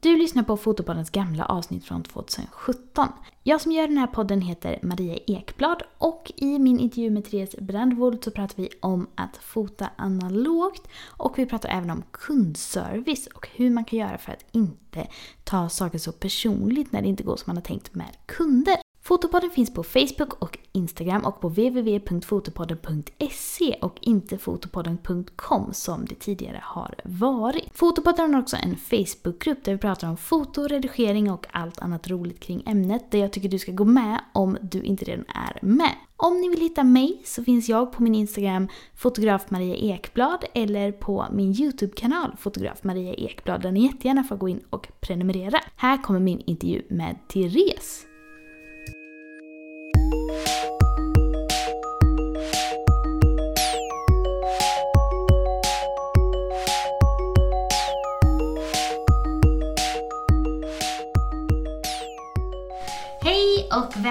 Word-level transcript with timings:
Du 0.00 0.16
lyssnar 0.16 0.42
på 0.42 0.56
Fotopoddens 0.56 1.10
gamla 1.10 1.44
avsnitt 1.44 1.84
från 1.84 2.02
2017. 2.02 3.08
Jag 3.42 3.60
som 3.60 3.72
gör 3.72 3.88
den 3.88 3.98
här 3.98 4.06
podden 4.06 4.40
heter 4.40 4.78
Maria 4.82 5.18
Ekblad 5.26 5.82
och 5.98 6.32
i 6.36 6.58
min 6.58 6.80
intervju 6.80 7.10
med 7.10 7.24
Therese 7.24 7.56
Brandvold 7.58 8.24
så 8.24 8.30
pratar 8.30 8.56
vi 8.56 8.68
om 8.80 9.06
att 9.14 9.36
fota 9.36 9.90
analogt 9.96 10.88
och 11.06 11.38
vi 11.38 11.46
pratar 11.46 11.68
även 11.68 11.90
om 11.90 12.02
kundservice 12.10 13.26
och 13.26 13.48
hur 13.54 13.70
man 13.70 13.84
kan 13.84 13.98
göra 13.98 14.18
för 14.18 14.32
att 14.32 14.44
inte 14.52 15.08
ta 15.44 15.68
saker 15.68 15.98
så 15.98 16.12
personligt 16.12 16.92
när 16.92 17.02
det 17.02 17.08
inte 17.08 17.22
går 17.22 17.36
som 17.36 17.44
man 17.46 17.56
har 17.56 17.64
tänkt 17.64 17.94
med 17.94 18.16
kunder. 18.26 18.76
Fotopodden 19.08 19.50
finns 19.50 19.74
på 19.74 19.82
Facebook 19.82 20.42
och 20.42 20.58
Instagram 20.72 21.24
och 21.24 21.40
på 21.40 21.48
www.fotopodden.se 21.48 23.78
och 23.80 23.98
inte 24.00 24.38
fotopodden.com 24.38 25.72
som 25.72 26.04
det 26.04 26.14
tidigare 26.14 26.60
har 26.62 26.94
varit. 27.04 27.64
Fotopodden 27.74 28.34
har 28.34 28.40
också 28.40 28.56
en 28.56 28.76
Facebookgrupp 28.76 29.64
där 29.64 29.72
vi 29.72 29.78
pratar 29.78 30.08
om 30.08 30.16
foto, 30.16 30.62
redigering 30.62 31.30
och 31.30 31.46
allt 31.50 31.78
annat 31.78 32.10
roligt 32.10 32.40
kring 32.40 32.62
ämnet 32.66 33.10
där 33.10 33.18
jag 33.18 33.32
tycker 33.32 33.48
du 33.48 33.58
ska 33.58 33.72
gå 33.72 33.84
med 33.84 34.20
om 34.32 34.58
du 34.62 34.82
inte 34.82 35.04
redan 35.04 35.24
är 35.28 35.58
med. 35.62 35.92
Om 36.16 36.40
ni 36.40 36.48
vill 36.48 36.60
hitta 36.60 36.84
mig 36.84 37.22
så 37.24 37.44
finns 37.44 37.68
jag 37.68 37.92
på 37.92 38.02
min 38.02 38.14
Instagram 38.14 38.68
fotograf 38.94 39.50
Maria 39.50 39.76
Ekblad 39.76 40.44
eller 40.54 40.92
på 40.92 41.26
min 41.32 41.60
YouTube-kanal 41.60 42.36
fotograf 42.38 42.84
Maria 42.84 43.14
Ekblad 43.14 43.62
där 43.62 43.72
ni 43.72 43.82
jättegärna 43.82 44.24
får 44.24 44.36
gå 44.36 44.48
in 44.48 44.60
och 44.70 44.88
prenumerera. 45.00 45.58
Här 45.76 46.02
kommer 46.02 46.20
min 46.20 46.42
intervju 46.46 46.82
med 46.88 47.16
Therese. 47.28 48.07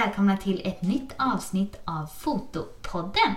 Välkomna 0.01 0.37
till 0.37 0.61
ett 0.63 0.81
nytt 0.81 1.13
avsnitt 1.17 1.79
av 1.85 2.05
Fotopodden. 2.05 3.33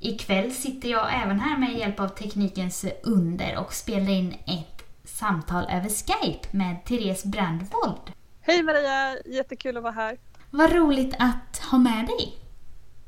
Ikväll 0.00 0.52
sitter 0.52 0.88
jag 0.88 1.22
även 1.22 1.40
här 1.40 1.58
med 1.58 1.78
hjälp 1.78 2.00
av 2.00 2.08
teknikens 2.08 2.84
under 3.02 3.58
och 3.58 3.72
spelar 3.72 4.10
in 4.10 4.32
ett 4.32 4.82
samtal 5.04 5.64
över 5.70 5.88
Skype 5.88 6.48
med 6.50 6.84
Therese 6.84 7.24
Brandvold. 7.24 8.12
Hej 8.40 8.62
Maria, 8.62 9.16
jättekul 9.26 9.76
att 9.76 9.82
vara 9.82 9.92
här. 9.92 10.18
Vad 10.50 10.72
roligt 10.72 11.14
att 11.18 11.58
ha 11.70 11.78
med 11.78 12.06
dig. 12.06 12.34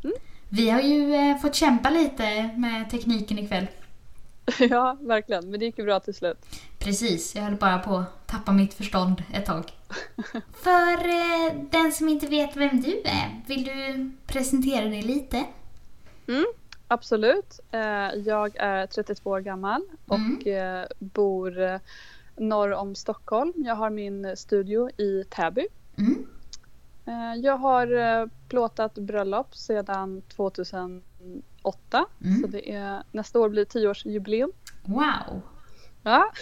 Mm. 0.05 0.17
Vi 0.49 0.71
har 0.71 0.81
ju 0.81 1.15
eh, 1.15 1.39
fått 1.39 1.55
kämpa 1.55 1.91
lite 1.91 2.51
med 2.57 2.91
tekniken 2.91 3.39
ikväll. 3.39 3.67
Ja, 4.71 4.97
verkligen. 5.01 5.51
Men 5.51 5.61
det 5.61 5.67
gick 5.67 5.79
ju 5.79 5.85
bra 5.85 6.01
till 6.01 6.15
slut. 6.15 6.39
Precis, 6.79 7.35
jag 7.35 7.43
höll 7.43 7.57
bara 7.57 7.79
på 7.79 7.97
att 7.97 8.27
tappa 8.27 8.53
mitt 8.53 8.75
förstånd 8.75 9.23
ett 9.33 9.47
tag. 9.47 9.65
För 10.53 10.93
eh, 11.09 11.55
den 11.71 11.93
som 11.93 12.09
inte 12.09 12.27
vet 12.27 12.57
vem 12.57 12.81
du 12.81 13.01
är, 13.05 13.41
vill 13.47 13.65
du 13.65 14.11
presentera 14.27 14.85
dig 14.85 15.03
lite? 15.03 15.45
Mm, 16.29 16.45
absolut. 16.89 17.61
Eh, 17.71 17.81
Jag 18.25 18.57
är 18.57 18.87
32 18.87 19.31
år 19.31 19.41
gammal 19.41 19.83
och 20.07 20.47
eh, 20.47 20.87
bor 20.99 21.61
eh, 21.61 21.81
norr 22.37 22.73
om 22.73 22.95
Stockholm. 22.95 23.53
Jag 23.57 23.75
har 23.75 23.91
min 23.91 24.37
studio 24.37 24.91
i 24.91 25.25
Täby. 25.31 25.67
Mm. 25.99 26.27
Eh, 27.07 27.41
Jag 27.41 27.57
har 27.57 27.93
eh, 28.21 28.27
plåtat 28.49 28.95
bröllop 28.95 29.57
sedan 29.57 30.23
2008. 31.63 32.07
Mm. 32.25 32.41
Så 32.43 32.47
det 32.47 32.73
är, 32.73 33.03
nästa 33.13 33.41
år 33.41 33.49
blir 33.49 33.65
det 33.65 33.81
10-årsjubileum. 33.81 34.53
Wow, 34.85 35.43
Ja. 36.03 36.33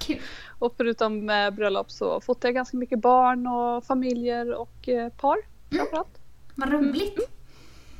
kul. 0.00 0.20
Och 0.58 0.74
förutom 0.76 1.30
eh, 1.30 1.50
bröllop 1.50 1.90
så 1.90 2.20
fotar 2.20 2.48
jag 2.48 2.54
ganska 2.54 2.76
mycket 2.76 3.00
barn 3.00 3.46
och 3.46 3.84
familjer 3.84 4.54
och 4.54 4.88
eh, 4.88 5.08
par 5.12 5.36
framförallt. 5.70 6.18
Vad 6.54 6.72
roligt. 6.72 7.18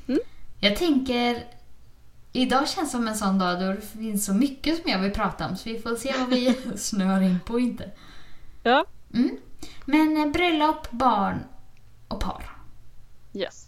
Mm. 0.09 0.21
Jag 0.61 0.77
tänker, 0.77 1.45
idag 2.33 2.69
känns 2.69 2.91
som 2.91 3.09
en 3.09 3.15
sån 3.15 3.39
dag 3.39 3.61
då 3.61 3.73
det 3.73 3.81
finns 3.81 4.27
så 4.27 4.35
mycket 4.35 4.83
som 4.83 4.91
jag 4.91 4.99
vill 4.99 5.13
prata 5.13 5.47
om 5.47 5.57
så 5.57 5.69
vi 5.71 5.79
får 5.79 5.95
se 5.97 6.15
vad 6.19 6.29
vi 6.29 6.55
snör 6.77 7.21
in 7.21 7.39
på 7.47 7.59
inte. 7.59 7.91
Ja. 8.63 8.85
Mm. 9.15 9.37
Men 9.85 10.17
eh, 10.17 10.33
bröllop, 10.33 10.91
barn 10.91 11.45
och 12.09 12.21
par. 12.21 12.51
Yes. 13.35 13.67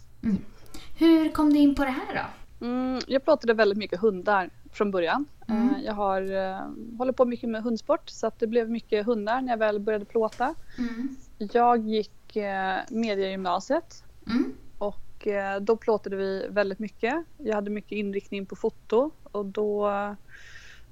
Hur 0.97 1.31
kom 1.31 1.53
du 1.53 1.59
in 1.59 1.75
på 1.75 1.83
det 1.85 1.91
här 1.91 2.15
då? 2.15 2.21
Mm, 2.61 2.99
jag 3.07 3.23
plåtade 3.23 3.53
väldigt 3.53 3.77
mycket 3.77 3.99
hundar 3.99 4.49
från 4.71 4.91
början. 4.91 5.25
Mm. 5.47 5.69
Eh, 5.69 5.81
Jag 5.85 5.93
har 5.93 6.21
eh, 6.21 6.61
håller 6.97 7.11
på 7.11 7.25
mycket 7.25 7.49
med 7.49 7.63
hundsport 7.63 8.09
så 8.09 8.27
att 8.27 8.39
det 8.39 8.47
blev 8.47 8.69
mycket 8.69 9.05
hundar 9.05 9.41
när 9.41 9.49
jag 9.53 9.57
väl 9.57 9.79
började 9.79 10.05
plåta. 10.05 10.55
Mm. 10.77 11.15
Jag 11.37 11.87
gick 11.87 12.35
eh, 12.35 12.77
mediegymnasiet 12.89 14.03
Mm. 14.27 14.53
och 14.77 15.27
då 15.61 15.75
plåtade 15.77 16.15
vi 16.15 16.47
väldigt 16.49 16.79
mycket. 16.79 17.23
Jag 17.37 17.55
hade 17.55 17.69
mycket 17.69 17.91
inriktning 17.91 18.45
på 18.45 18.55
foto 18.55 19.11
och 19.23 19.45
då 19.45 19.91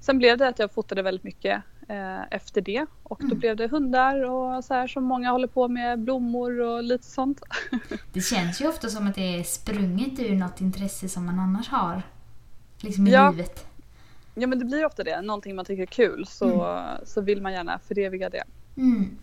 Sen 0.00 0.18
blev 0.18 0.38
det 0.38 0.48
att 0.48 0.58
jag 0.58 0.72
fotade 0.72 1.02
väldigt 1.02 1.24
mycket 1.24 1.62
efter 2.30 2.60
det 2.60 2.86
och 3.02 3.18
då 3.20 3.26
Mm. 3.26 3.38
blev 3.38 3.56
det 3.56 3.68
hundar 3.68 4.22
och 4.30 4.64
så 4.64 4.74
här 4.74 4.86
som 4.86 5.04
många 5.04 5.30
håller 5.30 5.46
på 5.48 5.68
med, 5.68 5.98
blommor 5.98 6.60
och 6.60 6.82
lite 6.82 7.04
sånt. 7.04 7.42
Det 8.12 8.20
känns 8.20 8.60
ju 8.60 8.68
ofta 8.68 8.88
som 8.88 9.06
att 9.06 9.14
det 9.14 9.38
är 9.38 9.42
sprunget 9.42 10.20
ur 10.20 10.34
något 10.36 10.60
intresse 10.60 11.08
som 11.08 11.26
man 11.26 11.38
annars 11.40 11.68
har. 11.68 12.02
Liksom 12.80 13.06
i 13.06 13.10
Ja. 13.10 13.30
livet. 13.30 13.66
Ja 14.34 14.46
men 14.46 14.58
det 14.58 14.64
blir 14.64 14.84
ofta 14.86 15.04
det, 15.04 15.20
någonting 15.22 15.56
man 15.56 15.64
tycker 15.64 15.82
är 15.82 15.86
kul 15.86 16.26
så, 16.26 16.80
så 17.04 17.20
vill 17.20 17.42
man 17.42 17.52
gärna 17.52 17.78
föreviga 17.78 18.30
det. 18.30 18.44
Mm. 18.76 19.16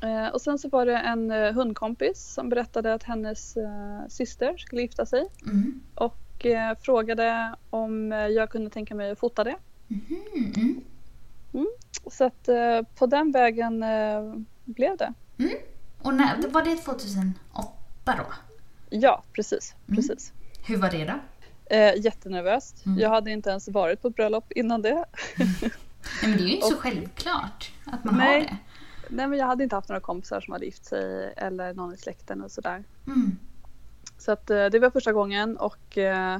Eh, 0.00 0.28
och 0.28 0.40
sen 0.40 0.58
så 0.58 0.68
var 0.68 0.86
det 0.86 0.96
en 0.98 1.30
eh, 1.30 1.52
hundkompis 1.52 2.32
som 2.34 2.48
berättade 2.48 2.94
att 2.94 3.02
hennes 3.02 3.56
eh, 3.56 4.00
syster 4.08 4.56
skulle 4.56 4.82
gifta 4.82 5.06
sig 5.06 5.24
Mm. 5.46 5.80
och 5.94 6.46
eh, 6.46 6.76
frågade 6.82 7.54
om 7.70 8.12
eh, 8.12 8.18
jag 8.18 8.50
kunde 8.50 8.70
tänka 8.70 8.94
mig 8.94 9.10
att 9.10 9.18
fota 9.18 9.44
det. 9.44 9.56
Mm. 11.56 11.66
Så 12.10 12.24
att 12.24 12.48
eh, 12.48 12.82
på 12.94 13.06
den 13.06 13.32
vägen 13.32 13.82
eh, 13.82 14.34
blev 14.64 14.96
det. 14.96 15.12
Och 16.02 16.14
när, 16.14 16.48
var 16.48 16.62
det 16.62 16.76
2008 16.76 17.34
då? 18.04 18.26
Ja, 18.90 19.22
precis. 19.32 19.74
Mm. 19.88 19.96
precis. 19.96 20.32
Hur 20.66 20.76
var 20.76 20.90
det 20.90 21.04
då? 21.04 21.14
Eh, 21.76 21.94
jättenervöst. 21.96 22.86
Mm. 22.86 22.98
Jag 22.98 23.10
hade 23.10 23.30
inte 23.30 23.50
ens 23.50 23.68
varit 23.68 24.02
på 24.02 24.08
ett 24.08 24.14
bröllop 24.14 24.52
innan 24.52 24.82
det. 24.82 25.04
Nej, 25.38 25.70
men 26.22 26.36
det 26.36 26.42
är 26.42 26.46
ju 26.46 26.54
inte 26.54 26.66
så 26.66 26.76
självklart 26.76 27.72
att 27.84 28.04
man 28.04 28.16
Nej. 28.16 28.40
har 28.40 28.40
det. 28.40 28.56
Nej, 29.08 29.26
men 29.26 29.38
jag 29.38 29.46
hade 29.46 29.64
inte 29.64 29.76
haft 29.76 29.88
några 29.88 30.00
kompisar 30.00 30.40
som 30.40 30.52
hade 30.52 30.64
gift 30.64 30.84
sig 30.84 31.34
eller 31.36 31.74
någon 31.74 31.94
i 31.94 31.96
släkten 31.96 32.42
och 32.42 32.50
sådär. 32.50 32.84
Mm. 33.06 33.38
Så 34.18 34.32
att 34.32 34.50
eh, 34.50 34.66
det 34.66 34.78
var 34.78 34.90
första 34.90 35.12
gången 35.12 35.56
och 35.56 35.98
eh, 35.98 36.38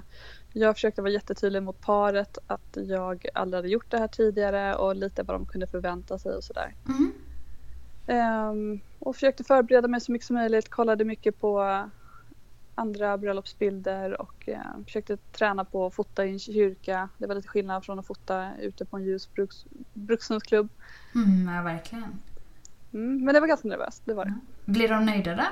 jag 0.60 0.74
försökte 0.74 1.02
vara 1.02 1.12
jättetydlig 1.12 1.62
mot 1.62 1.80
paret 1.80 2.38
att 2.46 2.76
jag 2.88 3.26
aldrig 3.34 3.58
hade 3.58 3.68
gjort 3.68 3.90
det 3.90 3.98
här 3.98 4.08
tidigare 4.08 4.74
och 4.74 4.96
lite 4.96 5.22
vad 5.22 5.36
de 5.36 5.46
kunde 5.46 5.66
förvänta 5.66 6.18
sig 6.18 6.34
och 6.34 6.44
sådär. 6.44 6.74
Mm. 6.88 7.12
Ehm, 8.06 8.80
och 8.98 9.14
försökte 9.14 9.44
förbereda 9.44 9.88
mig 9.88 10.00
så 10.00 10.12
mycket 10.12 10.26
som 10.26 10.36
möjligt, 10.36 10.68
kollade 10.68 11.04
mycket 11.04 11.40
på 11.40 11.82
andra 12.74 13.18
bröllopsbilder 13.18 14.20
och 14.20 14.48
eh, 14.48 14.60
försökte 14.84 15.16
träna 15.16 15.64
på 15.64 15.86
att 15.86 15.94
fota 15.94 16.24
i 16.24 16.30
en 16.30 16.38
kyrka. 16.38 17.08
Det 17.18 17.26
var 17.26 17.34
lite 17.34 17.48
skillnad 17.48 17.84
från 17.84 17.98
att 17.98 18.06
fota 18.06 18.50
ute 18.60 18.84
på 18.84 18.96
en 18.96 19.04
ljus 19.04 19.32
bruks, 19.32 19.64
brukshundsklubb. 19.92 20.68
Mm, 21.14 21.54
ja, 21.54 21.62
verkligen. 21.62 22.20
Mm, 22.92 23.24
men 23.24 23.34
det 23.34 23.40
var 23.40 23.46
ganska 23.46 23.68
nervöst, 23.68 24.02
det 24.04 24.14
var 24.14 24.24
det. 24.24 24.34
Blir 24.64 24.88
de 24.88 25.06
nöjda 25.06 25.34
då? 25.34 25.44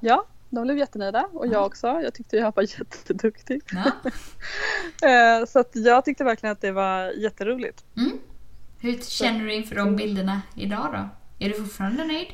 Ja, 0.00 0.26
de 0.52 0.62
blev 0.64 0.78
jättenöjda 0.78 1.28
och 1.32 1.46
jag 1.46 1.66
också. 1.66 1.86
Jag 1.86 2.14
tyckte 2.14 2.36
jag 2.36 2.56
var 2.56 2.62
jätteduktig. 2.78 3.62
Ja. 3.72 3.92
Eh, 5.08 5.46
så 5.46 5.58
att 5.58 5.70
jag 5.76 6.04
tyckte 6.04 6.24
verkligen 6.24 6.52
att 6.52 6.60
det 6.60 6.72
var 6.72 7.10
jätteroligt. 7.10 7.84
Mm. 7.96 8.18
Hur 8.78 8.98
känner 8.98 9.44
du 9.44 9.54
inför 9.54 9.74
de 9.74 9.96
bilderna 9.96 10.42
idag 10.56 10.88
då? 10.92 11.08
Är 11.44 11.48
du 11.48 11.54
fortfarande 11.54 12.04
nöjd? 12.04 12.26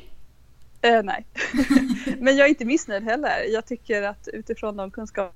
Eh, 0.81 1.03
nej, 1.03 1.25
men 2.19 2.37
jag 2.37 2.45
är 2.45 2.49
inte 2.49 2.65
missnöjd 2.65 3.03
heller. 3.03 3.53
Jag 3.53 3.65
tycker 3.65 4.03
att 4.03 4.27
utifrån 4.27 4.77
de 4.77 4.91
kunskaper 4.91 5.33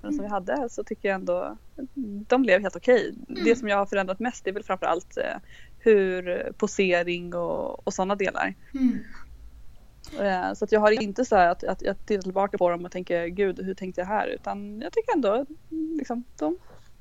som 0.00 0.18
vi 0.18 0.26
hade 0.26 0.68
så 0.70 0.84
tycker 0.84 1.08
jag 1.08 1.14
ändå 1.14 1.56
de 2.28 2.42
blev 2.42 2.60
helt 2.60 2.76
okej. 2.76 3.14
Det 3.28 3.56
som 3.56 3.68
jag 3.68 3.76
har 3.76 3.86
förändrat 3.86 4.20
mest 4.20 4.46
är 4.46 4.52
väl 4.52 4.62
framförallt 4.62 5.16
eh, 5.16 5.36
hur 5.78 6.52
posering 6.52 7.34
och, 7.34 7.86
och 7.86 7.94
sådana 7.94 8.14
delar. 8.14 8.54
Mm. 8.74 8.98
Eh, 10.20 10.52
Så 10.54 10.64
att 10.64 10.72
jag 10.72 10.80
har 10.80 11.02
inte 11.02 11.24
så 11.24 11.36
att, 11.36 11.64
att 11.64 11.82
jag 11.82 12.06
tittar 12.06 12.22
tillbaka 12.22 12.58
på 12.58 12.70
dem 12.70 12.84
och 12.84 12.90
tänker 12.92 13.26
gud 13.26 13.60
hur 13.64 13.74
tänkte 13.74 14.00
jag 14.00 14.08
här 14.08 14.26
utan 14.26 14.80
jag 14.80 14.92
tycker 14.92 15.12
ändå 15.12 15.46
liksom, 15.98 16.24
de, 16.38 16.58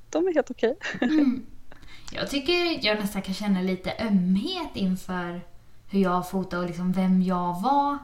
de 0.09 0.27
är 0.27 0.33
helt 0.33 0.51
okej. 0.51 0.77
Mm. 1.01 1.45
Jag 2.13 2.29
tycker 2.29 2.85
jag 2.85 2.99
nästan 2.99 3.21
kan 3.21 3.33
känna 3.33 3.61
lite 3.61 3.93
ömhet 3.99 4.69
inför 4.73 5.41
hur 5.89 5.99
jag 5.99 6.29
fotar 6.29 6.57
och 6.57 6.65
liksom 6.65 6.91
vem 6.91 7.21
jag 7.21 7.61
var 7.61 7.97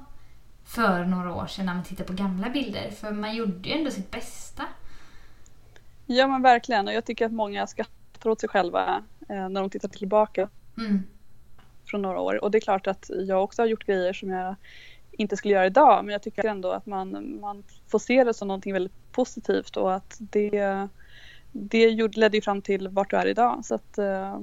för 0.66 1.06
några 1.06 1.34
år 1.36 1.48
sedan 1.48 1.66
när 1.66 1.74
man 1.74 1.84
tittar 1.84 2.04
på 2.04 2.14
gamla 2.14 2.50
bilder. 2.50 2.90
För 2.92 3.12
man 3.12 3.36
gjorde 3.36 3.70
ju 3.70 3.76
ändå 3.76 3.92
sitt 3.92 4.12
bästa. 4.12 4.64
Ja 6.06 6.28
men 6.28 6.42
verkligen 6.42 6.88
och 6.88 6.94
jag 6.94 7.06
tycker 7.06 7.26
att 7.26 7.32
många 7.32 7.68
skrattar 7.68 8.30
åt 8.30 8.40
sig 8.40 8.50
själva 8.50 9.04
eh, 9.30 9.50
när 9.50 9.62
de 9.62 9.70
tittar 9.70 9.90
tillbaka. 9.90 10.50
Mm. 10.78 11.04
Från 11.88 12.02
några 12.02 12.20
år 12.20 12.44
och 12.44 12.52
det 12.52 12.58
är 12.58 12.62
klart 12.62 12.88
att 12.88 13.10
jag 13.28 13.44
också 13.44 13.62
har 13.62 13.68
gjort 13.68 13.86
grejer 13.86 14.14
som 14.14 14.30
jag 14.30 14.56
inte 15.12 15.38
skulle 15.38 15.54
göra 15.54 15.66
idag 15.66 16.06
men 16.06 16.12
jag 16.12 16.22
tycker 16.22 16.46
ändå 16.46 16.72
att 16.72 16.86
man, 16.86 17.40
man 17.42 17.64
får 17.88 18.00
se 18.00 18.24
det 18.24 18.34
som 18.34 18.48
någonting 18.48 18.74
väldigt 18.74 19.12
positivt 19.12 19.78
och 19.78 19.96
att 19.96 20.18
det, 20.20 20.88
det 21.52 21.92
ledde 22.16 22.38
ju 22.38 22.42
fram 22.42 22.62
till 22.62 22.88
vart 22.88 23.10
du 23.10 23.18
är 23.18 23.26
idag. 23.26 23.66
Så 23.66 23.76
att, 23.76 23.98
eh, 23.98 24.40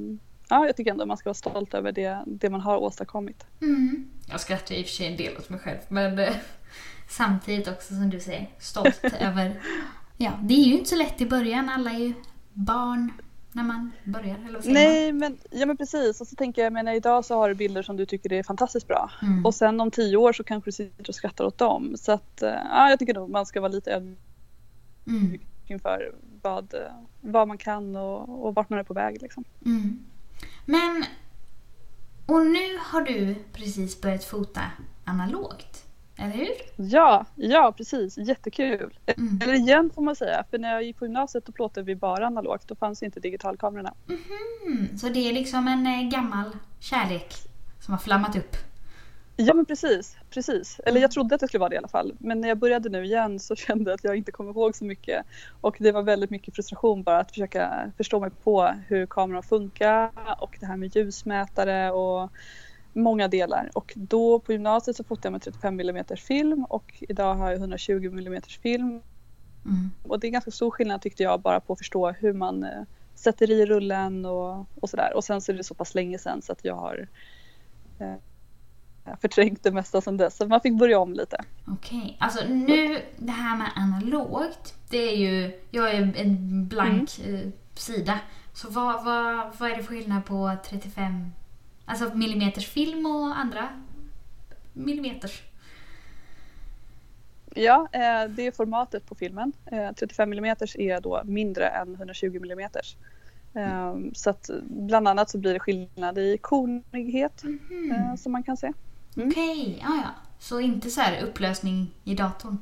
ja, 0.49 0.67
jag 0.67 0.77
tycker 0.77 0.91
ändå 0.91 1.03
att 1.03 1.09
man 1.09 1.17
ska 1.17 1.29
vara 1.29 1.35
stolt 1.35 1.75
över 1.75 1.93
det, 1.93 2.23
det 2.27 2.51
man 2.51 2.61
har 2.61 2.77
åstadkommit. 2.77 3.47
Mm. 3.63 4.11
Jag 4.31 4.41
skrattar 4.41 4.75
i 4.75 4.83
och 4.83 4.87
för 4.87 4.93
sig 4.93 5.07
en 5.07 5.17
del 5.17 5.37
åt 5.37 5.51
mig 5.51 5.61
själv 5.61 5.79
men 5.89 6.19
eh, 6.19 6.35
samtidigt 7.09 7.69
också 7.69 7.95
som 7.95 8.11
du 8.11 8.21
säger 8.21 8.49
stolt 8.59 9.05
över... 9.21 9.61
Ja, 10.17 10.33
det 10.43 10.55
är 10.55 10.65
ju 10.65 10.73
inte 10.73 10.91
så 10.91 10.97
lätt 10.97 11.21
i 11.21 11.27
början. 11.27 11.69
Alla 11.69 11.91
är 11.91 11.99
ju 11.99 12.13
barn 12.53 13.13
när 13.55 13.63
man 13.63 13.93
börjar, 14.05 14.37
eller 14.49 14.59
vad 14.59 14.67
Nej, 14.67 15.13
man? 15.13 15.19
men, 15.19 15.39
ja, 15.51 15.67
men 15.67 15.77
precis. 15.77 16.21
Och 16.21 16.27
så 16.27 16.37
tänker 16.37 16.63
jag, 16.63 16.73
menar, 16.73 16.93
idag 16.93 17.25
så 17.25 17.35
har 17.35 17.49
du 17.49 17.55
bilder 17.55 17.83
som 17.83 17.97
du 17.97 18.07
tycker 18.07 18.33
är 18.33 18.43
fantastiskt 18.43 18.89
bra. 18.89 19.11
Mm. 19.23 19.47
Och 19.47 19.55
sen 19.55 19.81
om 19.81 19.91
tio 19.91 20.17
år 20.17 20.33
så 20.33 20.45
kanske 20.45 20.69
du 20.69 20.73
sitter 20.73 21.09
och 21.09 21.15
skrattar 21.15 21.45
åt 21.45 21.59
dem. 21.59 21.95
Så 21.97 22.13
att, 22.13 22.43
eh, 22.43 22.49
ja, 22.49 22.91
jag 22.91 22.99
tycker 22.99 23.15
nog 23.15 23.31
man 23.31 23.47
ska 23.47 23.61
vara 23.61 23.73
lite 23.73 23.93
ödmjuk 23.93 24.19
mm. 25.07 25.41
inför 25.67 26.15
vad, 26.43 26.75
vad 27.21 27.49
man 27.49 27.59
kan 27.59 27.97
och, 27.97 28.47
och 28.47 28.55
vart 28.55 28.71
man 28.71 28.79
är 28.79 28.85
på 28.85 28.95
väg. 28.95 29.23
Liksom. 29.23 29.45
Mm. 29.65 30.05
Men, 30.65 31.05
och 32.27 32.47
nu 32.47 32.79
har 32.81 33.03
du 33.03 33.35
precis 33.53 34.01
börjat 34.01 34.25
fota 34.25 34.63
analogt. 35.05 35.85
Eller 36.17 36.35
hur? 36.35 36.51
Ja, 36.77 37.27
ja 37.35 37.75
precis. 37.77 38.19
Jättekul. 38.19 38.99
Mm. 39.07 39.41
Eller 39.43 39.55
igen 39.55 39.91
får 39.95 40.03
man 40.03 40.17
säga. 40.17 40.45
För 40.51 40.59
när 40.59 40.73
jag 40.73 40.83
gick 40.83 40.99
på 40.99 41.05
gymnasiet 41.05 41.47
då 41.47 41.53
plåtade 41.53 41.87
vi 41.87 41.97
bara 41.97 42.27
analogt. 42.27 42.69
Då 42.69 42.75
fanns 42.75 43.03
inte 43.03 43.21
digitalkamerorna. 43.21 43.95
Mm. 44.67 44.99
Så 44.99 45.09
det 45.09 45.29
är 45.29 45.33
liksom 45.33 45.69
en 45.69 45.87
eh, 45.87 46.11
gammal 46.11 46.51
kärlek 46.81 47.35
som 47.81 47.93
har 47.95 47.99
flammat 47.99 48.37
upp? 48.37 48.57
Ja 49.37 49.55
men 49.55 49.65
precis, 49.65 50.17
precis. 50.31 50.81
Eller 50.87 51.01
jag 51.01 51.11
trodde 51.11 51.35
att 51.35 51.41
det 51.41 51.49
skulle 51.49 51.59
vara 51.59 51.69
det 51.69 51.75
i 51.75 51.79
alla 51.79 51.89
fall. 51.89 52.15
Men 52.19 52.41
när 52.41 52.49
jag 52.49 52.59
började 52.59 52.89
nu 52.89 53.05
igen 53.05 53.41
så 53.41 53.57
kände 53.57 53.91
jag 53.91 53.95
att 53.95 54.05
jag 54.05 54.17
inte 54.17 54.33
kom 54.33 54.49
ihåg 54.49 54.77
så 54.77 54.85
mycket. 54.85 55.27
Och 55.61 55.77
det 55.79 55.93
var 55.93 56.03
väldigt 56.03 56.31
mycket 56.31 56.55
frustration 56.55 57.03
bara 57.03 57.19
att 57.19 57.31
försöka 57.31 57.93
förstå 57.97 58.21
mig 58.21 58.31
på 58.31 58.75
hur 58.89 59.07
kameran 59.07 59.43
funkar 59.43 60.11
och 60.41 60.57
det 60.61 60.67
här 60.67 60.77
med 60.77 60.97
ljusmätare 60.97 61.91
och 61.91 62.31
många 62.95 63.29
delar 63.29 63.71
och 63.75 63.93
då 63.97 64.41
på 64.41 64.53
gymnasiet 64.53 64.97
så 64.97 65.05
fotade 65.05 65.27
jag 65.27 65.33
med 65.33 65.43
35 65.43 65.81
mm 65.81 66.05
film 66.17 66.65
och 66.65 66.95
idag 67.01 67.35
har 67.35 67.51
jag 67.51 67.59
120 67.59 67.93
mm 67.93 68.43
film. 68.43 69.01
Mm. 69.65 69.91
Och 70.03 70.21
det 70.21 70.27
är 70.27 70.31
ganska 70.31 70.51
stor 70.51 70.71
skillnad 70.71 71.03
tyckte 71.03 71.23
jag 71.23 71.41
bara 71.41 71.61
på 71.61 71.73
att 71.73 71.79
förstå 71.79 72.11
hur 72.11 72.33
man 72.33 72.65
eh, 72.65 72.83
sätter 73.15 73.51
i 73.51 73.67
rullen 73.67 74.25
och, 74.25 74.67
och 74.81 74.91
sådär. 74.91 75.13
Och 75.15 75.25
sen 75.25 75.41
så 75.41 75.53
är 75.53 75.57
det 75.57 75.65
så 75.65 75.75
pass 75.75 75.95
länge 75.95 76.19
sedan 76.19 76.43
så 76.43 76.53
att 76.53 76.65
jag 76.65 76.75
har 76.75 77.09
eh, 77.99 78.15
förträngt 79.21 79.63
det 79.63 79.73
mesta 79.73 80.01
sedan 80.01 80.17
dess. 80.17 80.37
Så 80.37 80.47
man 80.47 80.61
fick 80.61 80.79
börja 80.79 80.99
om 80.99 81.13
lite. 81.13 81.37
Okej, 81.67 81.99
okay. 81.99 82.17
alltså 82.19 82.45
nu 82.49 83.03
det 83.17 83.33
här 83.33 83.57
med 83.57 83.71
analogt. 83.77 84.75
Det 84.91 84.99
är 84.99 85.17
ju, 85.17 85.61
jag 85.71 85.95
är 85.95 86.17
en 86.17 86.69
blank 86.69 87.19
mm. 87.19 87.35
eh, 87.35 87.51
sida. 87.75 88.19
Så 88.53 88.71
vad, 88.71 89.05
vad, 89.05 89.53
vad 89.59 89.71
är 89.71 89.77
det 89.77 89.83
för 89.83 89.95
skillnad 89.95 90.25
på 90.25 90.57
35 90.65 91.31
Alltså 91.85 92.15
millimeters 92.15 92.69
film 92.69 93.07
och 93.07 93.39
andra 93.39 93.69
millimeters. 94.73 95.43
Ja, 97.55 97.89
eh, 97.93 98.29
det 98.29 98.47
är 98.47 98.53
formatet 98.53 99.07
på 99.07 99.15
filmen. 99.15 99.53
35 99.97 100.33
eh, 100.33 100.39
mm 100.39 100.57
är 100.79 101.01
då 101.01 101.23
mindre 101.25 101.69
än 101.69 101.95
120 101.95 102.41
mm. 102.53 102.69
Mm. 103.55 104.15
Så 104.15 104.31
att 104.31 104.51
bland 104.63 105.09
annat 105.09 105.31
så 105.31 105.39
blir 105.39 105.53
det 105.53 105.61
skillnad 105.61 106.19
i 106.19 106.39
konighet 106.39 107.43
mm. 107.43 108.17
som 108.17 108.33
man 108.33 108.43
kan 108.43 108.57
se. 108.57 108.73
Mm. 109.17 109.29
Okej, 109.29 109.61
okay. 109.61 109.79
ja, 109.81 110.03
ja. 110.03 110.11
Så 110.39 110.61
inte 110.61 110.91
så 110.91 111.01
här 111.01 111.23
upplösning 111.23 111.91
i 112.05 112.15
datorn? 112.15 112.59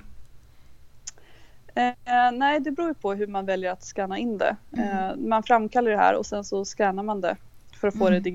Eh, 1.75 1.92
nej, 2.32 2.60
det 2.60 2.70
beror 2.70 2.94
på 2.94 3.14
hur 3.14 3.26
man 3.26 3.46
väljer 3.46 3.72
att 3.72 3.84
scanna 3.84 4.18
in 4.18 4.38
det. 4.38 4.56
Mm. 4.72 4.88
Eh, 4.88 5.16
man 5.16 5.42
framkallar 5.42 5.90
det 5.90 5.96
här 5.96 6.14
och 6.14 6.26
sen 6.26 6.44
så 6.44 6.64
scannar 6.64 7.02
man 7.02 7.20
det 7.20 7.36
för 7.80 7.88
att 7.88 7.98
få 7.98 8.06
mm. 8.06 8.22
det 8.22 8.30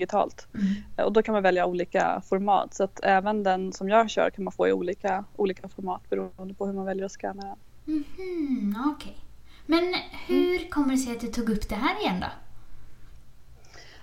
digitalt. 0.00 0.48
Mm. 0.54 1.06
Och 1.06 1.12
då 1.12 1.22
kan 1.22 1.32
man 1.32 1.42
välja 1.42 1.66
olika 1.66 2.22
format 2.28 2.74
så 2.74 2.84
att 2.84 3.00
även 3.02 3.42
den 3.42 3.72
som 3.72 3.88
jag 3.88 4.10
kör 4.10 4.30
kan 4.30 4.44
man 4.44 4.52
få 4.52 4.68
i 4.68 4.72
olika, 4.72 5.24
olika 5.36 5.68
format 5.68 6.10
beroende 6.10 6.54
på 6.54 6.66
hur 6.66 6.72
man 6.72 6.84
väljer 6.84 7.04
att 7.04 7.12
scanna 7.12 7.42
den. 7.42 7.56
Mm, 7.86 8.76
Okej. 8.86 9.10
Okay. 9.10 9.22
Men 9.66 9.94
hur 10.26 10.70
kommer 10.70 10.90
det 10.90 10.98
sig 10.98 11.12
att 11.12 11.20
du 11.20 11.26
tog 11.26 11.50
upp 11.50 11.68
det 11.68 11.74
här 11.74 12.00
igen 12.00 12.20
då? 12.20 12.26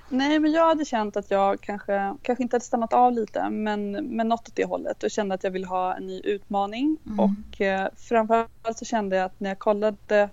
Nej, 0.09 0.39
men 0.39 0.51
jag 0.51 0.65
hade 0.67 0.85
känt 0.85 1.17
att 1.17 1.31
jag 1.31 1.61
kanske, 1.61 2.15
kanske 2.21 2.43
inte 2.43 2.55
hade 2.55 2.65
stannat 2.65 2.93
av 2.93 3.13
lite, 3.13 3.49
men, 3.49 3.91
men 3.91 4.27
något 4.27 4.47
åt 4.47 4.55
det 4.55 4.65
hållet 4.65 5.03
och 5.03 5.11
kände 5.11 5.35
att 5.35 5.43
jag 5.43 5.51
ville 5.51 5.67
ha 5.67 5.95
en 5.95 6.05
ny 6.07 6.21
utmaning. 6.23 6.97
Mm. 7.05 7.19
Och 7.19 7.61
eh, 7.61 7.87
framförallt 7.95 8.77
så 8.77 8.85
kände 8.85 9.15
jag 9.15 9.25
att 9.25 9.39
när 9.39 9.49
jag 9.49 9.59
kollade 9.59 10.29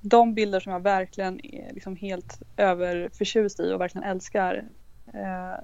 de 0.00 0.34
bilder 0.34 0.60
som 0.60 0.72
jag 0.72 0.80
verkligen 0.80 1.46
är 1.46 1.72
liksom 1.72 1.96
helt 1.96 2.42
överförtjust 2.56 3.60
i 3.60 3.72
och 3.72 3.80
verkligen 3.80 4.08
älskar 4.08 4.64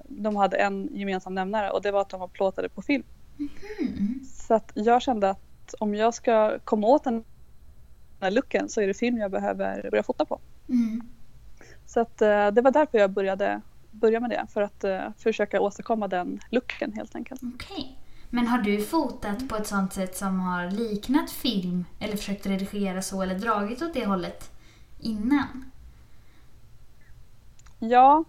de 0.07 0.35
hade 0.35 0.57
en 0.57 0.89
gemensam 0.91 1.35
nämnare 1.35 1.71
och 1.71 1.81
det 1.81 1.91
var 1.91 2.01
att 2.01 2.09
de 2.09 2.19
var 2.19 2.27
plåtade 2.27 2.69
på 2.69 2.81
film. 2.81 3.03
Mm. 3.79 4.19
Så 4.23 4.53
att 4.53 4.71
jag 4.73 5.01
kände 5.01 5.29
att 5.29 5.73
om 5.79 5.95
jag 5.95 6.13
ska 6.13 6.59
komma 6.59 6.87
åt 6.87 7.03
den 7.03 7.23
här 8.19 8.31
looken 8.31 8.69
så 8.69 8.81
är 8.81 8.87
det 8.87 8.93
film 8.93 9.17
jag 9.17 9.31
behöver 9.31 9.89
börja 9.89 10.03
fota 10.03 10.25
på. 10.25 10.39
Mm. 10.69 11.01
Så 11.85 11.99
att 11.99 12.21
eh, 12.21 12.47
det 12.47 12.61
var 12.61 12.71
därför 12.71 12.97
jag 12.97 13.11
började 13.11 13.61
börja 13.91 14.19
med 14.19 14.29
det 14.29 14.47
för 14.53 14.61
att 14.61 14.83
uh, 14.83 14.99
försöka 15.17 15.61
åstadkomma 15.61 16.07
den 16.07 16.39
looken 16.49 16.93
helt 16.93 17.15
enkelt. 17.15 17.43
Okay. 17.43 17.85
Men 18.29 18.47
har 18.47 18.57
du 18.57 18.81
fotat 18.81 19.49
på 19.49 19.55
ett 19.55 19.67
sånt 19.67 19.93
sätt 19.93 20.17
som 20.17 20.39
har 20.39 20.71
liknat 20.71 21.31
film 21.31 21.85
eller 21.99 22.17
försökt 22.17 22.45
redigera 22.45 23.01
så 23.01 23.21
eller 23.21 23.35
dragit 23.35 23.81
åt 23.81 23.93
det 23.93 24.05
hållet 24.05 24.51
innan? 24.99 25.71
Ja, 27.79 28.23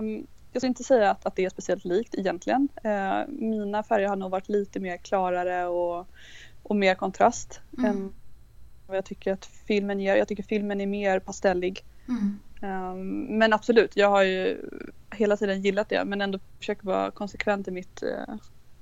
um, 0.00 0.26
jag 0.52 0.60
skulle 0.60 0.68
inte 0.68 0.84
säga 0.84 1.10
att, 1.10 1.26
att 1.26 1.36
det 1.36 1.44
är 1.44 1.50
speciellt 1.50 1.84
likt 1.84 2.14
egentligen. 2.14 2.68
Eh, 2.84 3.18
mina 3.28 3.82
färger 3.82 4.08
har 4.08 4.16
nog 4.16 4.30
varit 4.30 4.48
lite 4.48 4.80
mer 4.80 4.96
klarare 4.96 5.66
och, 5.66 6.06
och 6.62 6.76
mer 6.76 6.94
kontrast 6.94 7.60
mm. 7.78 7.90
än 7.90 8.12
vad 8.86 8.96
jag 8.96 9.04
tycker 9.04 9.32
att 9.32 9.46
filmen 9.46 10.00
ger. 10.00 10.16
Jag 10.16 10.28
tycker 10.28 10.42
filmen 10.42 10.80
är 10.80 10.86
mer 10.86 11.18
pastellig. 11.18 11.84
Mm. 12.08 12.38
Um, 12.62 13.38
men 13.38 13.52
absolut, 13.52 13.96
jag 13.96 14.08
har 14.08 14.22
ju 14.22 14.68
hela 15.10 15.36
tiden 15.36 15.62
gillat 15.62 15.88
det 15.88 16.04
men 16.04 16.20
ändå 16.20 16.38
försöker 16.58 16.86
vara 16.86 17.10
konsekvent 17.10 17.68
i 17.68 17.70
mitt, 17.70 18.02
uh, 18.02 18.34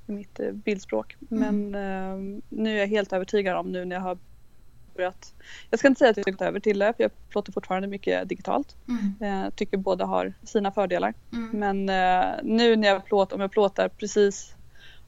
i 0.06 0.12
mitt 0.12 0.40
uh, 0.40 0.52
bildspråk. 0.52 1.16
Mm. 1.30 1.70
Men 1.70 1.74
uh, 1.74 2.40
nu 2.48 2.74
är 2.74 2.78
jag 2.78 2.86
helt 2.86 3.12
övertygad 3.12 3.56
om 3.56 3.72
nu 3.72 3.84
när 3.84 3.96
jag 3.96 4.02
har 4.02 4.18
börjat, 4.98 5.34
jag 5.70 5.78
ska 5.78 5.88
inte 5.88 5.98
säga 5.98 6.10
att 6.10 6.16
jag 6.16 6.24
har 6.24 6.32
gått 6.32 6.42
över 6.42 6.60
till 6.60 6.78
det 6.78 6.92
för 6.96 7.02
jag 7.04 7.10
plåtar 7.28 7.52
fortfarande 7.52 7.88
mycket 7.88 8.28
digitalt. 8.28 8.76
Mm. 8.88 9.44
Eh, 9.44 9.50
tycker 9.50 9.76
båda 9.76 10.04
har 10.04 10.32
sina 10.42 10.72
fördelar. 10.72 11.14
Mm. 11.32 11.50
Men 11.50 11.88
eh, 11.88 12.34
nu 12.42 12.76
när 12.76 12.88
jag 12.88 13.04
plåtar, 13.04 13.36
om 13.36 13.40
jag 13.40 13.50
plåtar 13.50 13.88
precis 13.88 14.54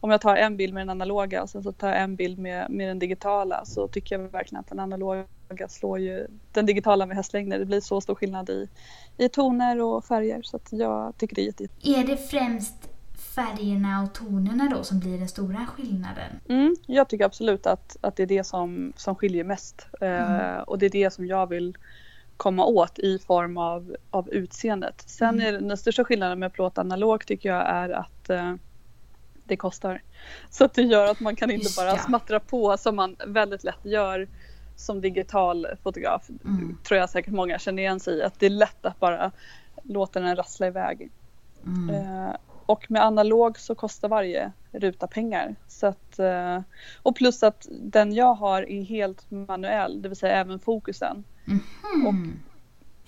om 0.00 0.10
jag 0.10 0.20
tar 0.20 0.36
en 0.36 0.56
bild 0.56 0.74
med 0.74 0.80
den 0.80 0.90
analoga 0.90 1.42
och 1.42 1.50
sen 1.50 1.62
så 1.62 1.72
tar 1.72 1.88
jag 1.88 2.00
en 2.00 2.16
bild 2.16 2.38
med, 2.38 2.70
med 2.70 2.88
den 2.88 2.98
digitala 2.98 3.64
så 3.64 3.88
tycker 3.88 4.18
jag 4.18 4.28
verkligen 4.28 4.60
att 4.60 4.68
den 4.68 4.78
analoga 4.78 5.26
slår 5.68 5.98
ju 5.98 6.26
den 6.52 6.66
digitala 6.66 7.06
med 7.06 7.16
hästlängder. 7.16 7.58
Det 7.58 7.64
blir 7.64 7.80
så 7.80 8.00
stor 8.00 8.14
skillnad 8.14 8.50
i, 8.50 8.68
i 9.16 9.28
toner 9.28 9.80
och 9.80 10.04
färger 10.04 10.42
så 10.42 10.56
att 10.56 10.68
jag 10.72 11.16
tycker 11.18 11.34
det 11.36 11.42
är 11.42 11.46
jätte... 11.46 11.68
Är 11.82 12.04
det 12.04 12.16
främst 12.16 12.89
färgerna 13.34 14.02
och 14.02 14.14
tonerna 14.14 14.68
då 14.68 14.84
som 14.84 14.98
blir 15.00 15.18
den 15.18 15.28
stora 15.28 15.66
skillnaden? 15.66 16.40
Mm, 16.48 16.76
jag 16.86 17.08
tycker 17.08 17.24
absolut 17.24 17.66
att, 17.66 17.96
att 18.00 18.16
det 18.16 18.22
är 18.22 18.26
det 18.26 18.44
som, 18.44 18.92
som 18.96 19.16
skiljer 19.16 19.44
mest. 19.44 19.86
Eh, 20.00 20.30
mm. 20.30 20.56
Eh, 20.56 20.60
och 20.60 20.78
det 20.78 20.86
är 20.86 20.90
det 20.90 21.10
som 21.10 21.26
jag 21.26 21.46
vill 21.46 21.76
komma 22.36 22.64
åt 22.64 22.98
i 22.98 23.18
form 23.18 23.56
av, 23.56 23.96
av 24.10 24.28
utseendet. 24.28 25.02
Sen 25.06 25.28
mm. 25.28 25.54
är 25.54 25.68
den 25.68 25.76
största 25.76 26.04
skillnaden 26.04 26.38
med 26.38 26.52
plåt 26.52 26.78
analog 26.78 27.26
tycker 27.26 27.48
jag 27.48 27.68
är 27.68 27.88
att 27.90 28.30
eh, 28.30 28.54
det 29.44 29.56
kostar. 29.56 30.02
Så 30.50 30.64
att 30.64 30.74
det 30.74 30.82
gör 30.82 31.10
att 31.10 31.20
man 31.20 31.36
kan 31.36 31.50
inte 31.50 31.64
Just, 31.64 31.76
bara 31.76 31.88
ja. 31.88 31.98
smattra 31.98 32.40
på 32.40 32.76
som 32.76 32.96
man 32.96 33.16
väldigt 33.26 33.64
lätt 33.64 33.84
gör 33.84 34.28
som 34.76 35.00
digital 35.00 35.66
fotograf. 35.82 36.28
Mm. 36.44 36.78
Tror 36.84 37.00
jag 37.00 37.10
säkert 37.10 37.34
många 37.34 37.58
känner 37.58 37.82
igen 37.82 38.00
sig 38.00 38.18
i. 38.18 38.22
Att 38.22 38.40
det 38.40 38.46
är 38.46 38.50
lätt 38.50 38.86
att 38.86 39.00
bara 39.00 39.32
låta 39.82 40.20
den 40.20 40.36
rassla 40.36 40.66
iväg. 40.66 41.10
Mm. 41.66 41.94
Eh, 41.94 42.34
och 42.70 42.90
med 42.90 43.02
analog 43.02 43.58
så 43.58 43.74
kostar 43.74 44.08
varje 44.08 44.52
ruta 44.72 45.06
pengar. 45.06 45.56
Så 45.68 45.86
att, 45.86 46.18
eh, 46.18 46.60
och 47.02 47.16
plus 47.16 47.42
att 47.42 47.66
den 47.70 48.12
jag 48.12 48.34
har 48.34 48.70
är 48.70 48.82
helt 48.82 49.30
manuell, 49.30 50.02
det 50.02 50.08
vill 50.08 50.18
säga 50.18 50.34
även 50.34 50.58
fokusen. 50.58 51.24
Mm. 51.46 52.06
Och, 52.06 52.14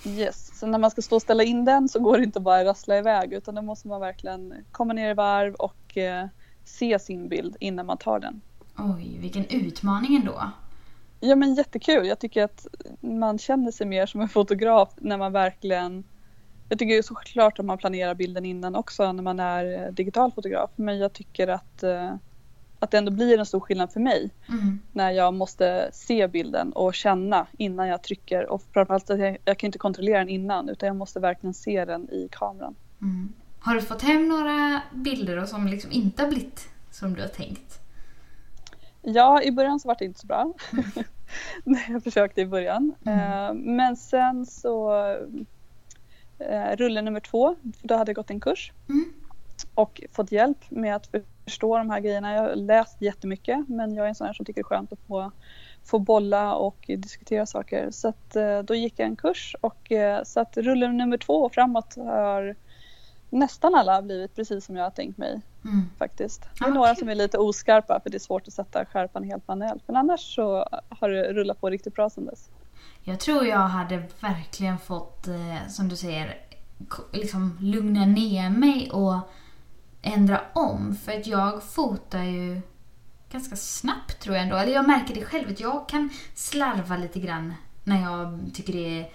yes. 0.09 0.59
Så 0.59 0.67
när 0.67 0.79
man 0.79 0.91
ska 0.91 1.03
stå 1.03 1.17
och 1.17 1.23
ställa 1.23 1.43
in 1.43 1.65
den 1.65 1.89
så 1.89 2.01
går 2.01 2.19
det 2.19 2.25
inte 2.25 2.41
bara 2.41 2.61
att 2.61 2.67
rassla 2.67 2.99
iväg 2.99 3.33
utan 3.33 3.55
då 3.55 3.63
måste 3.63 3.89
man 3.89 4.01
verkligen 4.01 4.55
komma 4.73 4.93
ner 4.93 5.11
i 5.11 5.15
varv 5.15 5.55
och 5.55 5.97
eh, 5.97 6.27
se 6.65 6.99
sin 6.99 7.29
bild 7.29 7.57
innan 7.61 7.87
man 7.87 7.99
tar 7.99 8.21
den. 8.21 8.41
Oj, 8.79 9.17
vilken 9.21 9.47
utmaning 9.47 10.17
ändå. 10.17 10.51
Ja 11.21 11.37
men 11.37 11.55
jättekul. 11.55 12.07
Jag 12.07 12.19
tycker 12.19 12.45
att 12.45 12.67
man 13.01 13.39
känner 13.39 13.71
sig 13.71 13.87
mer 13.87 14.07
som 14.07 14.21
en 14.21 14.29
fotograf 14.29 14.91
när 14.97 15.19
man 15.19 15.33
verkligen 15.33 16.05
jag 16.73 16.79
tycker 16.79 17.03
såklart 17.03 17.59
att 17.59 17.65
man 17.65 17.79
planerar 17.79 18.15
bilden 18.15 18.45
innan 18.45 18.75
också 18.77 19.13
när 19.13 19.23
man 19.23 19.41
är 19.41 19.83
eh, 19.87 19.93
digital 19.93 20.33
fotograf. 20.33 20.71
Men 20.77 20.99
jag 20.99 21.13
tycker 21.13 21.49
att, 21.49 21.83
eh, 21.83 22.15
att 22.79 22.91
det 22.91 22.99
ändå 22.99 23.11
blir 23.13 23.39
en 23.39 23.47
stor 23.47 23.61
skillnad 23.61 23.93
för 23.93 24.01
mig 24.01 24.31
Mm. 24.49 24.79
när 24.93 25.11
jag 25.11 25.35
måste 25.35 25.91
se 25.93 26.29
bilden 26.29 26.73
och 26.73 26.95
känna 26.95 27.47
innan 27.59 27.89
jag 27.89 28.03
trycker. 28.03 28.47
Och 28.47 28.63
framförallt 28.73 29.11
att 29.11 29.19
jag, 29.19 29.37
jag 29.45 29.59
kan 29.59 29.69
inte 29.69 29.79
kontrollera 29.79 30.19
den 30.19 30.29
innan 30.29 30.69
utan 30.69 30.87
jag 30.87 30.97
måste 30.97 31.21
verkligen 31.21 31.55
se 31.55 31.85
den 31.85 32.11
i 32.11 32.29
kameran. 32.33 32.75
Mm. 33.03 33.33
Har 33.61 33.75
du 33.75 33.81
fått 33.83 34.03
hem 34.03 34.29
några 34.29 34.83
bilder 34.95 35.37
då 35.37 35.47
som 35.47 35.67
liksom 35.67 35.93
inte 35.93 36.23
har 36.23 36.29
blivit 36.29 36.69
som 36.91 37.15
du 37.15 37.21
har 37.21 37.29
tänkt? 37.29 37.79
Ja, 39.03 39.43
i 39.43 39.53
början 39.53 39.81
så 39.81 39.89
var 39.89 39.97
det 39.99 40.05
inte 40.05 40.21
så 40.21 40.27
bra. 40.27 40.53
när 41.65 41.91
jag 41.93 42.05
försökte 42.05 42.41
i 42.41 42.47
början. 42.47 42.95
Mm. 43.05 43.19
Eh, 43.21 43.55
Men 43.55 43.97
sen 43.97 44.47
så 44.47 44.93
eh, 46.51 46.77
rulle 46.77 47.03
nummer 47.03 47.21
två, 47.21 47.57
då 47.63 47.95
hade 47.97 48.09
jag 48.11 48.17
gått 48.17 48.31
en 48.31 48.41
kurs 48.41 48.73
Mm. 48.89 49.13
och 49.75 50.03
fått 50.13 50.33
hjälp 50.33 50.59
med 50.71 50.97
att 50.97 51.11
förstå 51.45 51.79
de 51.79 51.91
här 51.91 52.01
grejerna. 52.01 52.33
Jag 52.35 52.43
har 52.43 52.55
läst 52.55 53.03
jättemycket 53.03 53.69
men 53.69 53.95
jag 53.95 54.05
är 54.05 54.09
en 54.09 54.15
sån 54.15 54.27
här 54.27 54.35
som 54.35 54.47
tycker 54.47 54.61
det 54.63 54.65
är 54.65 54.77
skönt 54.77 54.93
att 54.93 54.99
få, 55.09 55.31
få 55.85 55.99
bolla 55.99 56.55
och 56.55 56.85
diskutera 56.99 57.47
saker. 57.47 57.91
Så 57.91 58.09
att, 58.09 58.37
eh, 58.37 58.59
då 58.59 58.75
gick 58.75 58.95
jag 58.99 59.07
en 59.07 59.17
kurs 59.17 59.57
och 59.61 59.93
eh, 59.93 60.23
så 60.25 60.41
att 60.41 60.57
rulle 60.57 60.89
nummer 60.89 61.17
två 61.17 61.35
och 61.35 61.53
framåt 61.55 61.95
har 61.97 62.55
nästan 63.31 63.75
alla 63.75 64.03
blivit 64.03 64.35
precis 64.37 64.65
som 64.65 64.77
jag 64.77 64.85
har 64.85 64.91
tänkt 64.91 65.19
mig 65.19 65.41
Mm. 65.65 65.83
faktiskt. 65.99 66.43
Det 66.59 66.65
Ah, 66.65 66.69
är 66.69 66.73
några 66.73 66.89
kul. 66.95 66.97
som 66.97 67.09
är 67.09 67.15
lite 67.15 67.39
oskarpa 67.39 68.01
för 68.03 68.11
det 68.11 68.17
är 68.17 68.19
svårt 68.19 68.49
att 68.49 68.55
sätta 68.55 68.85
skärpan 68.85 69.25
helt 69.25 69.49
manuellt. 69.49 69.83
Men 69.87 69.97
annars 69.97 70.35
så 70.35 70.69
har 70.89 71.09
det 71.09 71.33
rullat 71.33 71.61
på 71.61 71.71
riktigt 71.71 71.95
bra 71.95 72.11
sedan 72.11 72.25
dess. 72.27 72.51
Jag 73.05 73.21
tror 73.21 73.47
jag 73.47 73.59
hade 73.59 74.03
verkligen 74.21 74.79
fått, 74.79 75.29
eh, 75.29 75.69
som 75.69 75.89
du 75.89 75.97
säger, 75.97 76.39
liksom 77.13 77.59
lugna 77.61 78.07
ner 78.07 78.51
mig 78.51 78.91
och 78.91 79.31
ändra 80.03 80.41
om. 80.55 80.97
För 80.97 81.13
att 81.13 81.27
jag 81.27 81.63
fotar 81.63 82.23
ju 82.23 82.61
ganska 83.31 83.57
snabbt 83.57 84.21
tror 84.21 84.37
jag 84.37 84.43
ändå. 84.43 84.57
Eller 84.57 84.73
jag 84.73 84.87
märker 84.87 85.15
det 85.15 85.25
själv 85.25 85.51
att 85.51 85.61
jag 85.61 85.89
kan 85.89 86.11
slarva 86.35 86.97
lite 86.97 87.21
grann 87.21 87.55
när 87.85 88.03
jag 88.03 88.51
tycker 88.55 88.73
det 88.73 89.01
är 89.01 89.11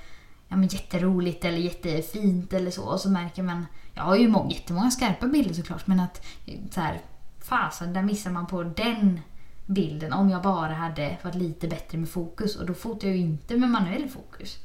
ja, 0.47 0.55
men 0.55 0.67
jätteroligt 0.67 1.45
eller 1.45 1.57
jättefint 1.57 2.53
eller 2.53 2.71
så. 2.71 2.83
Och 2.83 2.99
så 2.99 3.09
märker 3.09 3.43
man, 3.43 3.65
jag 3.93 4.03
har 4.03 4.15
ju 4.15 4.33
jättemånga 4.49 4.91
skarpa 4.91 5.27
bilder 5.27 5.53
såklart, 5.53 5.87
men 5.87 5.99
att 5.99 6.25
så 6.71 6.81
här, 6.81 7.01
fasen 7.39 7.93
där 7.93 8.01
missar 8.01 8.31
man 8.31 8.47
på 8.47 8.63
den 8.63 9.21
bilden 9.67 10.13
om 10.13 10.29
jag 10.29 10.41
bara 10.41 10.73
hade 10.73 11.17
varit 11.23 11.35
lite 11.35 11.67
bättre 11.67 11.97
med 11.97 12.09
fokus. 12.09 12.55
Och 12.55 12.65
då 12.65 12.73
fotar 12.73 13.07
jag 13.07 13.17
ju 13.17 13.23
inte 13.23 13.57
med 13.57 13.69
manuell 13.69 14.09
fokus. 14.09 14.57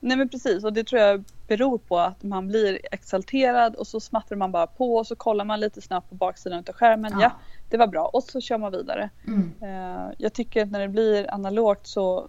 Nej 0.00 0.16
men 0.16 0.28
precis 0.28 0.64
och 0.64 0.72
det 0.72 0.84
tror 0.84 1.00
jag 1.02 1.24
beror 1.48 1.78
på 1.78 1.98
att 1.98 2.22
man 2.22 2.48
blir 2.48 2.78
exalterad 2.92 3.74
och 3.74 3.86
så 3.86 4.00
smattrar 4.00 4.38
man 4.38 4.52
bara 4.52 4.66
på 4.66 4.96
och 4.96 5.06
så 5.06 5.16
kollar 5.16 5.44
man 5.44 5.60
lite 5.60 5.80
snabbt 5.82 6.08
på 6.08 6.14
baksidan 6.14 6.64
av 6.68 6.74
skärmen. 6.74 7.12
Ja, 7.12 7.20
Ja. 7.22 7.32
det 7.70 7.76
var 7.76 7.86
bra 7.86 8.06
och 8.06 8.22
så 8.22 8.40
kör 8.40 8.58
man 8.58 8.72
vidare. 8.72 9.10
Mm. 9.26 9.52
Eh, 9.60 10.12
Jag 10.18 10.32
tycker 10.32 10.62
att 10.62 10.70
när 10.70 10.80
det 10.80 10.88
blir 10.88 11.34
analogt 11.34 11.86
så 11.86 12.28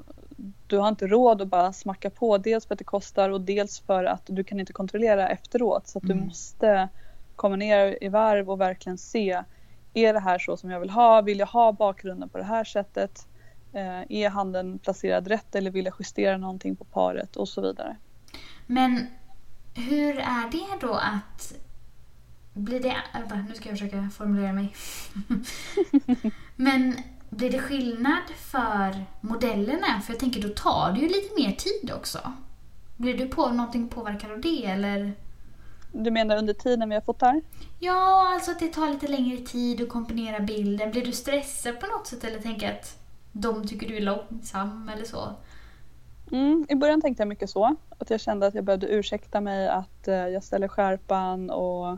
du 0.68 0.78
har 0.78 0.88
inte 0.90 1.08
råd 1.08 1.42
att 1.42 1.48
bara 1.48 1.74
smacka 1.74 2.10
på. 2.10 2.38
Dels 2.38 2.66
för 2.66 2.74
att 2.76 2.80
det 2.80 2.84
kostar 2.86 3.30
och 3.30 3.42
dels 3.42 3.80
för 3.80 4.04
att 4.04 4.22
du 4.26 4.44
kan 4.44 4.60
inte 4.60 4.74
kontrollera 4.74 5.30
efteråt. 5.30 5.88
Så 5.88 5.98
att 5.98 6.04
du 6.04 6.12
Mm. 6.14 6.26
måste 6.26 6.90
komma 7.36 7.56
ner 7.56 7.98
i 8.04 8.08
varv 8.10 8.50
och 8.50 8.62
verkligen 8.62 8.98
se. 8.98 9.44
Är 9.98 10.14
det 10.14 10.20
här 10.20 10.40
så 10.40 10.58
som 10.58 10.72
jag 10.72 10.80
vill 10.80 10.90
ha? 10.90 11.22
Vill 11.22 11.40
jag 11.40 11.48
ha 11.48 11.72
bakgrunden 11.72 12.30
på 12.30 12.38
det 12.38 12.44
här 12.44 12.64
sättet? 12.64 13.28
Eh, 13.74 14.02
är 14.10 14.30
handen 14.30 14.80
placerad 14.80 15.28
rätt 15.28 15.56
eller 15.56 15.72
vill 15.72 15.86
jag 15.86 15.94
justera 16.00 16.38
någonting 16.38 16.76
på 16.76 16.84
paret 16.84 17.36
och 17.36 17.50
så 17.50 17.62
vidare. 17.62 17.98
Men 18.68 19.08
hur 19.76 20.18
är 20.18 20.52
det 20.52 20.88
då 20.88 20.94
att... 20.94 21.54
Blir 22.54 22.80
det... 22.80 22.98
Vänta, 23.14 23.36
nu 23.36 23.56
ska 23.56 23.70
jag 23.70 23.80
försöka 23.80 24.10
formulera 24.10 24.54
mig. 24.54 24.76
Men 26.56 26.96
blir 27.30 27.52
det 27.52 27.60
skillnad 27.60 28.30
för 28.38 29.06
modellerna? 29.22 30.02
För 30.06 30.14
jag 30.14 30.20
tänker, 30.20 30.42
då 30.42 30.50
tar 30.50 30.92
det 30.92 31.00
ju 31.00 31.08
lite 31.08 31.36
mer 31.38 31.52
tid 31.52 31.92
också. 31.96 32.34
Blir 32.98 33.18
du 33.18 33.28
på 33.28 33.50
någonting 33.50 33.88
påverkad 33.90 34.32
av 34.32 34.42
det 34.42 34.66
eller? 34.66 35.14
Du 35.92 36.12
menar 36.12 36.38
under 36.38 36.54
tiden 36.54 36.90
vi 36.90 37.02
fotar? 37.02 37.42
Ja, 37.80 38.34
alltså 38.34 38.52
att 38.52 38.60
det 38.60 38.68
tar 38.68 38.90
lite 38.90 39.08
längre 39.08 39.38
tid 39.38 39.82
att 39.82 39.90
komponera 39.90 40.40
bilden. 40.40 40.92
Blir 40.92 41.06
du 41.06 41.12
stressad 41.12 41.80
på 41.80 41.88
något 41.88 42.08
sätt 42.08 42.24
eller 42.24 42.40
tänker 42.40 42.72
att 42.72 42.98
de 43.32 43.68
tycker 43.68 43.88
du 43.88 43.98
är 43.98 44.02
långsam 44.02 44.92
eller 44.96 45.06
så? 45.06 45.30
Mm, 46.32 46.66
I 46.70 46.76
början 46.76 47.02
tänkte 47.02 47.22
jag 47.22 47.28
mycket 47.28 47.50
så. 47.50 47.76
Att 47.98 48.10
jag 48.10 48.20
kände 48.22 48.48
att 48.48 48.56
jag 48.56 48.64
behövde 48.64 48.88
ursäkta 48.88 49.42
mig 49.42 49.68
att 49.68 50.08
eh, 50.08 50.16
jag 50.16 50.44
ställer 50.44 50.68
skärpan 50.68 51.50
och 51.50 51.98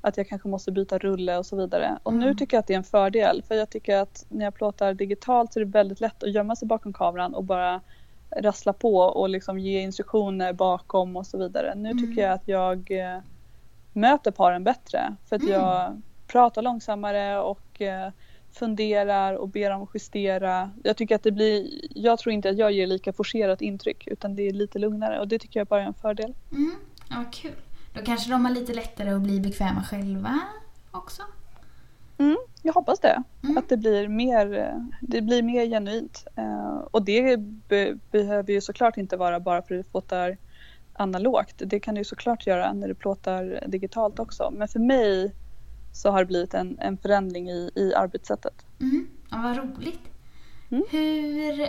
att 0.00 0.16
jag 0.16 0.28
kanske 0.28 0.48
måste 0.48 0.72
byta 0.72 0.98
rulle 0.98 1.38
och 1.38 1.46
så 1.46 1.56
vidare. 1.56 1.98
Och 2.02 2.14
nu 2.14 2.24
Mm. 2.24 2.36
tycker 2.36 2.56
jag 2.56 2.60
att 2.60 2.66
det 2.66 2.74
är 2.74 2.78
en 2.78 2.84
fördel. 2.84 3.42
För 3.48 3.54
jag 3.54 3.70
tycker 3.70 3.96
att 3.96 4.26
när 4.28 4.44
jag 4.44 4.54
plåtar 4.54 4.94
digitalt 4.94 5.52
så 5.52 5.60
är 5.60 5.64
det 5.64 5.70
väldigt 5.70 6.00
lätt 6.00 6.22
att 6.22 6.30
gömma 6.32 6.56
sig 6.56 6.68
bakom 6.68 6.92
kameran 6.92 7.34
och 7.34 7.44
bara 7.44 7.80
rassla 8.36 8.72
på 8.72 8.96
och 8.96 9.28
liksom 9.28 9.58
ge 9.58 9.80
instruktioner 9.80 10.52
bakom 10.52 11.16
och 11.16 11.26
så 11.26 11.38
vidare. 11.38 11.74
Nu 11.74 11.90
Mm. 11.90 11.98
tycker 12.08 12.22
jag 12.22 12.32
att 12.32 12.48
jag 12.48 12.90
eh, 12.90 13.18
möter 13.92 14.30
paren 14.30 14.64
bättre. 14.64 15.16
För 15.28 15.36
att 15.36 15.42
Mm. 15.42 15.54
jag 15.54 16.02
pratar 16.26 16.62
långsammare 16.62 17.40
och 17.40 17.80
eh, 17.82 18.10
funderar 18.52 19.34
och 19.34 19.48
ber 19.48 19.70
dem 19.70 19.86
justera. 19.94 20.70
Jag 20.84 20.96
tycker 20.96 21.14
att 21.14 21.22
det 21.22 21.32
blir, 21.32 21.68
jag 21.98 22.18
tror 22.18 22.32
inte 22.32 22.50
att 22.50 22.58
jag 22.58 22.72
ger 22.72 22.86
lika 22.86 23.12
forcerat 23.12 23.62
intryck 23.62 24.06
utan 24.06 24.36
det 24.36 24.42
är 24.42 24.52
lite 24.52 24.78
lugnare 24.78 25.20
och 25.20 25.28
det 25.28 25.38
tycker 25.38 25.60
jag 25.60 25.66
bara 25.66 25.82
är 25.82 25.86
en 25.86 25.94
fördel. 25.94 26.34
Mm, 26.52 26.74
ja, 27.10 27.24
kul. 27.32 27.52
Då 27.94 28.00
kanske 28.02 28.30
de 28.30 28.44
har 28.44 28.52
lite 28.52 28.74
lättare 28.74 29.10
att 29.10 29.20
bli 29.22 29.40
bekväma 29.40 29.82
själva 29.82 30.38
också? 30.90 31.22
Mm, 32.20 32.36
jag 32.62 32.72
hoppas 32.72 33.00
det. 33.00 33.22
Mm. 33.42 33.58
Att 33.58 33.68
det 33.68 33.76
blir 33.76 34.08
mer, 34.08 34.74
det 35.00 35.22
blir 35.22 35.42
mer 35.42 35.66
genuint. 35.66 36.26
Eh, 36.36 36.76
och 36.90 37.04
det 37.04 37.36
be, 37.68 37.98
behöver 38.10 38.52
ju 38.52 38.60
såklart 38.60 38.96
inte 38.96 39.16
vara 39.16 39.40
bara 39.40 39.62
för 39.62 39.74
att 39.74 39.84
du 39.84 39.90
fotar 39.90 40.36
analogt. 40.92 41.54
Det 41.56 41.80
kan 41.80 41.94
du 41.94 42.00
ju 42.00 42.04
såklart 42.04 42.46
göra 42.46 42.72
när 42.72 42.88
du 42.88 42.94
plåtar 42.94 43.64
digitalt 43.66 44.18
också. 44.18 44.50
Men 44.50 44.68
för 44.68 44.78
mig 44.78 45.34
så 45.92 46.10
har 46.10 46.18
det 46.18 46.26
blivit 46.26 46.54
en, 46.54 46.78
en 46.78 46.96
förändring 46.96 47.50
i, 47.50 47.70
i 47.74 47.94
arbetssättet. 47.94 48.54
Mm. 48.80 49.06
Ja, 49.30 49.36
vad 49.42 49.56
roligt. 49.56 50.00
Mm. 50.70 50.84
Hur 50.90 51.60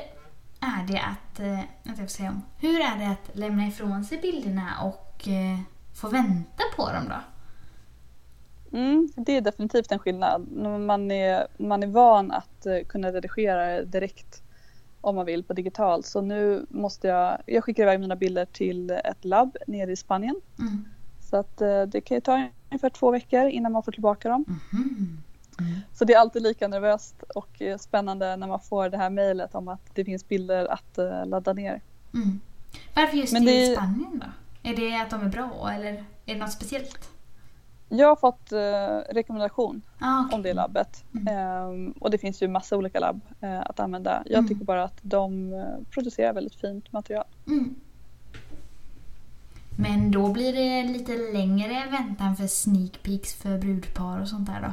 är 0.61 0.87
det 0.87 0.99
att... 0.99 1.39
Eh, 1.39 1.59
jag 1.83 1.97
får 1.97 2.07
säga 2.07 2.29
om. 2.29 2.41
Hur 2.59 2.79
är 2.79 2.97
det 2.99 3.07
att 3.07 3.37
lämna 3.37 3.67
ifrån 3.67 4.03
sig 4.03 4.17
bilderna 4.17 4.71
och 4.83 5.27
eh, 5.27 5.59
få 6.01 6.09
vänta 6.09 6.63
på 6.75 6.91
dem 6.91 7.03
då? 7.09 7.15
Mm, 8.73 9.09
det 9.15 9.37
är 9.37 9.41
definitivt 9.41 9.91
en 9.91 9.99
skillnad. 9.99 10.51
Man 10.79 11.11
är, 11.11 11.47
man 11.57 11.83
är 11.83 11.87
van 11.87 12.31
att 12.31 12.65
eh, 12.65 12.77
kunna 12.87 13.11
redigera 13.11 13.81
direkt 13.81 14.41
om 15.01 15.15
man 15.15 15.25
vill 15.25 15.43
på 15.43 15.53
digitalt. 15.53 16.05
Så 16.05 16.21
nu 16.21 16.65
måste 16.69 17.07
jag, 17.07 17.37
jag 17.45 17.63
skickar 17.63 17.83
iväg 17.83 17.99
mina 17.99 18.15
bilder 18.15 18.45
till 18.45 18.89
ett 18.89 19.25
labb 19.25 19.57
nere 19.67 19.91
i 19.91 19.95
Spanien. 19.95 20.35
Mm. 20.59 20.85
Så 21.29 21.37
att 21.37 21.61
eh, 21.61 21.81
det 21.83 22.01
kan 22.01 22.15
ju 22.17 22.21
ta 22.21 22.47
ungefär 22.69 22.89
två 22.89 23.11
veckor 23.11 23.45
innan 23.47 23.71
man 23.71 23.83
får 23.83 23.91
tillbaka 23.91 24.29
dem. 24.29 24.45
Mhm. 24.47 25.17
Mm. 25.59 25.79
Så 25.93 26.05
det 26.05 26.13
är 26.13 26.19
alltid 26.19 26.41
lika 26.41 26.67
nervöst 26.67 27.23
och 27.35 27.61
eh, 27.61 27.77
spännande 27.77 28.35
när 28.35 28.47
man 28.47 28.59
får 28.59 28.89
det 28.89 28.97
här 28.97 29.09
mejlet 29.09 29.55
om 29.55 29.67
att 29.67 29.95
det 29.95 30.05
finns 30.05 30.27
bilder 30.27 30.65
att 30.65 30.99
ladda 31.25 31.53
ner. 31.53 31.81
Mm. 32.13 32.39
Varför 32.95 33.17
just 33.17 33.33
Men 33.33 33.43
i 33.47 33.67
det- 33.69 33.75
Spanien 33.75 34.23
då? 34.25 34.69
Är 34.69 34.75
det 34.75 35.01
att 35.01 35.09
de 35.09 35.21
är 35.21 35.29
bra 35.29 35.71
eller 35.75 35.91
är 36.25 36.33
det 36.33 36.35
något 36.39 36.51
speciellt? 36.51 37.09
Jag 37.93 38.07
har 38.07 38.15
fått 38.15 38.51
eh, 38.51 39.13
rekommendation 39.13 39.81
Ah, 39.99 40.23
okej. 40.25 40.35
om 40.35 40.41
det 40.41 40.53
labbet. 40.53 41.03
Mm. 41.13 41.27
Ehm, 41.37 41.91
och 41.91 42.11
det 42.11 42.17
finns 42.17 42.41
ju 42.43 42.47
massa 42.47 42.77
olika 42.77 42.99
labb 42.99 43.21
eh, 43.41 43.61
att 43.61 43.79
använda. 43.79 44.23
Jag 44.25 44.37
Mm. 44.37 44.47
tycker 44.47 44.65
bara 44.65 44.83
att 44.83 44.97
de 45.01 45.53
eh, 45.53 45.65
producerar 45.89 46.33
väldigt 46.33 46.55
fint 46.55 46.91
material. 46.93 47.25
Mm. 47.47 47.75
Men 49.77 50.11
då 50.11 50.31
blir 50.33 50.53
det 50.53 50.83
lite 50.93 51.17
längre 51.33 51.87
väntan 51.91 52.35
för 52.35 52.47
sneak 52.47 53.03
peeks 53.03 53.33
för 53.33 53.57
brudpar 53.57 54.21
och 54.21 54.27
sånt 54.27 54.47
där 54.47 54.61
då? 54.61 54.71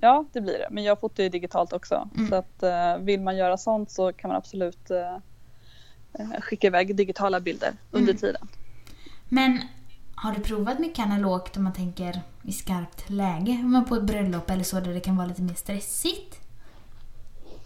Ja, 0.00 0.24
det 0.32 0.40
blir 0.40 0.58
det. 0.58 0.68
Men 0.70 0.84
jag 0.84 1.00
fotar 1.00 1.22
ju 1.22 1.28
digitalt 1.28 1.72
också. 1.72 2.08
Mm. 2.16 2.28
Så 2.28 2.34
att 2.34 2.62
eh, 2.62 2.96
vill 2.98 3.20
man 3.20 3.36
göra 3.36 3.56
sånt 3.56 3.90
så 3.90 4.12
kan 4.12 4.28
man 4.28 4.36
absolut 4.36 4.90
eh, 4.90 5.14
eh, 6.18 6.40
skicka 6.40 6.66
iväg 6.66 6.96
digitala 6.96 7.40
bilder 7.40 7.72
under 7.90 8.10
Mm. 8.12 8.20
tiden. 8.20 8.48
Men 9.28 9.58
har 10.22 10.32
du 10.34 10.40
provat 10.40 10.78
mycket 10.78 11.04
analogt 11.04 11.56
om 11.56 11.64
man 11.64 11.72
tänker 11.72 12.20
i 12.42 12.52
skarpt 12.52 13.10
läge? 13.10 13.52
Om 13.64 13.72
man 13.72 13.84
på 13.84 13.94
ett 13.94 14.02
bröllop 14.02 14.50
eller 14.50 14.64
så 14.64 14.80
där 14.80 14.94
det 14.94 15.00
kan 15.00 15.16
vara 15.16 15.26
lite 15.26 15.42
mer 15.42 15.54
stressigt? 15.54 16.40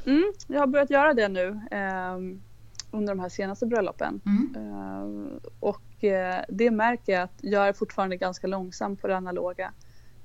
Mm, 0.06 0.32
jag 0.46 0.60
har 0.60 0.66
börjat 0.66 0.90
göra 0.90 1.14
det 1.14 1.28
nu 1.28 1.60
ehm, 1.70 2.42
under 2.90 3.14
de 3.14 3.20
här 3.20 3.28
senaste 3.28 3.66
bröllopen. 3.66 4.20
Mm. 4.26 4.54
Ehm, 4.56 5.40
och 5.60 6.04
eh, 6.04 6.44
det 6.48 6.70
märker 6.70 7.12
jag 7.12 7.22
att 7.22 7.38
jag 7.40 7.68
är 7.68 7.72
fortfarande 7.72 8.16
ganska 8.16 8.46
långsam 8.46 8.96
på 8.96 9.06
det 9.06 9.16
analoga. 9.16 9.72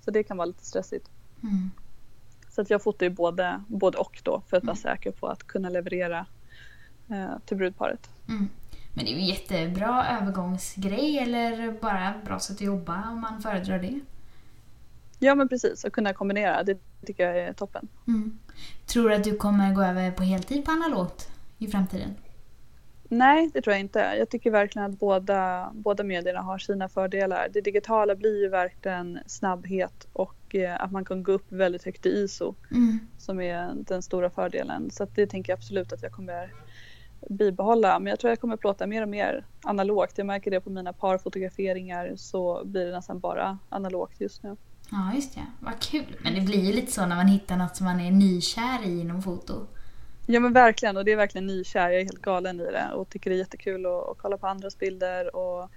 Så 0.05 0.11
det 0.11 0.23
kan 0.23 0.37
vara 0.37 0.45
lite 0.45 0.65
stressigt. 0.65 1.09
Mm. 1.43 1.71
Så 2.49 2.61
att 2.61 2.69
jag 2.69 2.83
fotar 2.83 3.05
ju 3.05 3.09
både, 3.09 3.63
både 3.67 3.97
och 3.97 4.21
då 4.23 4.41
för 4.47 4.57
att 4.57 4.63
vara 4.63 4.77
Mm. 4.77 4.81
säker 4.81 5.11
på 5.11 5.27
att 5.27 5.43
kunna 5.43 5.69
leverera 5.69 6.25
eh, 7.09 7.31
till 7.45 7.57
brudparet. 7.57 8.09
Men 8.93 9.05
det 9.05 9.11
är 9.11 9.15
ju 9.15 9.25
jättebra 9.25 10.07
övergångsgrej 10.21 11.19
eller 11.19 11.71
bara 11.81 12.13
bra 12.25 12.39
sätt 12.39 12.55
att 12.55 12.61
jobba 12.61 13.09
om 13.09 13.21
man 13.21 13.41
föredrar 13.41 13.79
det. 13.79 13.99
Ja 15.19 15.35
men 15.35 15.49
precis, 15.49 15.85
att 15.85 15.93
kunna 15.93 16.13
kombinera 16.13 16.63
det 16.63 16.77
tycker 17.05 17.27
jag 17.27 17.37
är 17.37 17.53
toppen. 17.53 17.87
Mm. 18.07 18.39
Tror 18.85 19.09
du 19.09 19.15
att 19.15 19.23
du 19.23 19.35
kommer 19.35 19.73
gå 19.73 19.83
över 19.83 20.11
på 20.11 20.23
heltid 20.23 20.65
på 20.65 20.71
analogt 20.71 21.29
i 21.57 21.67
framtiden? 21.67 22.15
Nej, 23.13 23.49
det 23.53 23.61
tror 23.61 23.73
jag 23.73 23.79
inte. 23.79 23.99
Jag 23.99 24.29
tycker 24.29 24.51
verkligen 24.51 24.91
att 24.91 24.99
båda, 24.99 25.69
båda 25.73 26.03
medierna 26.03 26.41
har 26.41 26.57
sina 26.57 26.89
fördelar. 26.89 27.47
Det 27.53 27.61
digitala 27.61 28.15
blir 28.15 28.41
ju 28.41 28.49
verkligen 28.49 29.19
snabbhet 29.25 30.07
och 30.13 30.55
eh, 30.55 30.81
att 30.81 30.91
man 30.91 31.05
kan 31.05 31.23
gå 31.23 31.31
upp 31.31 31.51
väldigt 31.51 31.83
högt 31.85 32.05
i 32.05 32.09
ISO 32.09 32.55
Mm. 32.71 32.99
som 33.17 33.41
är 33.41 33.71
den 33.73 34.01
stora 34.01 34.29
fördelen. 34.29 34.91
Så 34.91 35.07
det 35.15 35.27
tänker 35.27 35.51
jag 35.51 35.57
absolut 35.57 35.93
att 35.93 36.03
jag 36.03 36.11
kommer 36.11 36.53
bibehålla. 37.29 37.99
Men 37.99 38.09
jag 38.09 38.19
tror 38.19 38.31
jag 38.31 38.39
kommer 38.39 38.57
plåta 38.57 38.87
mer 38.87 39.01
och 39.01 39.09
mer 39.09 39.45
analogt. 39.63 40.17
Jag 40.17 40.27
märker 40.27 40.51
det 40.51 40.61
på 40.61 40.69
mina 40.69 40.93
parfotograferingar 40.93 42.13
så 42.15 42.61
blir 42.65 42.85
det 42.85 42.91
nästan 42.91 43.19
bara 43.19 43.57
analogt 43.69 44.21
just 44.21 44.43
nu. 44.43 44.57
Ja, 44.91 45.11
just 45.15 45.35
det. 45.35 45.45
Vad 45.59 45.79
kul. 45.79 46.17
Men 46.23 46.35
det 46.35 46.41
blir 46.41 46.65
ju 46.65 46.73
lite 46.73 46.91
så 46.91 47.05
när 47.05 47.15
man 47.15 47.27
hittar 47.27 47.57
något 47.57 47.75
som 47.75 47.85
man 47.85 47.99
är 47.99 48.11
nykär 48.11 48.85
i 48.85 48.99
inom 48.99 49.21
foto. 49.21 49.67
Ja 50.25 50.39
men 50.39 50.53
verkligen 50.53 50.97
och 50.97 51.05
det 51.05 51.11
är 51.11 51.15
verkligen 51.15 51.47
nykär. 51.47 51.89
Jag 51.89 52.01
är 52.01 52.05
helt 52.05 52.21
galen 52.21 52.59
i 52.59 52.63
det 52.63 52.89
och 52.93 53.09
tycker 53.09 53.29
det 53.29 53.35
är 53.35 53.37
jättekul 53.37 53.85
att, 53.85 54.09
att 54.09 54.17
kolla 54.17 54.37
på 54.37 54.47
andras 54.47 54.77
bilder 54.77 55.35
och 55.35 55.69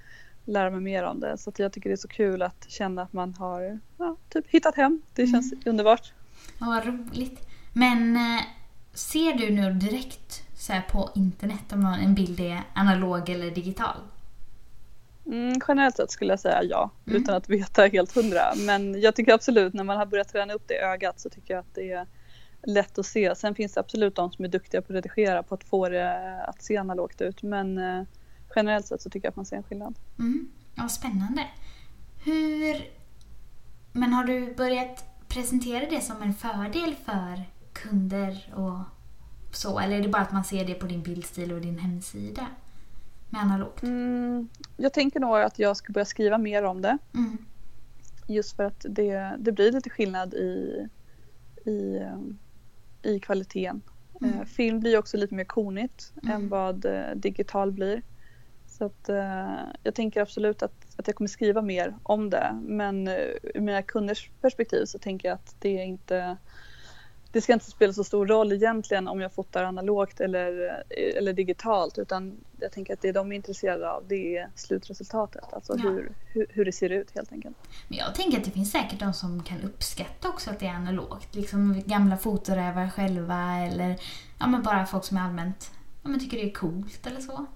lära 0.45 0.71
mig 0.71 0.81
mer 0.81 1.05
om 1.05 1.21
det. 1.21 1.39
Så 1.39 1.53
jag 1.57 1.73
tycker 1.73 1.91
det 1.91 1.95
är 1.95 1.97
så 1.97 2.09
kul 2.09 2.43
att 2.43 2.67
känna 2.69 3.03
att 3.03 3.13
man 3.13 3.35
har 3.35 3.81
ja, 3.99 4.17
typ 4.29 4.45
hittat 4.49 4.75
hem. 4.75 5.03
Det 5.15 5.27
känns 5.27 5.55
underbart. 5.67 6.13
Ja, 6.59 6.67
vad 6.67 6.87
roligt. 6.87 7.49
Men 7.73 8.17
eh, 8.17 8.43
ser 8.95 9.33
du 9.33 9.51
nu 9.51 9.73
direkt 9.73 10.44
så 10.65 10.73
här 10.73 10.83
på 10.83 11.11
internet 11.15 11.73
om 11.73 11.81
någon, 11.81 11.95
en 11.95 12.15
bild 12.15 12.41
är 12.41 12.63
analog 12.75 13.29
eller 13.31 13.51
digital? 13.51 13.97
Mm, 15.27 15.61
generellt 15.69 15.97
sett 15.97 16.11
skulle 16.11 16.33
jag 16.33 16.41
säga 16.41 16.63
ja, 16.63 16.91
Mm. 17.07 17.23
utan 17.23 17.35
att 17.35 17.49
veta 17.49 17.87
helt 17.87 18.15
hundra. 18.15 18.43
Men 18.67 19.01
jag 19.01 19.17
tycker 19.17 19.33
absolut 19.33 19.75
när 19.75 19.85
man 19.85 19.97
har 19.97 20.07
börjat 20.07 20.29
träna 20.29 20.55
upp 20.55 20.63
det 20.67 20.79
ögat 20.79 21.21
så 21.21 21.31
tycker 21.31 21.55
jag 21.55 21.61
att 21.61 21.75
det 21.75 21.93
är 21.93 22.07
lätt 22.63 22.99
att 22.99 23.07
se. 23.07 23.35
Sen 23.35 23.55
finns 23.55 23.73
det 23.73 23.81
absolut 23.81 24.17
de 24.17 24.33
som 24.33 24.45
är 24.45 24.49
duktiga 24.49 24.83
på 24.83 24.93
att 24.93 24.97
redigera 24.97 25.43
på 25.43 25.55
att 25.55 25.65
få 25.65 25.89
det 25.89 26.45
att 26.49 26.63
se 26.63 26.77
analogt 26.77 27.21
ut. 27.21 27.43
Men 27.43 27.79
eh, 27.79 28.03
generellt 28.57 28.87
sett 28.87 29.03
så 29.03 29.11
tycker 29.11 29.27
jag 29.27 29.31
att 29.31 29.37
man 29.37 29.47
ser 29.47 29.57
en 29.57 29.63
skillnad. 29.63 29.95
Mm. 30.19 30.49
Ja, 30.75 30.89
spännande. 30.89 31.47
Hur... 32.25 32.77
Men 33.93 34.13
har 34.13 34.25
du 34.25 34.55
börjat 34.55 35.05
presentera 35.29 35.91
det 35.91 36.01
som 36.01 36.23
en 36.23 36.35
fördel 36.35 36.95
för 37.05 37.43
kunder 37.73 38.55
och 38.57 38.79
så? 39.57 39.79
Eller 39.79 39.97
är 39.97 40.03
det 40.03 40.09
bara 40.09 40.23
att 40.23 40.33
man 40.33 40.45
ser 40.45 40.65
det 40.65 40.75
på 40.75 40.87
din 40.87 41.03
bildstil 41.03 41.53
och 41.53 41.61
din 41.61 41.79
hemsida 41.79 42.47
med 43.31 43.41
analogt? 43.41 43.83
Mm, 43.83 44.49
jag 44.77 44.93
tänker 44.93 45.21
nog 45.21 45.37
att 45.37 45.59
jag 45.59 45.77
ska 45.77 45.93
börja 45.93 46.05
skriva 46.05 46.39
mer 46.39 46.63
om 46.63 46.83
det. 46.83 46.99
Mm. 47.15 47.39
Just 48.27 48.57
för 48.57 48.65
att 48.65 48.87
det, 48.89 49.37
det 49.39 49.53
blir 49.53 49.73
lite 49.73 49.91
skillnad 49.91 50.35
i, 50.35 50.87
i, 51.65 52.01
i 53.03 53.21
kvaliteten. 53.21 53.83
Mm. 54.21 54.35
Eh, 54.35 54.45
film 54.45 54.81
blir 54.81 54.99
också 54.99 55.17
lite 55.17 55.35
mer 55.35 55.45
konigt 55.45 56.13
Mm. 56.23 56.37
än 56.37 56.49
vad 56.49 56.85
eh, 56.85 57.15
digital 57.17 57.73
blir. 57.73 58.03
Så 58.67 58.85
att, 58.85 59.09
eh, 59.09 59.57
jag 59.83 59.95
tänker 59.95 60.21
absolut 60.21 60.63
att, 60.63 60.87
att 60.97 61.07
jag 61.07 61.17
kommer 61.17 61.29
skriva 61.29 61.63
mer 61.63 61.95
om 62.03 62.31
det. 62.31 62.61
Men 62.63 63.09
ur 63.09 63.61
mina 63.61 63.83
kunders 63.83 64.31
perspektiv 64.41 64.85
så 64.85 64.99
tänker 64.99 65.29
jag 65.29 65.35
att 65.35 65.57
det 65.59 65.79
är 65.79 65.85
inte 65.85 66.37
det 67.35 67.41
ska 67.41 67.53
inte 67.53 67.71
spela 67.71 67.93
så 67.93 68.05
stor 68.05 68.27
roll 68.27 68.53
egentligen 68.53 69.09
om 69.09 69.21
jag 69.21 69.33
fotar 69.33 69.65
analogt 69.65 70.21
eller, 70.21 70.67
eh, 70.91 71.19
eller 71.19 71.33
digitalt 71.33 71.99
utan 71.99 72.37
jag 72.61 72.73
tänker 72.73 72.93
att 72.95 73.03
det 73.03 73.13
de 73.13 73.33
är 73.33 73.37
intresserade 73.37 73.91
av 73.91 74.05
det 74.09 74.37
är 74.37 74.49
slutresultatet. 74.55 75.53
Alltså 75.53 75.75
Ja. 75.77 75.83
hur, 75.91 76.13
hur, 76.27 76.47
hur 76.51 76.65
det 76.65 76.73
ser 76.73 76.91
ut 76.91 77.11
helt 77.15 77.33
enkelt. 77.33 77.57
Men 77.89 77.99
jag 77.99 78.15
tänker 78.15 78.39
att 78.39 78.45
det 78.45 78.51
finns 78.51 78.73
säkert 78.73 78.99
de 79.01 79.13
som 79.13 79.43
kan 79.43 79.61
uppskatta 79.63 80.29
också 80.29 80.51
att 80.51 80.61
det 80.61 80.67
är 80.67 80.75
analogt. 80.75 81.35
Liksom 81.35 81.83
gamla 81.87 82.17
fotorävar 82.17 82.91
själva 82.91 83.59
eller 83.59 83.97
ja, 84.41 84.47
men 84.47 84.63
bara 84.63 84.87
folk 84.87 85.05
som 85.05 85.17
är 85.17 85.21
allmänt 85.21 85.71
ja, 86.03 86.09
men 86.09 86.21
tycker 86.21 86.37
det 86.37 86.51
är 86.51 86.53
coolt 86.55 87.07
eller 87.07 87.21
så. 87.21 87.47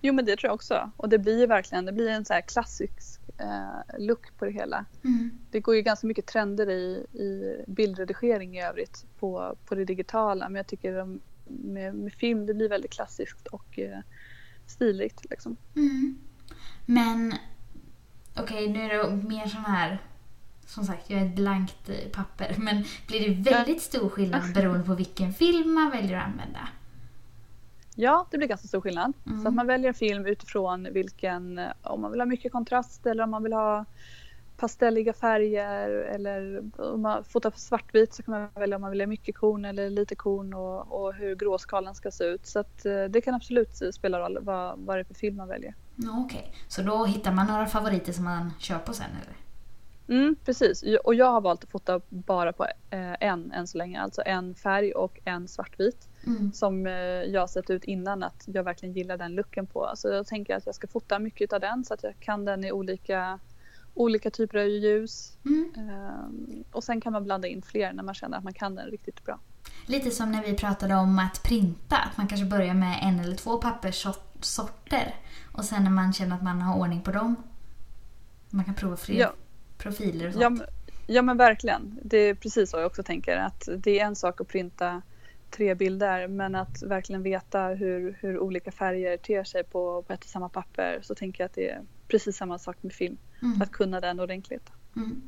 Jo 0.00 0.14
men 0.14 0.24
det 0.24 0.36
tror 0.36 0.48
jag 0.48 0.54
också. 0.54 0.90
Och 0.96 1.08
det 1.08 1.18
blir 1.18 1.38
ju 1.38 1.46
verkligen 1.46 1.84
det 1.84 1.92
blir 1.92 2.08
en 2.08 2.24
så 2.24 2.32
här 2.32 2.40
klassisk 2.40 3.20
eh, 3.38 3.98
look 3.98 4.36
på 4.38 4.44
det 4.44 4.50
hela. 4.50 4.84
Mm. 5.04 5.30
Det 5.50 5.60
går 5.60 5.74
ju 5.74 5.82
ganska 5.82 6.06
mycket 6.06 6.26
trender 6.26 6.70
i, 6.70 7.06
i 7.12 7.56
bildredigering 7.66 8.58
i 8.58 8.62
övrigt 8.62 9.06
på, 9.18 9.56
på 9.64 9.74
det 9.74 9.84
digitala 9.84 10.48
men 10.48 10.56
jag 10.56 10.66
tycker 10.66 10.96
de, 10.96 11.20
med, 11.46 11.94
med 11.94 12.12
film 12.12 12.46
det 12.46 12.54
blir 12.54 12.68
väldigt 12.68 12.92
klassiskt 12.92 13.46
och 13.46 13.78
eh, 13.78 13.98
stiligt. 14.66 15.30
Liksom. 15.30 15.56
Mm. 15.76 16.18
Men 16.86 17.34
okej, 18.36 18.68
nu 18.68 18.82
är 18.82 18.88
det 18.88 19.28
mer 19.28 19.46
sån 19.46 19.64
här 19.64 19.98
som 20.66 20.84
sagt, 20.84 21.10
jag 21.10 21.20
är 21.20 21.26
ett 21.26 21.34
blankt 21.34 21.90
papper. 22.12 22.54
Men 22.58 22.84
blir 23.06 23.28
det 23.28 23.50
väldigt 23.50 23.82
stor 23.82 24.08
skillnad 24.08 24.52
beroende 24.54 24.84
på 24.84 24.94
vilken 24.94 25.32
film 25.32 25.74
man 25.74 25.90
väljer 25.90 26.18
att 26.18 26.26
använda? 26.26 26.68
Ja, 28.00 28.26
det 28.30 28.38
blir 28.38 28.48
ganska 28.48 28.68
stor 28.68 28.80
skillnad. 28.80 29.12
Mm. 29.26 29.42
Så 29.42 29.48
att 29.48 29.54
man 29.54 29.66
väljer 29.66 29.88
en 29.88 29.94
film 29.94 30.26
utifrån 30.26 30.88
vilken, 30.92 31.58
eh, 31.58 31.70
om 31.82 32.00
man 32.00 32.10
vill 32.10 32.20
ha 32.20 32.26
mycket 32.26 32.52
kontrast 32.52 33.06
eller 33.06 33.24
om 33.24 33.30
man 33.30 33.42
vill 33.42 33.52
ha 33.52 33.84
pastelliga 34.56 35.12
färger 35.12 35.88
eller 35.88 36.62
om 36.76 37.02
man 37.02 37.24
fotar 37.24 37.52
svartvit 37.56 38.14
så 38.14 38.22
kan 38.22 38.34
man 38.34 38.48
välja 38.54 38.76
om 38.76 38.82
man 38.82 38.90
vill 38.90 39.00
ha 39.00 39.06
mycket 39.06 39.36
korn 39.36 39.64
eller 39.64 39.90
lite 39.90 40.14
korn 40.14 40.54
och, 40.54 41.04
och 41.04 41.14
hur 41.14 41.36
gråskalan 41.36 41.94
ska 41.94 42.10
se 42.10 42.24
ut. 42.24 42.46
Så 42.46 42.58
att 42.58 42.86
eh, 42.86 43.04
det 43.04 43.20
kan 43.20 43.34
absolut 43.34 43.94
spela 43.94 44.20
roll 44.20 44.38
vad, 44.40 44.78
vad 44.78 44.96
det 44.96 45.00
är 45.00 45.04
för 45.04 45.14
film 45.14 45.36
man 45.36 45.48
väljer. 45.48 45.74
Okej, 46.24 46.52
så 46.68 46.82
då 46.82 47.04
hittar 47.04 47.32
man 47.32 47.46
några 47.46 47.66
favoriter 47.66 48.12
som 48.12 48.24
man 48.24 48.52
kör 48.58 48.78
på 48.78 48.92
sen 48.92 49.10
eller? 49.22 49.47
Mm, 50.08 50.36
precis, 50.44 50.84
och 51.04 51.14
jag 51.14 51.32
har 51.32 51.40
valt 51.40 51.64
att 51.64 51.70
fota 51.70 52.00
bara 52.08 52.52
på 52.52 52.64
eh, 52.90 53.14
en 53.20 53.52
än 53.52 53.66
så 53.66 53.78
länge, 53.78 54.00
alltså 54.00 54.22
en 54.26 54.54
färg 54.54 54.92
och 54.92 55.18
en 55.24 55.48
svartvit 55.48 56.08
Mm. 56.26 56.52
som 56.52 56.86
eh, 56.86 56.92
jag 56.92 57.40
har 57.40 57.46
sett 57.46 57.70
ut 57.70 57.84
innan 57.84 58.22
att 58.22 58.44
jag 58.46 58.64
verkligen 58.64 58.94
gillar 58.94 59.16
den 59.16 59.34
looken 59.34 59.66
på. 59.66 59.92
Så 59.96 60.08
jag 60.08 60.26
tänker 60.26 60.56
att 60.56 60.66
jag 60.66 60.74
ska 60.74 60.86
fota 60.86 61.18
mycket 61.18 61.52
av 61.52 61.60
den 61.60 61.84
så 61.84 61.94
att 61.94 62.02
jag 62.02 62.14
kan 62.20 62.44
den 62.44 62.64
i 62.64 62.72
olika, 62.72 63.38
olika 63.94 64.30
typer 64.30 64.58
av 64.58 64.66
ljus. 64.66 65.38
Mm. 65.44 65.72
Ehm, 65.76 66.64
och 66.72 66.84
sen 66.84 67.00
kan 67.00 67.12
man 67.12 67.24
blanda 67.24 67.48
in 67.48 67.62
fler 67.62 67.92
när 67.92 68.02
man 68.02 68.14
känner 68.14 68.38
att 68.38 68.44
man 68.44 68.52
kan 68.54 68.74
den 68.74 68.86
riktigt 68.86 69.24
bra. 69.24 69.40
Lite 69.86 70.10
som 70.10 70.32
när 70.32 70.42
vi 70.42 70.54
pratade 70.54 70.94
om 70.94 71.18
att 71.18 71.42
printa, 71.42 71.96
att 71.96 72.16
man 72.16 72.28
kanske 72.28 72.46
börjar 72.46 72.74
med 72.74 72.98
en 73.02 73.20
eller 73.20 73.36
två 73.36 73.56
papperssorter 73.56 75.14
och 75.52 75.64
sen 75.64 75.84
när 75.84 75.90
man 75.90 76.12
känner 76.12 76.36
att 76.36 76.42
man 76.42 76.62
har 76.62 76.78
ordning 76.80 77.02
på 77.02 77.10
dem, 77.10 77.36
man 78.50 78.64
kan 78.64 78.74
prova 78.74 78.96
fler 78.96 79.20
Ja. 79.20 79.32
Profiler 79.78 80.26
och 80.26 80.32
sånt. 80.32 80.42
Ja, 80.42 80.50
men- 80.50 80.66
ja 81.06 81.22
men 81.22 81.36
verkligen, 81.36 81.98
det 82.02 82.18
är 82.18 82.34
precis 82.34 82.70
så 82.70 82.76
jag 82.76 82.86
också 82.86 83.02
tänker 83.02 83.36
att 83.36 83.68
det 83.76 84.00
är 84.00 84.04
en 84.04 84.16
sak 84.16 84.40
att 84.40 84.48
printa 84.48 85.02
tre 85.50 85.74
bilder 85.74 86.28
men 86.28 86.54
att 86.54 86.82
verkligen 86.82 87.22
veta 87.22 87.62
hur, 87.66 88.18
hur 88.20 88.38
olika 88.38 88.72
färger 88.72 89.16
ter 89.16 89.44
sig 89.44 89.64
på, 89.64 90.02
på 90.02 90.12
ett 90.12 90.24
och 90.24 90.30
samma 90.30 90.48
papper 90.48 90.98
så 91.02 91.14
tänker 91.14 91.42
jag 91.42 91.46
att 91.46 91.54
det 91.54 91.70
är 91.70 91.82
precis 92.08 92.36
samma 92.36 92.58
sak 92.58 92.76
med 92.80 92.92
film. 92.92 93.16
Mm. 93.42 93.62
Att 93.62 93.72
kunna 93.72 94.00
den 94.00 94.20
ordentligt. 94.20 94.70
Mm. 94.96 95.22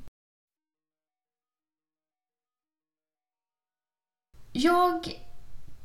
Jag 4.53 5.09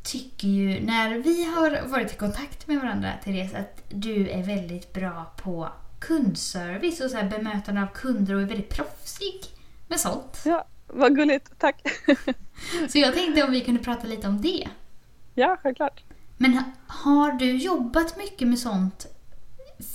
tycker 0.04 0.48
ju, 0.48 0.86
när 0.86 1.18
vi 1.18 1.46
har 1.46 1.88
varit 1.88 2.14
i 2.14 2.16
kontakt 2.16 2.68
med 2.68 2.78
varandra, 2.82 3.12
Therese, 3.24 3.54
att 3.54 3.84
du 3.90 4.30
är 4.30 4.44
väldigt 4.44 4.94
bra 4.94 5.34
på 5.38 5.70
kundservice 6.00 7.02
och 7.02 7.12
så 7.12 7.18
här 7.18 7.30
bemötande 7.30 7.82
av 7.82 7.88
kunder 7.88 8.36
och 8.36 8.42
är 8.42 8.46
väldigt 8.46 8.70
proffsig 8.70 9.42
med 9.88 10.00
sånt. 10.00 10.42
Ja, 10.46 10.68
vad 10.88 11.16
gulligt, 11.16 11.52
tack! 11.60 11.82
Så 12.90 13.00
jag 13.00 13.14
tänkte 13.14 13.44
om 13.44 13.52
vi 13.52 13.62
kunde 13.62 13.84
prata 13.84 14.08
lite 14.08 14.28
om 14.28 14.42
det. 14.42 14.68
ja, 15.34 15.58
självklart. 15.64 16.04
Men 16.38 16.54
ha- 16.54 16.72
har 16.88 17.32
du 17.32 17.56
jobbat 17.56 18.18
mycket 18.18 18.48
med 18.48 18.60
sånt 18.60 19.08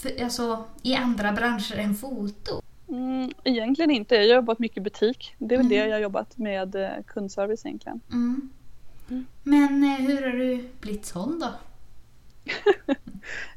för, 0.02 0.22
alltså, 0.24 0.64
i 0.82 0.94
andra 0.94 1.32
branscher 1.32 1.78
än 1.78 1.94
foto? 1.94 2.62
Mm, 2.88 3.30
egentligen 3.44 3.90
inte. 3.90 4.14
Jag 4.14 4.28
har 4.28 4.34
jobbat 4.34 4.58
mycket 4.58 4.76
i 4.78 4.80
butik. 4.80 5.34
Det 5.38 5.54
är 5.54 5.58
väl 5.58 5.66
Mm. 5.66 5.78
det 5.78 5.86
jag 5.88 5.96
har 5.96 6.00
jobbat 6.00 6.38
med 6.38 6.74
eh, 6.74 6.90
kundservice 7.06 7.66
egentligen. 7.66 8.00
Mm. 8.12 8.50
Mm. 9.10 9.26
Men 9.42 9.84
eh, 9.84 9.96
hur 10.06 10.22
har 10.22 10.32
du 10.38 10.68
blivit 10.80 11.06
sån 11.06 11.38
då? 11.40 11.48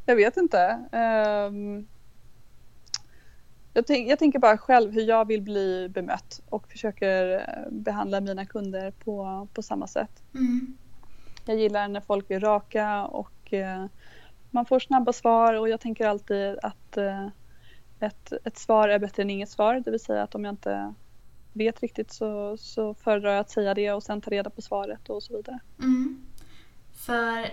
Jag 0.05 0.15
vet 0.15 0.37
inte. 0.37 0.59
Ehm, 0.91 1.87
jag, 3.73 3.87
tänk, 3.87 4.09
jag 4.09 4.19
tänker 4.19 4.39
bara 4.39 4.57
själv 4.57 4.91
hur 4.91 5.01
jag 5.01 5.27
vill 5.27 5.41
bli 5.41 5.89
bemött 5.89 6.41
och 6.49 6.67
försöker 6.67 7.35
eh, 7.35 7.71
behandla 7.71 8.21
mina 8.21 8.45
kunder 8.45 8.91
på, 8.91 9.47
på 9.53 9.61
samma 9.61 9.87
sätt. 9.87 10.23
Mm. 10.33 10.77
Jag 11.45 11.57
gillar 11.57 11.87
när 11.87 12.01
folk 12.01 12.31
är 12.31 12.39
raka 12.39 13.05
och 13.05 13.53
eh, 13.53 13.85
man 14.51 14.65
får 14.65 14.79
snabba 14.79 15.13
svar 15.13 15.53
och 15.53 15.69
jag 15.69 15.79
tänker 15.79 16.07
alltid 16.07 16.57
att 16.61 16.97
eh, 16.97 17.27
ett, 17.99 18.33
ett 18.43 18.57
svar 18.57 18.89
är 18.89 18.99
bättre 18.99 19.23
än 19.23 19.29
inget 19.29 19.49
svar. 19.49 19.81
Det 19.85 19.91
vill 19.91 19.99
säga 19.99 20.23
att 20.23 20.35
om 20.35 20.45
jag 20.45 20.51
inte 20.51 20.93
vet 21.53 21.81
riktigt 21.81 22.11
så, 22.11 22.57
så 22.57 22.93
föredrar 22.93 23.31
jag 23.31 23.39
att 23.39 23.51
säga 23.51 23.73
det 23.73 23.91
och 23.91 24.03
sen 24.03 24.21
ta 24.21 24.31
reda 24.31 24.49
på 24.49 24.61
svaret 24.61 25.09
och 25.09 25.23
så 25.23 25.37
vidare. 25.37 25.59
Mm. 25.79 26.25
För 26.93 27.47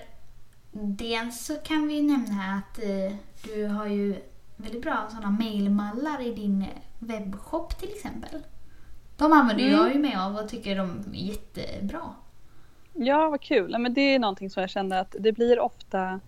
dels 0.73 1.47
så 1.47 1.57
kan 1.57 1.87
vi 1.87 2.03
nämna 2.03 2.63
att 2.63 2.83
eh, 2.83 3.17
du 3.45 3.67
har 3.67 3.87
ju 3.87 4.17
väldigt 4.63 4.83
bra 4.83 5.07
sådana 5.11 5.31
mailmallar 5.31 6.21
i 6.23 6.35
din 6.35 6.67
webbshop 6.99 7.79
till 7.79 7.89
exempel. 7.89 8.41
De 9.17 9.33
använder 9.33 9.65
Mm. 9.65 9.77
jag 9.79 9.93
ju 9.95 9.99
mig 9.99 10.15
av 10.17 10.37
och 10.37 10.49
tycker 10.49 10.77
de 10.77 10.91
är 11.15 11.19
jättebra. 11.19 12.01
Ja, 12.93 13.31
vad 13.31 13.41
kul. 13.41 13.79
Men 13.79 13.95
det 13.95 14.01
är 14.01 14.19
någonting 14.19 14.51
som 14.51 14.61
jag 14.61 14.71
känner 14.71 15.01
att 15.01 15.17
det 15.21 15.33
blir 15.33 15.61
ofta 15.61 16.21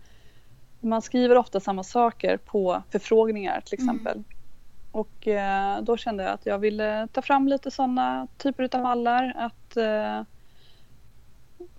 man 0.85 1.03
skriver 1.03 1.37
ofta 1.38 1.61
samma 1.61 1.85
saker 1.85 2.37
på 2.37 2.83
förfrågningar 2.90 3.61
till 3.61 3.81
Mm. 3.81 3.88
exempel. 3.97 4.23
Och 4.92 5.29
eh, 5.29 5.83
då 5.83 5.97
kände 5.97 6.23
jag 6.23 6.33
att 6.33 6.47
jag 6.47 6.59
ville 6.59 7.09
ta 7.12 7.23
fram 7.23 7.49
lite 7.49 7.71
sådana 7.71 8.27
typer 8.38 8.68
av 8.77 8.83
mallar. 8.83 9.33
Att 9.37 9.77
eh, 9.77 10.23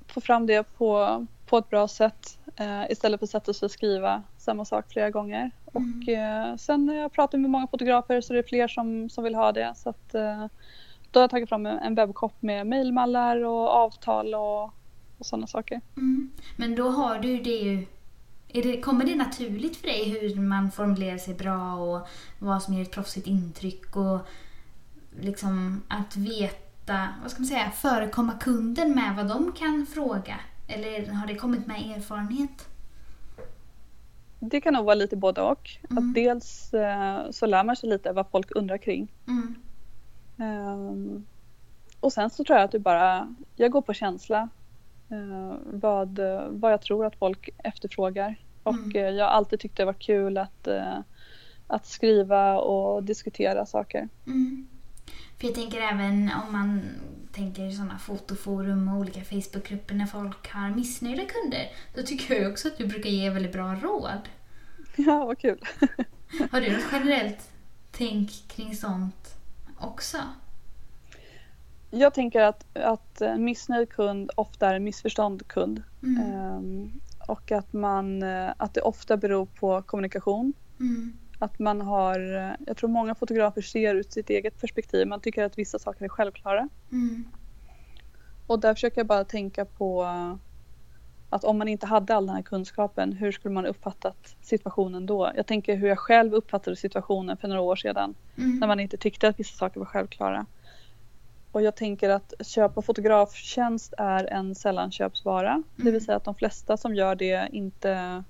få 0.07 0.21
fram 0.21 0.45
det 0.45 0.63
på, 0.77 1.25
på 1.45 1.57
ett 1.57 1.69
bra 1.69 1.87
sätt 1.87 2.39
eh, 2.55 2.91
istället 2.91 3.19
för 3.19 3.25
att 3.25 3.29
sätta 3.29 3.53
sig 3.53 3.65
och 3.65 3.71
skriva 3.71 4.23
samma 4.37 4.65
sak 4.65 4.85
flera 4.89 5.09
gånger. 5.09 5.51
Och 5.65 6.09
eh, 6.09 6.55
sen 6.55 6.89
har 6.89 6.95
jag 6.95 7.11
pratat 7.11 7.39
med 7.39 7.49
många 7.49 7.67
fotografer 7.67 8.21
så 8.21 8.33
det 8.33 8.39
är 8.39 8.43
fler 8.43 8.67
som, 8.67 9.09
som 9.09 9.23
vill 9.23 9.35
ha 9.35 9.51
det. 9.51 9.73
Så 9.75 9.89
att, 9.89 10.15
eh, 10.15 10.45
då 11.11 11.19
har 11.19 11.23
jag 11.23 11.29
tagit 11.29 11.49
fram 11.49 11.65
en, 11.65 11.79
en 11.79 11.95
webbshop 11.95 12.41
med 12.41 12.67
mejlmallar 12.67 13.43
och 13.43 13.69
avtal 13.69 14.35
och, 14.35 14.63
och 15.17 15.25
sådana 15.25 15.47
saker. 15.47 15.81
Mm. 15.97 16.31
Men 16.55 16.75
då 16.75 16.89
har 16.89 17.19
du 17.19 17.37
det 17.37 17.57
ju... 17.57 17.85
Är 18.55 18.63
det, 18.63 18.81
kommer 18.81 19.05
det 19.05 19.15
naturligt 19.15 19.77
för 19.77 19.87
dig 19.87 20.09
hur 20.09 20.35
man 20.41 20.71
formulerar 20.71 21.17
sig 21.17 21.33
bra 21.33 21.73
och 21.73 22.07
vad 22.39 22.63
som 22.63 22.73
ger 22.73 22.81
ett 22.81 22.91
proffsigt 22.91 23.27
intryck 23.27 23.95
och 23.95 24.19
liksom 25.19 25.81
att 25.87 26.15
veta, 26.15 27.07
vad 27.21 27.31
ska 27.31 27.39
man 27.39 27.47
säga, 27.47 27.71
förekomma 27.71 28.33
kunden 28.33 28.95
med 28.95 29.15
vad 29.15 29.27
de 29.27 29.51
kan 29.51 29.85
fråga? 29.85 30.39
Eller 30.67 31.11
har 31.11 31.27
det 31.27 31.35
kommit 31.35 31.67
med 31.67 31.97
erfarenhet? 31.97 32.69
Det 34.39 34.61
kan 34.61 34.73
nog 34.73 34.85
vara 34.85 34.95
lite 34.95 35.15
både 35.15 35.41
och. 35.41 35.69
Mm. 35.89 35.97
Att 36.09 36.15
dels 36.15 36.73
eh, 36.73 37.31
så 37.31 37.45
lär 37.45 37.63
man 37.63 37.75
sig 37.75 37.89
lite 37.89 38.11
vad 38.11 38.27
folk 38.31 38.51
undrar 38.55 38.77
kring. 38.77 39.11
Mm. 39.27 39.55
Ehm, 40.37 41.25
och 41.99 42.13
sen 42.13 42.29
så 42.29 42.43
tror 42.43 42.57
jag 42.57 42.65
att 42.65 42.71
du 42.71 42.79
bara, 42.79 43.35
jag 43.55 43.71
går 43.71 43.81
på 43.81 43.93
känsla. 43.93 44.49
eh, 45.09 45.55
vad, 45.65 46.19
vad 46.49 46.71
jag 46.71 46.81
tror 46.81 47.05
att 47.05 47.15
folk 47.15 47.49
efterfrågar. 47.57 48.35
Och 48.63 48.73
Mm. 48.73 48.95
eh, 48.95 49.09
jag 49.09 49.25
har 49.25 49.31
alltid 49.31 49.59
tyckt 49.59 49.77
det 49.77 49.85
var 49.85 49.93
kul 49.93 50.37
att, 50.37 50.67
eh, 50.67 50.97
att 51.67 51.85
skriva 51.85 52.57
och 52.59 53.03
diskutera 53.03 53.65
saker. 53.65 54.09
Mm. 54.27 54.67
För 55.43 55.47
jag 55.47 55.55
tänker 55.55 55.81
även 55.81 56.31
om 56.45 56.53
man 56.53 56.81
tänker 57.31 57.71
sådana 57.71 57.97
fotoforum 57.97 58.87
och 58.87 58.99
olika 58.99 59.21
Facebookgrupper 59.21 59.95
när 59.95 60.05
folk 60.05 60.51
har 60.51 60.69
missnöjda 60.69 61.23
kunder. 61.25 61.71
Då 61.95 62.03
tycker 62.03 62.35
jag 62.35 62.51
också 62.51 62.67
att 62.67 62.77
du 62.77 62.87
brukar 62.87 63.09
ge 63.09 63.29
väldigt 63.29 63.51
bra 63.51 63.75
råd. 63.75 64.29
Ja, 64.95 65.25
vad 65.25 65.39
kul. 65.39 65.59
Har 66.51 66.61
du 66.61 66.71
något 66.71 66.85
generellt 66.91 67.49
tänk 67.91 68.29
kring 68.47 68.75
sånt 68.75 69.35
också? 69.79 70.17
Jag 71.91 72.13
tänker 72.13 72.41
att, 72.41 72.77
att 72.77 73.21
en 73.21 73.43
missnöjd 73.43 73.89
kund 73.89 74.31
ofta 74.35 74.69
är 74.69 74.75
en 74.75 74.83
missförstånd 74.83 75.47
kund. 75.47 75.83
Mm. 76.03 76.23
Ehm, 76.23 76.91
och 77.27 77.51
att, 77.51 77.73
man, 77.73 78.23
eh, 78.23 78.53
att 78.57 78.73
det 78.73 78.81
ofta 78.81 79.17
beror 79.17 79.45
på 79.45 79.81
kommunikation. 79.81 80.53
Mm. 80.79 81.17
Att 81.43 81.59
man 81.59 81.81
har, 81.81 82.35
eh, 82.35 82.51
jag 82.67 82.77
tror 82.77 82.89
många 82.89 83.15
fotografer 83.15 83.61
ser 83.61 83.95
ut 83.95 84.13
sitt 84.13 84.29
eget 84.29 84.61
perspektiv. 84.61 85.07
Man 85.07 85.19
tycker 85.19 85.43
att 85.43 85.57
vissa 85.57 85.79
saker 85.79 86.05
är 86.05 86.09
självklara. 86.09 86.69
Mm. 86.91 87.23
Och 88.47 88.59
där 88.59 88.73
försöker 88.73 88.99
jag 88.99 89.07
bara 89.07 89.23
tänka 89.23 89.65
på 89.65 90.03
eh, 90.03 90.35
att 91.29 91.43
om 91.43 91.57
man 91.57 91.67
inte 91.67 91.85
hade 91.85 92.15
all 92.15 92.25
den 92.25 92.35
här 92.35 92.41
kunskapen, 92.43 93.13
hur 93.13 93.31
skulle 93.31 93.53
man 93.53 93.65
uppfattat 93.65 94.35
situationen 94.41 95.05
då? 95.05 95.31
Jag 95.35 95.47
tänker 95.47 95.75
hur 95.75 95.87
jag 95.87 95.99
själv 95.99 96.33
uppfattade 96.33 96.75
situationen 96.75 97.37
för 97.37 97.47
några 97.47 97.61
år 97.61 97.75
sedan 97.75 98.15
Mm. 98.37 98.59
när 98.59 98.67
man 98.67 98.79
inte 98.79 98.97
tyckte 98.97 99.27
att 99.27 99.39
vissa 99.39 99.57
saker 99.57 99.79
var 99.79 99.87
självklara. 99.87 100.45
Och 101.51 101.61
jag 101.61 101.75
tänker 101.75 102.09
att 102.09 102.33
köpa 102.41 102.81
fotograftjänst 102.81 103.93
är 103.97 104.25
en 104.25 104.55
sällanköpsvara. 104.55 105.63
Det 105.75 105.81
Mm. 105.81 105.93
vill 105.93 106.05
säga 106.05 106.15
att 106.17 106.23
de 106.23 106.35
flesta 106.35 106.77
som 106.77 106.95
gör 106.95 107.15
det 107.15 107.49
inte 107.51 108.23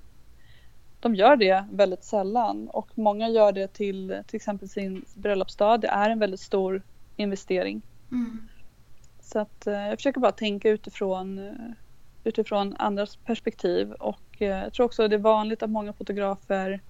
de 1.04 1.14
gör 1.14 1.36
det 1.36 1.64
väldigt 1.72 2.04
sällan 2.04 2.68
och 2.68 2.88
många 2.94 3.28
gör 3.28 3.52
det 3.52 3.68
till 3.72 4.22
till 4.26 4.36
exempel 4.36 4.68
sin 4.68 5.04
bröllopsdag. 5.14 5.80
Det 5.80 5.88
är 5.88 6.10
en 6.10 6.18
väldigt 6.18 6.40
stor 6.40 6.82
investering. 7.16 7.82
Mm. 8.12 8.48
Så 9.20 9.38
att, 9.38 9.66
eh, 9.66 9.74
jag 9.88 9.98
försöker 9.98 10.20
bara 10.20 10.32
tänka 10.32 10.68
utifrån, 10.70 11.38
eh, 11.38 11.52
utifrån 12.24 12.76
andras 12.78 13.16
perspektiv 13.16 13.92
och 13.92 14.42
eh, 14.42 14.48
jag 14.48 14.72
tror 14.72 14.86
också 14.86 15.02
att 15.02 15.10
det 15.10 15.16
är 15.16 15.20
vanligt 15.20 15.62
att 15.62 15.70
många 15.70 15.92
fotografer 15.92 16.80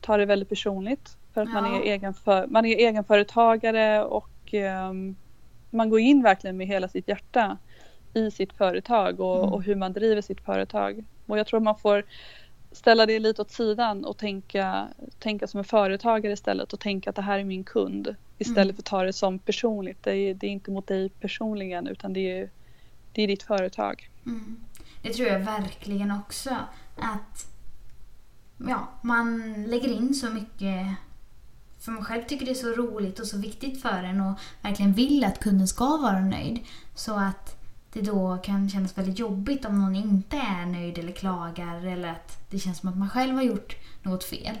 tar 0.00 0.18
det 0.18 0.26
väldigt 0.26 0.48
personligt 0.48 1.16
för 1.34 1.42
att 1.42 1.52
man, 1.52 1.64
Ja. 1.64 1.78
är 1.82 1.82
egenför, 1.92 2.46
man 2.46 2.64
är 2.64 2.76
egenföretagare 2.76 4.04
och 4.04 4.54
ehm, 4.54 5.16
man 5.70 5.90
går 5.90 6.00
in 6.00 6.22
verkligen 6.22 6.56
med 6.56 6.66
hela 6.66 6.88
sitt 6.88 7.08
hjärta 7.08 7.58
i 8.14 8.30
sitt 8.30 8.52
företag 8.52 9.20
och, 9.20 9.38
Mm. 9.38 9.52
och 9.52 9.62
hur 9.62 9.74
man 9.74 9.92
driver 9.92 10.22
sitt 10.22 10.40
företag. 10.40 11.04
Och 11.26 11.38
jag 11.38 11.46
tror 11.46 11.60
man 11.60 11.78
får 11.78 12.04
ställa 12.76 13.06
det 13.06 13.18
lite 13.18 13.42
åt 13.42 13.50
sidan 13.50 14.04
och 14.04 14.16
tänka, 14.16 14.88
tänka 15.18 15.46
som 15.46 15.58
en 15.58 15.64
företagare 15.64 16.32
istället 16.32 16.72
och 16.72 16.80
tänka 16.80 17.10
att 17.10 17.16
det 17.16 17.22
här 17.22 17.38
är 17.38 17.44
min 17.44 17.64
kund 17.64 18.16
istället 18.38 18.64
Mm. 18.64 18.74
för 18.76 18.82
att 18.82 18.86
ta 18.86 19.02
det 19.02 19.12
som 19.12 19.38
personligt. 19.38 20.02
Det 20.02 20.16
är, 20.16 20.34
det 20.34 20.46
är 20.46 20.50
inte 20.50 20.70
mot 20.70 20.86
dig 20.86 21.08
personligen 21.08 21.86
utan 21.86 22.12
det 22.12 22.40
är, 22.40 22.50
det 23.12 23.22
är 23.22 23.26
ditt 23.26 23.42
företag. 23.42 24.10
Mm. 24.26 24.56
Det 25.02 25.12
tror 25.12 25.28
jag 25.28 25.40
verkligen 25.40 26.10
också. 26.10 26.50
Att 26.96 27.46
ja, 28.56 28.88
man 29.02 29.54
lägger 29.66 29.88
in 29.88 30.14
så 30.14 30.30
mycket 30.30 30.96
för 31.80 31.92
man 31.92 32.04
själv 32.04 32.22
tycker 32.22 32.46
det 32.46 32.52
är 32.52 32.54
så 32.54 32.72
roligt 32.72 33.20
och 33.20 33.26
så 33.26 33.38
viktigt 33.38 33.82
för 33.82 34.02
en 34.02 34.20
och 34.20 34.38
verkligen 34.62 34.92
vill 34.92 35.24
att 35.24 35.40
kunden 35.40 35.68
ska 35.68 35.96
vara 35.96 36.20
nöjd. 36.20 36.60
Så 36.94 37.14
att 37.14 37.55
det 37.96 38.02
då 38.10 38.38
kan 38.42 38.68
kännas 38.70 38.98
väldigt 38.98 39.18
jobbigt 39.18 39.64
om 39.64 39.80
någon 39.80 39.96
inte 39.96 40.36
är 40.36 40.66
nöjd 40.66 40.98
eller 40.98 41.12
klagar 41.12 41.86
eller 41.86 42.08
att 42.08 42.50
det 42.50 42.58
känns 42.58 42.78
som 42.78 42.88
att 42.88 42.98
man 42.98 43.10
själv 43.10 43.34
har 43.34 43.42
gjort 43.42 43.76
något 44.02 44.24
fel. 44.24 44.56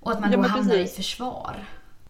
Och 0.00 0.12
att 0.12 0.20
man 0.20 0.30
Ja, 0.32 0.36
då 0.38 0.42
hamnar 0.48 0.74
i 0.74 0.78
precis. 0.78 0.96
försvar. 0.96 1.64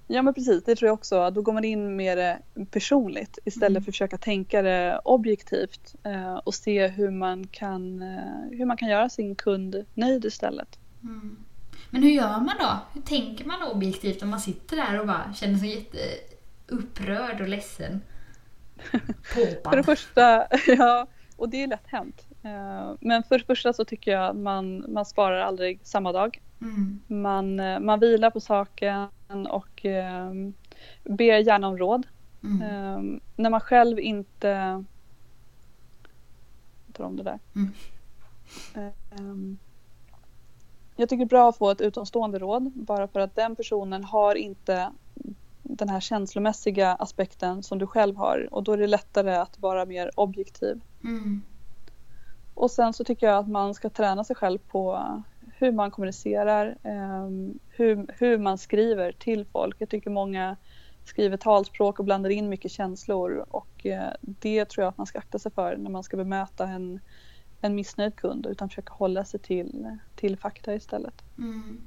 Ja 0.07 0.23
men 0.23 0.35
precis, 0.35 0.65
det 0.65 0.77
tror 0.77 0.87
jag 0.87 0.95
också. 0.95 1.31
Då 1.31 1.43
går 1.43 1.53
man 1.53 1.65
in 1.65 1.97
med 1.97 2.19
det 2.19 2.39
personligt 2.71 3.39
istället 3.45 3.71
Mm. 3.71 3.83
för 3.85 3.91
att 3.91 3.95
försöka 3.95 4.19
tänka 4.19 4.63
det 4.63 5.01
objektivt 5.05 5.95
eh, 6.03 6.35
och 6.35 6.55
se 6.55 6.87
hur 6.87 7.11
man, 7.11 7.47
kan, 7.47 8.03
eh, 8.03 8.59
hur 8.59 8.65
man 8.65 8.77
kan 8.77 8.89
göra 8.89 9.09
sin 9.09 9.35
kund 9.35 9.85
nöjd 9.95 10.25
istället. 10.25 10.79
Mm. 11.03 11.37
Men 11.91 12.03
hur 12.03 12.11
gör 12.11 12.29
man 12.41 12.55
då? 12.61 12.79
Hur 12.93 13.01
tänker 13.03 13.45
man 13.45 13.63
objektivt 13.63 14.23
om 14.23 14.29
man 14.31 14.41
sitter 14.41 14.77
där 14.77 15.01
och 15.01 15.07
bara 15.07 15.35
känner 15.35 15.59
sig 15.59 15.75
jätteupprörd 15.75 17.41
och 17.41 17.49
ledsen? 17.49 18.01
För 19.37 19.47
det 19.51 19.57
Påpan. 19.63 19.85
första, 19.85 20.47
ja, 20.67 21.07
och 21.37 21.49
det 21.49 21.63
är 21.63 21.67
lätt 21.67 21.87
hänt. 21.87 22.27
Eh, 22.43 22.93
Men 23.01 23.23
för 23.23 23.39
det 23.39 23.45
första 23.45 23.73
så 23.73 23.85
tycker 23.85 24.11
jag 24.11 24.25
att 24.31 24.37
man, 24.37 24.85
man 24.89 25.05
sparar 25.05 25.41
aldrig 25.41 25.81
samma 25.83 26.13
dag. 26.13 26.43
Mm. 26.61 27.01
Man, 27.07 27.61
eh, 27.61 27.81
man 27.81 28.01
vilar 28.01 28.31
på 28.31 28.41
saken 28.41 29.09
och 29.49 29.85
eh, 29.85 30.31
ber 31.05 31.39
gärna 31.39 31.69
om 31.69 31.79
råd. 31.79 32.07
Mm. 32.45 32.63
Eh, 32.63 33.21
när 33.37 33.51
man 33.51 33.61
själv 33.61 34.01
inte... 34.01 34.49
Jag 36.87 36.95
tar 36.95 37.05
om 37.05 37.17
det 37.17 37.23
där. 37.23 37.39
Mm. 37.55 37.73
Eh, 38.75 39.19
ehm, 39.19 39.59
jag 40.97 41.09
tycker 41.09 41.19
det 41.19 41.25
är 41.25 41.29
bra 41.29 41.49
att 41.49 41.59
få 41.59 41.71
ett 41.71 41.81
utomstående 41.81 42.39
råd 42.39 42.73
bara 42.75 43.09
för 43.09 43.21
att 43.21 43.35
den 43.35 43.57
personen 43.57 44.05
har 44.05 44.35
inte 44.35 44.91
den 45.69 45.89
här 45.89 46.01
känslomässiga 46.01 46.95
aspekten 46.95 47.63
som 47.63 47.79
du 47.79 47.87
själv 47.87 48.17
har 48.17 48.49
och 48.51 48.63
då 48.63 48.73
är 48.73 48.79
det 48.79 48.87
lättare 48.87 49.35
att 49.37 49.59
vara 49.59 49.87
mer 49.87 50.11
objektiv. 50.15 50.81
Mm. 51.05 51.43
Och 52.55 52.71
sen 52.71 52.93
så 52.93 53.05
tycker 53.05 53.27
jag 53.27 53.39
att 53.39 53.49
man 53.49 53.75
ska 53.75 53.91
träna 53.91 54.25
sig 54.25 54.37
själv 54.37 54.59
på 54.59 55.07
hur 55.59 55.73
man 55.73 55.91
kommunicerar, 55.91 56.79
eh, 56.83 57.29
hur, 57.69 58.07
hur 58.19 58.39
man 58.39 58.59
skriver 58.59 59.13
till 59.13 59.45
folk. 59.45 59.77
Jag 59.79 59.89
tycker 59.89 60.11
många 60.11 60.57
skriver 61.05 61.37
talspråk 61.37 61.99
och 61.99 62.05
blandar 62.05 62.31
in 62.31 62.49
mycket 62.49 62.71
känslor 62.71 63.45
och 63.51 63.87
eh, 63.87 64.13
det 64.21 64.65
tror 64.65 64.83
jag 64.83 64.89
att 64.89 64.99
man 64.99 65.07
ska 65.07 65.19
akta 65.19 65.39
sig 65.39 65.53
för 65.53 65.77
när 65.77 65.91
man 65.91 66.03
ska 66.03 66.17
bemöta 66.17 66.67
en, 66.67 67.01
en 67.61 67.75
missnöjd 67.75 68.17
kund 68.17 68.47
utan 68.47 68.69
försöka 68.69 68.93
hålla 68.93 69.25
sig 69.25 69.41
till, 69.41 69.99
till 70.17 70.37
fakta 70.37 70.75
istället. 70.75 71.23
Mm. 71.39 71.81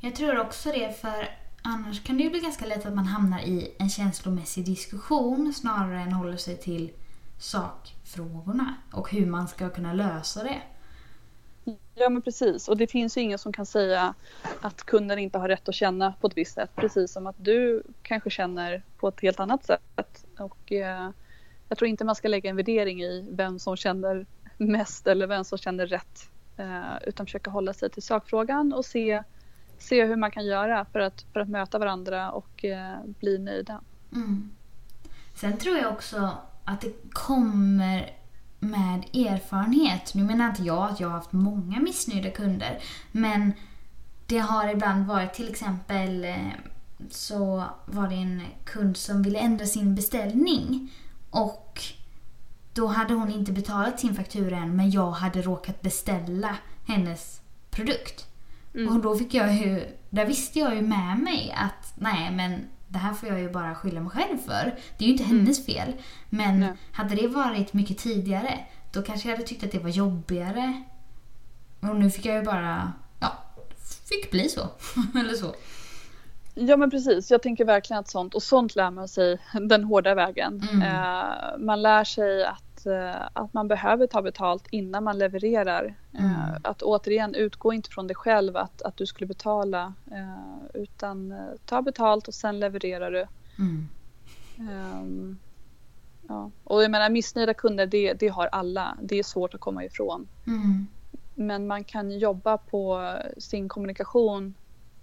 Jag 0.00 0.14
tror 0.14 0.40
också 0.40 0.68
det, 0.72 1.00
för 1.00 1.28
annars 1.62 2.04
kan 2.04 2.16
det 2.16 2.22
ju 2.22 2.30
bli 2.30 2.40
ganska 2.40 2.66
lätt 2.66 2.86
att 2.86 2.94
man 2.94 3.04
hamnar 3.04 3.40
i 3.40 3.74
en 3.78 3.88
känslomässig 3.88 4.64
diskussion 4.64 5.52
snarare 5.54 6.00
än 6.00 6.12
håller 6.12 6.36
sig 6.36 6.56
till 6.56 6.90
sakfrågorna 7.38 8.74
och 8.92 9.10
hur 9.10 9.26
man 9.26 9.48
ska 9.48 9.68
kunna 9.68 9.92
lösa 9.92 10.42
det. 10.42 10.62
Ja 11.94 12.08
men 12.08 12.22
precis 12.22 12.68
och 12.68 12.76
det 12.76 12.86
finns 12.86 13.16
ju 13.16 13.20
ingen 13.20 13.38
som 13.38 13.52
kan 13.52 13.66
säga 13.66 14.14
att 14.60 14.84
kunden 14.84 15.18
inte 15.18 15.38
har 15.38 15.48
rätt 15.48 15.68
att 15.68 15.74
känna 15.74 16.14
på 16.20 16.26
ett 16.26 16.36
visst 16.36 16.54
sätt 16.54 16.70
precis 16.76 17.12
som 17.12 17.26
att 17.26 17.36
du 17.38 17.82
kanske 18.02 18.30
känner 18.30 18.82
på 18.96 19.08
ett 19.08 19.20
helt 19.20 19.40
annat 19.40 19.64
sätt. 19.64 20.26
Och 20.38 20.72
eh, 20.72 21.10
jag 21.68 21.78
tror 21.78 21.88
inte 21.88 22.04
man 22.04 22.14
ska 22.14 22.28
lägga 22.28 22.50
en 22.50 22.56
värdering 22.56 23.02
i 23.02 23.28
vem 23.30 23.58
som 23.58 23.76
känner 23.76 24.26
mest 24.56 25.06
eller 25.06 25.26
vem 25.26 25.44
som 25.44 25.58
känner 25.58 25.86
rätt 25.86 26.28
Eh, 26.56 26.98
utan 27.06 27.26
försöka 27.26 27.50
hålla 27.50 27.72
sig 27.72 27.90
till 27.90 28.02
sakfrågan 28.02 28.72
och 28.72 28.84
se, 28.84 29.22
se 29.82 30.04
hur 30.04 30.16
man 30.16 30.30
kan 30.30 30.46
göra 30.46 30.84
för 30.92 31.00
att, 31.00 31.24
för 31.32 31.40
att 31.40 31.48
möta 31.48 31.78
varandra 31.78 32.30
och 32.30 32.64
eh, 32.64 32.98
bli 33.04 33.38
nöjda. 33.38 33.80
Mm. 34.12 34.50
Sen 35.34 35.56
tror 35.56 35.78
jag 35.78 35.92
också 35.92 36.30
att 36.64 36.80
det 36.80 36.92
kommer 37.12 38.10
med 38.58 39.04
erfarenhet. 39.14 40.14
Nu 40.14 40.22
menar 40.22 40.48
inte 40.48 40.62
jag 40.62 40.90
att 40.90 41.00
jag 41.00 41.08
har 41.08 41.14
haft 41.14 41.32
många 41.32 41.80
missnöjda 41.80 42.30
kunder, 42.30 42.82
men 43.12 43.52
det 44.26 44.38
har 44.38 44.68
ibland 44.68 45.06
varit 45.06 45.34
till 45.34 45.48
exempel 45.48 46.24
eh, 46.24 46.36
så 47.10 47.64
var 47.86 48.08
det 48.08 48.14
en 48.14 48.42
kund 48.64 48.96
som 48.96 49.22
ville 49.22 49.38
ändra 49.38 49.66
sin 49.66 49.94
beställning 49.94 50.92
och 51.30 51.80
då 52.72 52.86
hade 52.86 53.14
hon 53.14 53.30
inte 53.30 53.52
betalat 53.52 54.00
sin 54.00 54.14
faktura 54.14 54.56
än 54.56 54.76
men 54.76 54.90
jag 54.90 55.10
hade 55.10 55.42
råkat 55.42 55.82
beställa 55.82 56.56
hennes 56.86 57.40
produkt. 57.70 58.31
Mm. 58.74 58.88
Och 58.88 59.02
då 59.02 59.16
fick 59.16 59.34
jag 59.34 59.54
ju, 59.54 59.84
där 60.10 60.26
visste 60.26 60.58
jag 60.58 60.74
ju 60.74 60.82
med 60.82 61.18
mig 61.18 61.54
att 61.56 61.92
nej 61.94 62.30
men 62.30 62.60
det 62.88 62.98
här 62.98 63.14
får 63.14 63.28
jag 63.28 63.40
ju 63.40 63.50
bara 63.50 63.74
skylla 63.74 64.00
mig 64.00 64.10
själv 64.10 64.38
för. 64.38 64.74
Det 64.98 65.04
är 65.04 65.06
ju 65.06 65.12
inte 65.12 65.24
mm. 65.24 65.36
hennes 65.36 65.66
fel. 65.66 65.92
Men 66.30 66.60
nej. 66.60 66.72
hade 66.92 67.14
det 67.14 67.28
varit 67.28 67.72
mycket 67.72 67.98
tidigare 67.98 68.58
då 68.92 69.02
kanske 69.02 69.28
jag 69.28 69.36
hade 69.36 69.48
tyckt 69.48 69.64
att 69.64 69.72
det 69.72 69.78
var 69.78 69.90
jobbigare. 69.90 70.82
Och 71.80 71.96
nu 71.96 72.10
fick 72.10 72.26
jag 72.26 72.36
ju 72.36 72.42
bara, 72.42 72.92
ja, 73.20 73.32
fick 74.08 74.30
bli 74.30 74.48
så. 74.48 74.60
Eller 75.20 75.34
så. 75.34 75.54
Ja 76.54 76.76
men 76.76 76.90
precis, 76.90 77.30
jag 77.30 77.42
tänker 77.42 77.64
verkligen 77.64 78.00
att 78.00 78.10
sånt 78.10 78.34
och 78.34 78.42
sånt 78.42 78.76
lär 78.76 78.90
man 78.90 79.08
sig 79.08 79.38
den 79.68 79.84
hårda 79.84 80.14
vägen. 80.14 80.68
Mm. 80.72 80.82
Eh, 80.82 81.58
man 81.58 81.82
lär 81.82 82.04
sig 82.04 82.44
att, 82.44 82.71
eh, 82.86 83.28
att 83.32 83.54
man 83.54 83.68
behöver 83.68 84.06
ta 84.06 84.22
betalt 84.22 84.66
innan 84.70 85.04
man 85.04 85.18
levererar. 85.18 85.94
Eh, 86.12 86.24
mm. 86.24 86.60
Att 86.64 86.82
återigen 86.82 87.34
utgå 87.34 87.72
inte 87.72 87.90
från 87.90 88.06
dig 88.06 88.16
själv 88.16 88.56
att, 88.56 88.82
att 88.82 88.96
du 88.96 89.06
skulle 89.06 89.26
betala 89.26 89.94
eh, 90.10 90.82
utan 90.82 91.34
ta 91.64 91.82
betalt 91.82 92.28
och 92.28 92.34
sen 92.34 92.60
levererar 92.60 93.10
du. 93.10 93.26
Mm. 93.58 93.88
Ehm, 94.70 95.38
ja. 96.28 96.50
Och 96.64 96.82
jag 96.82 96.90
menar 96.90 97.10
missnöjda 97.10 97.54
kunder 97.54 97.86
det, 97.86 98.12
det 98.12 98.28
har 98.28 98.46
alla, 98.46 98.96
det 99.02 99.18
är 99.18 99.22
svårt 99.22 99.54
att 99.54 99.60
komma 99.60 99.84
ifrån. 99.84 100.28
Mm. 100.46 100.86
Men 101.34 101.66
man 101.66 101.84
kan 101.84 102.18
jobba 102.18 102.58
på 102.58 103.14
sin 103.38 103.68
kommunikation 103.68 104.54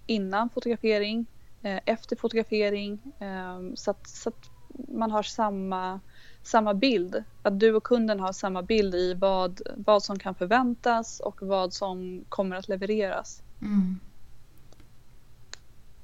innan 0.06 0.48
fotografering 0.48 1.26
efter 1.62 2.16
fotografering 2.16 2.98
ehm, 3.18 3.76
så 3.76 3.90
att, 3.90 4.08
så 4.08 4.28
att 4.28 4.50
man 4.88 5.10
har 5.10 5.22
samma, 5.22 6.00
samma 6.42 6.74
bild. 6.74 7.24
Att 7.42 7.60
du 7.60 7.74
och 7.74 7.84
kunden 7.84 8.20
har 8.20 8.32
samma 8.32 8.62
bild 8.62 8.94
i 8.94 9.14
vad, 9.14 9.60
vad 9.76 10.02
som 10.02 10.18
kan 10.18 10.34
förväntas 10.34 11.20
och 11.20 11.42
vad 11.42 11.72
som 11.72 12.24
kommer 12.28 12.56
att 12.56 12.68
levereras. 12.68 13.42
Mm. 13.62 14.00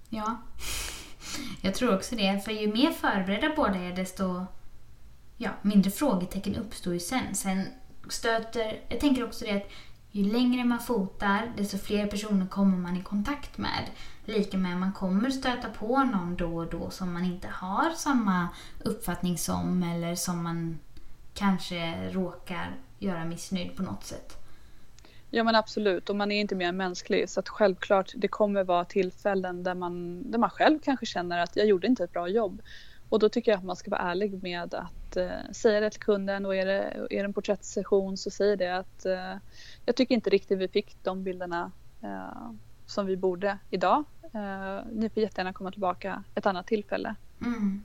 Ja, 0.09 0.37
jag 1.61 1.75
tror 1.75 1.95
också 1.95 2.17
det. 2.17 2.45
För 2.45 2.53
ju 2.53 2.73
mer 2.73 2.91
förberedda 2.91 3.53
båda 3.57 3.79
är 3.79 3.97
desto 3.97 4.47
ja, 5.37 5.51
mindre 5.63 5.91
frågetecken 5.91 6.57
uppstår 6.57 6.93
ju 6.93 7.01
sen. 7.01 7.35
Sen 7.35 7.63
stöter, 8.09 8.81
jag 8.89 9.01
tänker 9.01 9.25
också 9.25 9.45
det 9.45 9.57
att 9.57 9.71
ju 10.11 10.25
längre 10.33 10.65
man 10.65 10.81
fotar 10.81 11.53
desto 11.57 11.79
fler 11.79 12.07
personer 12.07 12.47
kommer 12.47 12.77
man 12.77 12.97
i 12.97 13.03
kontakt 13.03 13.59
med 13.59 13.85
lika 14.29 14.59
med 14.59 14.77
man 14.77 14.93
kommer 14.93 15.31
stöta 15.31 15.69
på 15.69 16.05
någon 16.05 16.37
då 16.37 16.57
och 16.57 16.71
då 16.71 16.91
som 16.91 17.13
man 17.13 17.25
inte 17.25 17.49
har 17.49 17.91
samma 17.91 18.49
uppfattning 18.85 19.39
som 19.39 19.83
eller 19.83 20.15
som 20.15 20.43
man 20.43 20.79
kanske 21.35 22.11
råkar 22.11 22.77
göra 22.99 23.25
missnöjd 23.25 23.77
på 23.77 23.83
något 23.83 24.05
sätt. 24.05 24.37
Ja 25.31 25.45
men 25.45 25.55
absolut 25.55 26.11
och 26.11 26.17
man 26.17 26.33
är 26.33 26.41
inte 26.41 26.55
mer 26.55 26.69
än 26.69 26.77
mänsklig 26.77 27.31
så 27.31 27.41
att 27.41 27.49
självklart 27.49 28.13
det 28.17 28.29
kommer 28.29 28.65
vara 28.65 28.85
tillfällen 28.85 29.63
där 29.63 29.75
man, 29.75 30.23
där 30.31 30.39
man 30.39 30.51
själv 30.51 30.79
kanske 30.79 31.07
känner 31.07 31.39
att 31.39 31.57
jag 31.57 31.67
gjorde 31.67 31.87
inte 31.87 32.05
ett 32.05 32.13
bra 32.13 32.29
jobb. 32.29 32.63
Och 33.09 33.19
då 33.19 33.29
tycker 33.29 33.51
jag 33.51 33.59
att 33.59 33.65
man 33.65 33.77
ska 33.77 33.91
vara 33.91 34.01
ärlig 34.01 34.43
med 34.43 34.75
att 34.75 35.17
eh, 35.17 35.51
säga 35.53 35.81
det 35.81 35.91
till 35.91 36.01
kunden 36.01 36.47
och 36.47 36.57
är 36.57 36.67
det, 36.67 36.83
är 37.11 37.19
det 37.19 37.25
en 37.25 37.33
porträttsession 37.33 38.17
så 38.17 38.31
säg 38.31 38.57
det 38.57 38.77
att 38.77 39.07
eh, 39.07 39.37
jag 39.85 39.97
tycker 39.97 40.15
inte 40.15 40.31
riktigt 40.31 40.59
vi 40.59 40.69
fick 40.69 40.97
de 41.03 41.25
bilderna 41.25 41.73
eh, 42.03 42.51
som 42.87 43.07
vi 43.07 43.17
borde 43.17 43.59
idag. 43.71 44.05
Uh, 44.37 44.87
ni 44.93 45.09
får 45.11 45.23
jättegärna 45.23 45.53
komma 45.53 45.71
tillbaka 45.71 46.25
ett 46.35 46.47
annat 46.47 46.67
tillfälle. 46.67 47.15
Mm. 47.41 47.83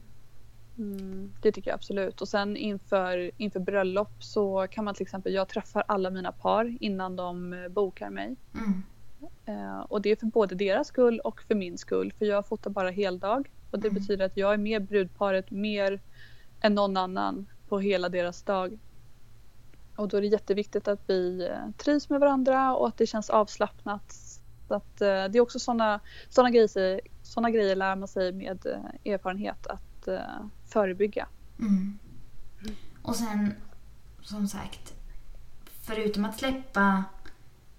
Mm, 0.78 1.34
det 1.42 1.52
tycker 1.52 1.70
jag 1.70 1.76
absolut. 1.76 2.22
Och 2.22 2.28
sen 2.28 2.58
inför, 2.58 3.32
inför 3.38 3.60
bröllop 3.60 4.24
så 4.24 4.68
kan 4.72 4.86
man 4.86 4.96
till 4.96 5.04
exempel, 5.04 5.34
jag 5.34 5.48
träffar 5.48 5.84
alla 5.88 6.10
mina 6.10 6.32
par 6.32 6.78
innan 6.80 7.16
de 7.16 7.54
eh, 7.54 7.68
bokar 7.68 8.10
mig. 8.10 8.36
Mm. 8.54 8.84
Uh, 9.50 9.80
och 9.80 10.02
det 10.02 10.10
är 10.10 10.16
för 10.16 10.26
både 10.26 10.56
deras 10.56 10.88
skull 10.88 11.20
och 11.20 11.42
för 11.42 11.56
min 11.56 11.78
skull. 11.78 12.14
För 12.18 12.26
jag 12.26 12.48
fotar 12.48 12.70
bara 12.70 12.90
heldag. 12.90 13.52
Och 13.72 13.80
det 13.80 13.88
mm. 13.88 14.02
betyder 14.02 14.26
att 14.26 14.38
jag 14.38 14.54
är 14.54 14.58
med 14.58 14.86
brudparet 14.86 15.52
mer 15.52 16.00
än 16.62 16.76
någon 16.76 16.98
annan 16.98 17.46
på 17.70 17.80
hela 17.80 18.10
deras 18.10 18.44
dag. 18.44 18.80
Och 19.96 20.08
då 20.08 20.18
är 20.18 20.22
det 20.22 20.28
jätteviktigt 20.28 20.88
att 20.88 21.00
vi 21.08 21.52
trivs 21.78 22.10
med 22.10 22.20
varandra 22.20 22.76
och 22.76 22.88
att 22.88 22.98
det 22.98 23.08
känns 23.08 23.30
avslappnat 23.30 24.14
så 24.72 24.76
att, 24.76 25.02
eh, 25.02 25.08
det 25.08 25.38
är 25.38 25.40
också 25.40 25.60
sådana 25.60 26.00
såna 26.30 26.50
grejer, 26.50 27.02
såna 27.24 27.52
grejer 27.52 27.76
lär 27.76 27.96
man 27.96 28.08
sig 28.08 28.32
med 28.32 28.66
eh, 28.66 29.12
erfarenhet 29.14 29.68
att 29.68 30.08
eh, 30.08 30.46
förebygga. 30.68 31.28
Mm. 31.60 32.00
Och 33.02 33.16
sen 33.16 33.54
som 34.22 34.48
sagt, 34.48 34.94
förutom 35.82 36.26
att 36.26 36.40
släppa 36.40 37.04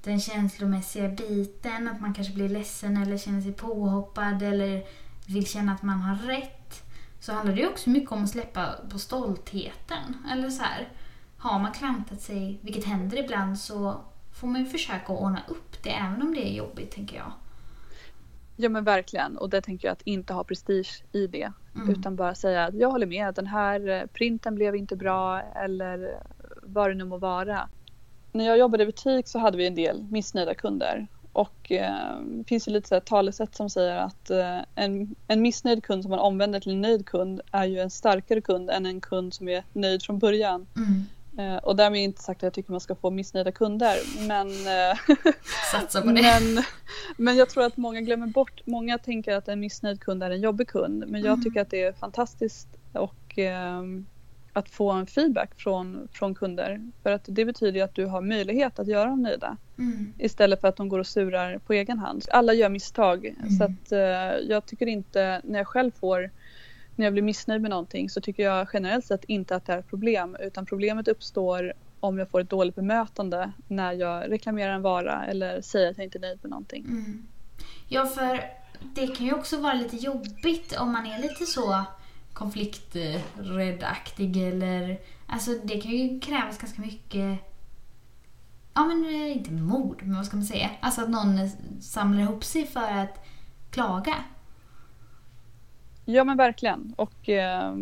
den 0.03 0.21
känslomässiga 0.21 1.09
biten, 1.09 1.89
att 1.89 2.01
man 2.01 2.15
kanske 2.15 2.35
blir 2.35 2.49
ledsen 2.49 2.97
eller 2.97 3.19
känner 3.19 3.41
sig 3.41 3.53
påhoppad 3.53 4.43
eller 4.43 4.85
vill 5.27 5.47
känna 5.47 5.73
att 5.73 5.83
man 5.83 6.01
har 6.01 6.17
rätt, 6.17 6.83
så 7.21 7.33
handlar 7.33 7.57
det 7.57 7.69
också 7.69 7.91
mycket 7.91 8.13
om 8.13 8.25
att 8.25 8.31
släppa 8.31 8.75
på 8.91 8.99
stoltheten. 8.99 10.27
Eller 10.33 10.51
så 10.51 10.63
här, 10.63 10.89
har 11.39 11.59
man 11.59 11.73
klantat 11.73 12.21
sig, 12.21 12.59
vilket 12.63 12.85
händer 12.85 13.25
ibland, 13.25 13.59
så 13.59 14.01
får 14.33 14.49
man 14.49 14.61
ju 14.61 14.66
försöka 14.66 15.12
ordna 15.12 15.42
upp 15.49 15.83
det 15.83 15.90
även 15.90 16.23
om 16.23 16.35
det 16.35 16.49
är 16.49 16.53
jobbigt 16.53 16.90
tänker 16.90 17.16
jag. 17.16 17.33
Ja 18.57 18.68
men 18.68 18.85
verkligen 18.85 19.37
och 19.37 19.51
det 19.51 19.61
tänker 19.61 19.88
jag 19.88 19.92
att 19.92 20.03
inte 20.03 20.33
ha 20.33 20.45
prestige 20.45 21.03
i 21.12 21.27
det 21.27 21.53
mm. 21.75 21.90
utan 21.90 22.16
bara 22.16 22.35
säga 22.35 22.64
att 22.64 22.75
jag 22.75 22.90
håller 22.90 23.07
med 23.07 23.35
den 23.35 23.47
här 23.47 23.88
eh, 23.88 24.07
printen 24.07 24.55
blev 24.55 24.77
inte 24.77 24.97
bra 24.97 25.40
eller 25.40 26.23
vad 26.62 26.90
det 26.90 26.95
nu 26.95 27.05
må 27.05 27.18
vara. 27.18 27.68
När 28.33 28.45
jag 28.45 28.59
jobbade 28.59 28.83
i 28.83 28.87
butik 28.87 29.29
så 29.29 29.38
hade 29.38 29.57
vi 29.57 29.66
en 29.66 29.75
del 29.75 30.03
missnöjda 30.11 30.55
kunder 30.55 31.07
och 31.33 31.73
eh, 31.73 32.21
det 32.21 32.45
finns 32.45 32.68
ju 32.68 32.73
lite 32.73 32.88
så 32.88 32.95
här 32.95 33.01
talesätt 33.01 33.55
som 33.55 33.71
säger 33.71 33.97
att 33.97 34.31
eh, 34.31 34.59
en, 34.75 35.14
en 35.29 35.42
missnöjd 35.42 35.85
kund 35.85 36.03
som 36.03 36.11
man 36.11 36.18
omvänder 36.18 36.61
till 36.61 36.73
en 36.73 36.81
nöjd 36.81 37.07
kund 37.07 37.40
är 37.51 37.64
ju 37.64 37.79
en 37.79 37.90
starkare 37.90 38.40
kund 38.40 38.71
än 38.71 38.87
en 38.87 39.01
kund 39.01 39.35
som 39.35 39.49
är 39.49 39.64
nöjd 39.73 40.03
från 40.03 40.18
början. 40.18 40.66
Mm. 40.77 41.03
Eh, 41.38 41.57
och 41.57 41.77
därmed 41.77 42.01
inte 42.01 42.23
sagt 42.23 42.38
att 42.38 42.42
jag 42.42 42.53
tycker 42.53 42.71
man 42.71 42.81
ska 42.81 42.95
få 42.95 43.11
missnöjda 43.11 43.53
kunder. 43.53 43.97
Men, 44.29 44.49
eh, 44.49 44.99
Satsa 45.73 46.03
på 46.03 46.07
det. 46.12 46.23
Men, 46.23 46.64
men 47.16 47.37
jag 47.37 47.51
tror 47.51 47.64
att 47.64 47.77
många 47.77 48.01
glömmer 48.01 48.27
bort, 48.27 48.62
många 48.64 48.99
tänker 48.99 49.37
att 49.37 49.49
en 49.49 49.61
missnöjd 49.61 50.01
kund 50.01 50.23
är 50.23 50.31
en 50.31 50.40
jobbig 50.40 50.68
kund. 50.68 51.05
Men 51.09 51.21
jag 51.21 51.33
mm. 51.33 51.42
tycker 51.45 51.61
att 51.61 51.71
det 51.71 51.83
är 51.83 51.92
fantastiskt 51.92 52.68
och 52.92 53.38
eh, 53.38 53.83
att 54.53 54.68
få 54.68 54.90
en 54.90 55.07
feedback 55.07 55.51
från, 55.57 56.09
från 56.12 56.35
kunder. 56.35 56.90
För 57.03 57.12
att 57.12 57.25
det 57.25 57.45
betyder 57.45 57.85
att 57.85 57.95
du 57.95 58.07
har 58.07 58.21
möjlighet 58.21 58.79
att 58.79 58.87
göra 58.87 59.09
dem 59.09 59.23
nöjda. 59.23 59.57
Mm. 59.79 60.12
Istället 60.18 60.61
för 60.61 60.68
att 60.68 60.77
de 60.77 60.88
går 60.88 60.99
och 60.99 61.07
surar 61.07 61.59
på 61.59 61.73
egen 61.73 61.99
hand. 61.99 62.25
Alla 62.31 62.53
gör 62.53 62.68
misstag. 62.68 63.27
Mm. 63.27 63.51
Så 63.51 63.64
att 63.64 63.92
eh, 63.92 64.49
jag 64.49 64.66
tycker 64.66 64.87
inte, 64.87 65.40
när 65.45 65.59
jag 65.59 65.66
själv 65.66 65.90
får 65.90 66.31
när 67.03 67.07
jag 67.07 67.12
blir 67.12 67.23
missnöjd 67.23 67.62
med 67.62 67.71
någonting 67.71 68.11
så 68.11 68.21
tycker 68.21 68.43
jag 68.43 68.69
generellt 68.73 69.05
sett 69.05 69.25
inte 69.25 69.57
att 69.57 69.67
det 69.67 69.73
är 69.73 69.79
ett 69.79 69.88
problem 69.88 70.37
utan 70.41 70.67
problemet 70.67 71.09
uppstår 71.09 71.73
om 72.01 72.19
jag 72.19 72.31
får 72.31 72.41
ett 72.41 72.51
dåligt 72.51 72.75
bemötande 72.75 73.53
när 73.69 73.93
jag 73.93 74.31
reklamerar 74.31 74.75
en 74.75 74.83
vara 74.83 75.27
eller 75.27 75.61
säger 75.61 75.91
att 75.91 75.97
jag 75.97 76.05
inte 76.05 76.19
är 76.19 76.21
nöjd 76.21 76.38
med 76.43 76.51
någonting. 76.51 76.85
Mm. 76.85 77.27
Ja, 77.88 78.07
för 78.07 78.41
det 78.95 79.07
kan 79.07 79.27
ju 79.27 79.35
också 79.35 79.61
vara 79.61 79.75
lite 79.75 79.97
jobbigt 79.97 80.77
om 80.79 80.93
man 80.93 81.07
är 81.07 81.23
lite 81.23 81.47
så 81.47 81.85
konflikträddaktig 82.33 84.37
eller 84.37 85.01
alltså 85.27 85.51
det 85.65 85.81
kan 85.81 85.91
ju 85.91 86.21
krävas 86.21 86.59
ganska 86.59 86.83
mycket 86.83 87.38
ja 88.75 88.85
men 88.85 89.05
eh, 89.05 89.37
inte 89.37 89.51
mod, 89.51 90.03
men 90.03 90.17
vad 90.17 90.27
ska 90.27 90.37
man 90.37 90.47
säga? 90.47 90.71
Alltså 90.81 91.01
att 91.01 91.11
någon 91.11 91.51
samlar 91.81 92.23
ihop 92.23 92.45
sig 92.45 92.67
för 92.67 92.91
att 92.91 93.25
klaga. 93.71 94.15
Ja 96.05 96.25
men 96.25 96.37
verkligen. 96.37 96.95
Och, 96.97 97.29
eh, 97.29 97.75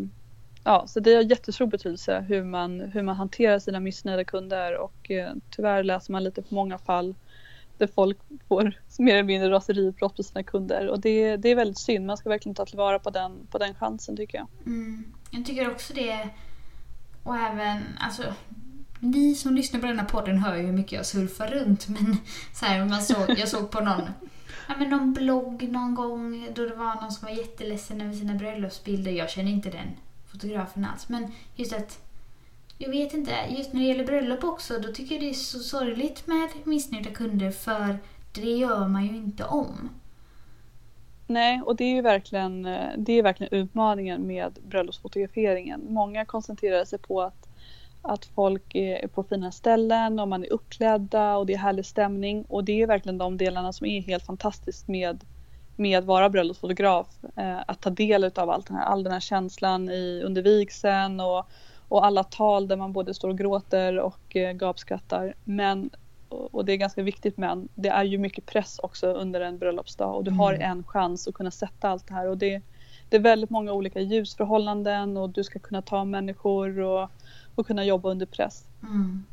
ja, 0.65 0.87
så 0.87 1.01
det 1.01 1.15
har 1.15 1.23
jättestor 1.23 1.67
betydelse 1.67 2.21
hur 2.21 2.45
man, 2.45 2.81
hur 2.81 3.03
man 3.03 3.17
hanterar 3.17 3.59
sina 3.59 3.81
missnöjda 3.81 4.25
kunder 4.25 4.79
och 4.79 5.11
eh, 5.11 5.33
tyvärr 5.51 5.83
läser 5.83 6.13
man 6.13 6.25
lite 6.25 6.43
på 6.43 6.55
många 6.55 6.79
fall 6.79 7.15
där 7.79 7.87
folk 7.87 8.19
får 8.49 8.73
mer 8.99 9.15
eller 9.15 9.23
mindre 9.23 9.51
raseriutbrott 9.51 10.17
på 10.17 10.23
sina 10.23 10.43
kunder 10.43 10.89
och 10.89 11.01
det, 11.01 11.37
det 11.37 11.49
är 11.49 11.57
väldigt 11.57 11.79
synd. 11.79 12.07
Man 12.07 12.17
ska 12.17 12.29
verkligen 12.29 12.55
ta 12.55 12.67
tillvara 12.67 12.99
på 12.99 13.11
den, 13.11 13.47
på 13.51 13.59
den 13.59 13.75
chansen 13.75 14.17
tycker 14.17 14.39
jag. 14.39 14.49
Mm. 14.67 15.05
Jag 15.31 15.47
tycker 15.47 15.71
också 15.71 15.95
det. 15.95 16.29
Och 17.23 17.37
även, 17.37 17.83
alltså, 18.01 18.23
ni 19.01 19.35
som 19.35 19.55
lyssnar 19.55 19.81
på 19.81 19.87
den 19.87 19.99
här 19.99 20.07
podden 20.07 20.39
hör 20.39 20.57
ju 20.57 20.63
hur 20.63 20.73
mycket 20.73 20.93
jag 20.93 21.07
surfar 21.07 21.47
runt 21.47 21.89
men 21.89 22.17
så 22.55 22.67
här, 22.67 22.85
man 22.85 23.03
såg, 23.03 23.39
jag 23.39 23.49
såg 23.49 23.71
på 23.71 23.81
någon, 23.81 24.03
ja, 24.71 24.77
men 24.79 24.91
någon 24.91 25.13
blogg 25.13 25.69
någon 25.73 25.95
gång 25.95 26.49
då 26.55 26.67
det 26.67 26.75
var 26.75 27.01
någon 27.01 27.13
som 27.13 27.29
var 27.29 27.37
jätteledsen 27.37 28.01
över 28.01 28.13
sina 28.13 28.35
bröllopsbilder. 28.35 29.11
Jag 29.11 29.31
känner 29.31 29.51
inte 29.51 29.71
den 29.71 29.89
fotografen 30.27 30.85
alls 30.85 31.09
men 31.09 31.33
just 31.55 31.73
att 31.73 31.99
jag 32.79 32.91
vet 32.91 33.15
inte, 33.15 33.33
just 33.49 33.73
när 33.73 33.81
det 33.81 33.87
gäller 33.87 34.05
bröllop 34.05 34.45
också 34.45 34.79
då 34.79 34.93
tycker 34.93 35.15
jag 35.15 35.25
det 35.25 35.31
är 35.31 35.35
så 35.35 35.59
sorgligt 35.59 36.27
med 36.27 36.49
missnöjda 36.65 37.11
kunder 37.11 37.51
för 37.51 37.99
det 38.33 38.51
gör 38.51 38.89
man 38.89 39.07
ju 39.07 39.17
inte 39.17 39.45
om. 39.45 39.89
Nej, 41.27 41.63
och 41.63 41.77
det 41.77 41.85
är 41.85 41.95
ju 41.95 42.03
verkligen, 42.03 42.67
eh, 42.67 42.89
det 42.99 43.13
är 43.13 43.23
verkligen 43.23 43.55
utmaningen 43.55 44.27
med 44.27 44.59
bröllopsfotograferingen. 44.69 45.87
Många 45.89 46.25
koncentrerar 46.25 46.85
sig 46.85 46.99
på 46.99 47.23
att, 47.23 47.49
att 48.03 48.25
folk 48.25 48.75
är 48.75 49.09
på 49.09 49.23
fina 49.23 49.53
ställen 49.53 50.21
och 50.21 50.29
man 50.29 50.45
är 50.45 50.53
uppklädda 50.53 51.37
och 51.37 51.47
det 51.47 51.53
är 51.53 51.59
härlig 51.59 51.87
stämning. 51.87 52.45
Och 52.49 52.65
det 52.65 52.83
är 52.83 52.87
verkligen 52.87 53.19
de 53.19 53.37
delarna 53.37 53.73
som 53.73 53.87
är 53.87 54.01
helt 54.01 54.27
fantastiskt 54.27 54.89
med, 54.89 55.25
med 55.77 55.99
att 55.99 56.05
vara 56.05 56.29
bröllopsfotograf. 56.29 57.07
Eh, 57.37 57.59
att 57.67 57.81
ta 57.81 57.91
del 57.91 58.25
av 58.25 58.51
allt 58.51 58.67
den 58.67 58.77
här, 58.77 58.85
all 58.85 59.03
den 59.03 59.13
här 59.13 59.21
känslan 59.21 59.89
i, 59.89 60.23
under 60.25 60.43
vigseln 60.43 61.21
och, 61.21 61.47
och 61.89 62.07
alla 62.07 62.25
tal 62.25 62.69
där 62.69 62.77
man 62.77 62.93
både 62.93 63.15
står 63.15 63.29
och 63.29 63.39
gråter 63.39 63.99
och 63.99 64.37
eh, 64.37 64.53
gapskrattar. 64.53 65.35
Men 65.45 65.91
och 66.31 66.65
det 66.65 66.73
är 66.73 66.77
ganska 66.77 67.03
viktigt 67.03 67.37
men 67.37 67.69
det 67.75 67.89
är 67.89 68.05
ju 68.05 68.19
mycket 68.19 68.47
press 68.47 68.79
också 68.79 69.13
under 69.13 69.41
en 69.41 69.59
bröllopsdag 69.59 70.17
och 70.17 70.25
du 70.25 70.31
har 70.31 70.55
Mm. 70.55 70.71
en 70.71 70.85
chans 70.85 71.29
att 71.29 71.35
kunna 71.35 71.51
sätta 71.51 71.89
allt 71.89 72.07
det 72.07 72.15
här 72.15 72.29
och 72.29 72.39
det, 72.39 72.63
det 73.11 73.17
är 73.17 73.21
väldigt 73.21 73.51
många 73.51 73.73
olika 73.73 74.01
ljusförhållanden 74.01 75.17
och 75.17 75.31
du 75.31 75.45
ska 75.45 75.59
kunna 75.59 75.83
ta 75.83 76.05
människor 76.05 76.79
och, 76.81 77.11
och 77.55 77.67
kunna 77.67 77.85
jobba 77.85 78.11
under 78.11 78.27
press. 78.27 78.65
Mm. 78.83 79.25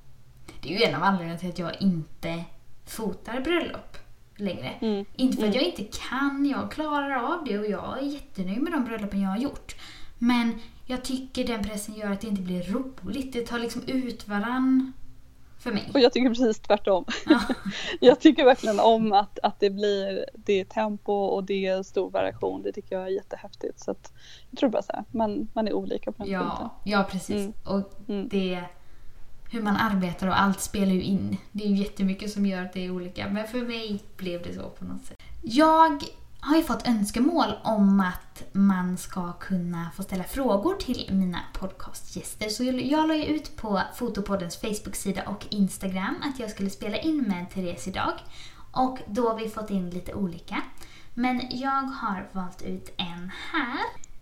Det 0.62 0.74
är 0.76 0.80
ju 0.80 0.84
en 0.86 0.96
av 0.96 1.04
anledningarna 1.04 1.40
till 1.40 1.50
att 1.50 1.60
jag 1.60 1.82
inte 1.82 2.44
fotar 2.86 3.40
bröllop 3.42 3.98
längre. 4.36 4.70
Mm. 4.82 5.06
Inte 5.16 5.38
för 5.38 5.48
att 5.48 5.56
Mm. 5.56 5.66
jag 5.66 5.80
inte 5.80 5.98
kan, 6.10 6.46
jag 6.46 6.72
klarar 6.72 7.34
av 7.34 7.44
det 7.46 7.60
och 7.60 7.66
jag 7.66 7.98
är 8.00 8.06
jättenöjd 8.06 8.62
med 8.62 8.72
de 8.74 8.86
bröllopen 8.86 9.22
jag 9.22 9.30
har 9.30 9.38
gjort. 9.38 9.76
Men 10.18 10.54
jag 10.86 11.04
tycker 11.04 11.48
den 11.48 11.64
pressen 11.64 11.96
gör 11.96 12.12
att 12.12 12.22
det 12.22 12.28
inte 12.28 12.42
blir 12.42 12.64
roligt. 12.64 13.34
Det 13.34 13.42
tar 13.48 13.60
liksom 13.60 13.82
ut 13.88 14.28
varann 14.28 14.94
för 15.60 15.72
mig. 15.72 15.90
Och 15.94 16.00
jag 16.00 16.14
tycker 16.14 16.30
precis 16.30 16.60
tvärtom. 16.60 17.06
Ja. 17.26 17.42
jag 18.00 18.20
tycker 18.20 18.46
verkligen 18.46 18.80
om 18.80 19.14
att, 19.14 19.40
att 19.44 19.60
det 19.60 19.70
blir 19.70 20.26
det 20.34 20.66
tempo 20.70 21.14
och 21.14 21.44
det 21.44 21.66
är 21.66 21.84
stor 21.84 22.10
variation. 22.10 22.62
Det 22.62 22.72
tycker 22.72 22.96
jag 22.96 23.06
är 23.08 23.12
jättehäftigt. 23.12 23.80
Så 23.80 23.92
att, 23.92 24.14
jag 24.50 24.60
tror 24.60 24.70
bara 24.70 24.82
så 24.82 24.94
här, 24.94 25.04
man, 25.12 25.48
man 25.54 25.68
är 25.68 25.74
olika 25.74 26.12
på 26.12 26.24
den 26.24 26.34
punkten. 26.34 26.68
Ja, 26.84 27.00
ja 27.00 27.08
precis. 27.12 27.36
Mm. 27.36 27.54
Och 27.64 27.94
Mm. 28.08 28.28
det 28.30 28.64
hur 29.52 29.62
man 29.62 29.76
arbetar 29.76 30.28
och 30.28 30.42
allt 30.42 30.62
spelar 30.62 30.94
ju 30.94 31.02
in. 31.04 31.38
Det 31.52 31.64
är 31.64 31.68
ju 31.68 31.76
jättemycket 31.76 32.32
som 32.32 32.46
gör 32.46 32.62
att 32.62 32.74
det 32.74 32.86
är 32.86 32.92
olika. 32.92 33.30
Men 33.30 33.48
för 33.48 33.58
mig 33.62 34.00
blev 34.18 34.44
det 34.44 34.54
så 34.54 34.70
på 34.70 34.86
något 34.86 35.06
sätt. 35.06 35.18
Jag 35.42 36.04
har 36.40 36.58
ju 36.58 36.64
fått 36.64 36.88
önskemål 36.88 37.54
om 37.64 38.00
att 38.00 38.44
man 38.52 38.98
ska 38.98 39.34
kunna 39.34 39.92
få 39.96 40.04
ställa 40.04 40.24
frågor 40.24 40.76
till 40.76 41.10
mina 41.12 41.40
podcastgäster. 41.54 42.50
Så 42.50 42.64
jag 42.64 43.08
la 43.08 43.16
ju 43.16 43.24
ut 43.24 43.56
på 43.56 43.82
Fotopoddens 43.96 44.58
Facebook-sida 44.58 45.24
och 45.28 45.46
Instagram 45.50 46.16
att 46.22 46.40
jag 46.40 46.50
skulle 46.50 46.70
spela 46.70 46.98
in 46.98 47.22
med 47.22 47.50
Therese 47.50 47.88
idag. 47.88 48.14
Och 48.72 49.00
då 49.08 49.30
har 49.30 49.36
vi 49.36 49.50
fått 49.50 49.70
in 49.70 49.90
lite 49.90 50.14
olika. 50.14 50.62
Men 51.14 51.42
jag 51.50 51.82
har 51.82 52.30
valt 52.32 52.62
ut 52.62 52.94
en 52.98 53.32
här. 53.52 53.80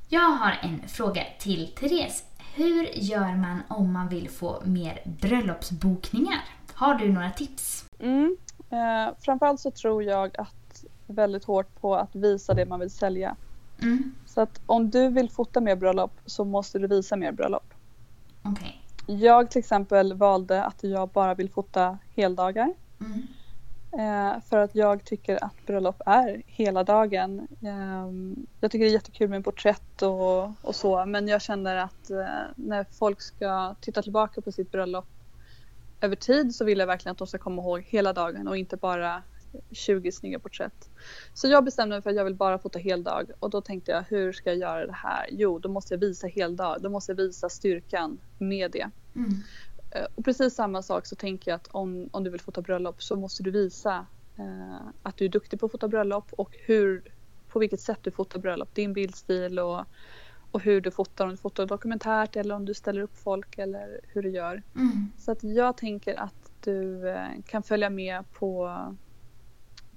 Jag 0.08 0.30
har 0.30 0.60
en 0.62 0.88
fråga 0.88 1.24
till 1.40 1.72
Therese. 1.80 2.24
Hur 2.56 2.90
gör 2.96 3.36
man 3.36 3.62
om 3.68 3.94
man 3.94 4.10
vill 4.10 4.30
få 4.30 4.62
mer 4.66 5.02
bröllopsbokningar? 5.06 6.44
Har 6.74 6.96
du 6.96 7.12
några 7.12 7.30
tips? 7.32 7.86
Mm. 8.00 8.38
Eh, 8.70 9.16
framförallt 9.20 9.60
så 9.60 9.72
tror 9.72 10.04
jag 10.04 10.40
att 10.40 10.65
väldigt 11.08 11.44
hårt 11.44 11.82
på 11.82 11.96
att 11.96 12.16
visa 12.16 12.54
det 12.54 12.66
man 12.66 12.80
vill 12.80 12.92
sälja. 12.92 13.36
Mm, 13.82 14.16
Så 14.26 14.42
att 14.42 14.62
om 14.66 14.90
du 14.90 15.10
vill 15.10 15.30
fota 15.30 15.62
mer 15.62 15.76
bröllop 15.76 16.20
så 16.26 16.46
måste 16.46 16.80
du 16.80 16.88
visa 16.88 17.16
mer 17.16 17.32
bröllop. 17.32 17.74
okej. 18.44 18.82
Jag 19.08 19.52
till 19.52 19.60
exempel 19.60 20.14
valde 20.14 20.64
att 20.64 20.84
jag 20.84 21.10
bara 21.10 21.36
vill 21.36 21.50
fota 21.50 21.98
heldagar. 22.16 22.74
Mm, 23.00 23.28
Eh, 23.98 24.42
för 24.50 24.58
att 24.58 24.76
jag 24.76 25.04
tycker 25.04 25.44
att 25.44 25.66
bröllop 25.66 26.02
är 26.06 26.44
hela 26.46 26.84
dagen. 26.84 27.48
Ehm, 27.62 28.46
jag 28.60 28.72
tycker 28.72 28.86
det 28.86 28.92
är 28.92 28.94
jättekul 28.94 29.30
med 29.30 29.44
porträtt 29.44 30.02
och, 30.02 30.44
och 30.62 30.76
så 30.76 31.06
men 31.06 31.28
jag 31.28 31.42
känner 31.42 31.76
att 31.76 32.10
eh, 32.10 32.26
när 32.56 32.86
folk 32.92 33.22
ska 33.22 33.76
titta 33.80 34.02
tillbaka 34.02 34.42
på 34.42 34.52
sitt 34.52 34.72
bröllop 34.72 35.06
över 36.02 36.16
tid 36.16 36.56
så 36.56 36.66
vill 36.66 36.80
jag 36.80 36.88
verkligen 36.88 37.12
att 37.12 37.18
de 37.18 37.28
ska 37.28 37.38
komma 37.38 37.62
ihåg 37.62 37.82
hela 37.82 38.14
dagen 38.14 38.48
och 38.48 38.58
inte 38.58 38.78
bara 38.78 39.24
20 39.72 40.12
snygga 40.12 40.40
porträtt. 40.40 40.90
Så 41.34 41.48
jag 41.48 41.64
bestämde 41.66 41.96
mig 41.96 42.02
för 42.02 42.10
att 42.10 42.16
jag 42.16 42.24
vill 42.26 42.36
bara 42.36 42.60
fota 42.60 42.80
heldag 42.80 43.32
och 43.40 43.50
då 43.50 43.62
tänkte 43.62 43.92
jag 43.92 44.04
hur 44.10 44.32
ska 44.34 44.50
jag 44.50 44.60
göra 44.60 44.86
det 44.88 44.94
här? 44.94 45.28
Jo, 45.32 45.60
då 45.60 45.70
måste 45.70 45.94
jag 45.94 46.00
visa 46.00 46.28
heldag. 46.28 46.78
Då 46.82 46.90
måste 46.90 47.12
jag 47.12 47.18
visa 47.18 47.50
styrkan 47.50 48.20
med 48.38 48.72
det. 48.72 48.90
mm, 49.16 49.30
Eh, 49.92 50.06
Och 50.16 50.26
precis 50.26 50.56
samma 50.56 50.82
sak 50.82 51.06
så 51.06 51.16
tänker 51.16 51.52
jag 51.52 51.56
att 51.56 51.68
om, 51.68 52.10
om 52.12 52.24
du 52.24 52.30
vill 52.30 52.42
fota 52.42 52.62
bröllop 52.62 53.04
så 53.04 53.16
måste 53.16 53.44
du 53.44 53.52
visa 53.52 54.06
eh, 54.38 54.88
att 55.04 55.18
du 55.18 55.26
är 55.26 55.30
duktig 55.30 55.60
på 55.60 55.66
att 55.66 55.72
fota 55.72 55.88
bröllop 55.88 56.34
och 56.34 56.56
hur, 56.66 57.04
på 57.48 57.60
vilket 57.60 57.80
sätt 57.82 58.00
du 58.02 58.12
fotar 58.12 58.40
bröllop. 58.40 58.76
Din 58.76 58.94
bildstil 58.94 59.60
och, 59.60 59.86
och 60.52 60.62
hur 60.62 60.82
du 60.82 60.92
fotar, 60.92 61.26
om 61.26 61.32
du 61.32 61.38
fotar 61.38 61.66
dokumentärt 61.66 62.36
eller 62.36 62.56
om 62.56 62.66
du 62.66 62.74
ställer 62.74 63.02
upp 63.02 63.18
folk 63.18 63.58
eller 63.58 64.00
hur 64.08 64.22
du 64.24 64.30
gör. 64.30 64.64
mm, 64.76 65.12
Så 65.18 65.32
att 65.32 65.44
jag 65.44 65.78
tänker 65.78 66.16
att 66.20 66.52
du 66.64 67.10
eh, 67.10 67.28
kan 67.46 67.64
följa 67.64 67.90
med 67.90 68.32
på, 68.34 68.80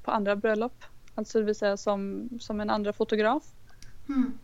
på 0.08 0.12
andra 0.12 0.36
bröllop. 0.36 0.84
Alltså 1.14 1.38
det 1.38 1.44
vill 1.44 1.54
säga 1.54 1.76
som, 1.76 2.28
som 2.40 2.60
en 2.60 2.70
andra 2.70 2.92
fotograf. 2.92 3.44
mm, 4.08 4.38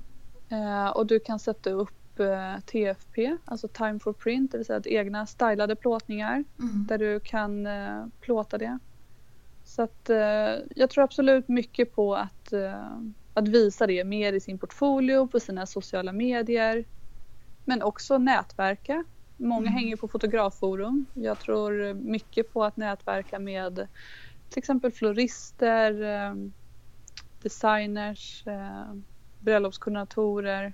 Eh, 0.48 0.88
och 0.88 1.06
du 1.06 1.20
kan 1.20 1.38
sätta 1.38 1.70
upp 1.70 2.20
eh, 2.20 2.60
TFP, 2.66 3.36
alltså 3.44 3.68
time 3.68 3.98
for 3.98 4.12
print, 4.12 4.52
det 4.52 4.58
vill 4.58 4.66
säga 4.66 4.78
att 4.78 4.86
egna 4.86 5.26
stylade 5.26 5.76
plåtningar 5.76 6.44
mm. 6.58 6.86
där 6.88 6.98
du 6.98 7.20
kan 7.20 7.66
eh, 7.66 8.06
plåta 8.20 8.58
det. 8.58 8.78
Så 9.64 9.82
att 9.82 10.10
eh, 10.10 10.54
jag 10.76 10.90
tror 10.90 11.04
absolut 11.04 11.48
mycket 11.48 11.94
på 11.94 12.14
att, 12.14 12.52
eh, 12.52 12.98
att 13.34 13.48
visa 13.48 13.86
det 13.86 14.04
mer 14.04 14.32
i 14.32 14.40
sin 14.40 14.58
portfolio, 14.58 15.26
på 15.26 15.40
sina 15.40 15.66
sociala 15.66 16.12
medier. 16.12 16.84
Men 17.64 17.82
också 17.82 18.18
nätverka. 18.18 19.04
Många 19.36 19.68
Mm. 19.68 19.72
hänger 19.72 19.96
på 19.96 20.08
fotografforum. 20.08 21.06
Jag 21.14 21.38
tror 21.38 21.94
mycket 21.94 22.52
på 22.52 22.64
att 22.64 22.76
nätverka 22.76 23.38
med 23.38 23.88
till 24.54 24.58
exempel 24.60 24.90
florister, 24.92 26.02
eh, 26.02 26.34
designers, 27.42 28.46
eh, 28.46 28.94
bröllopskoordinatorer. 29.40 30.72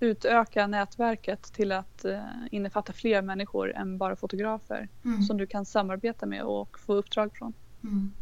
Utöka 0.00 0.66
nätverket 0.66 1.42
till 1.42 1.72
att 1.72 2.04
eh, 2.04 2.20
innefatta 2.50 2.92
fler 2.92 3.22
människor 3.22 3.72
än 3.76 3.98
bara 3.98 4.16
fotografer 4.16 4.88
Mm. 5.04 5.22
som 5.22 5.36
du 5.36 5.46
kan 5.46 5.64
samarbeta 5.64 6.26
med 6.26 6.42
och 6.42 6.78
få 6.78 6.94
uppdrag 6.94 7.30
från. 7.36 7.52
Mm. 7.82 8.12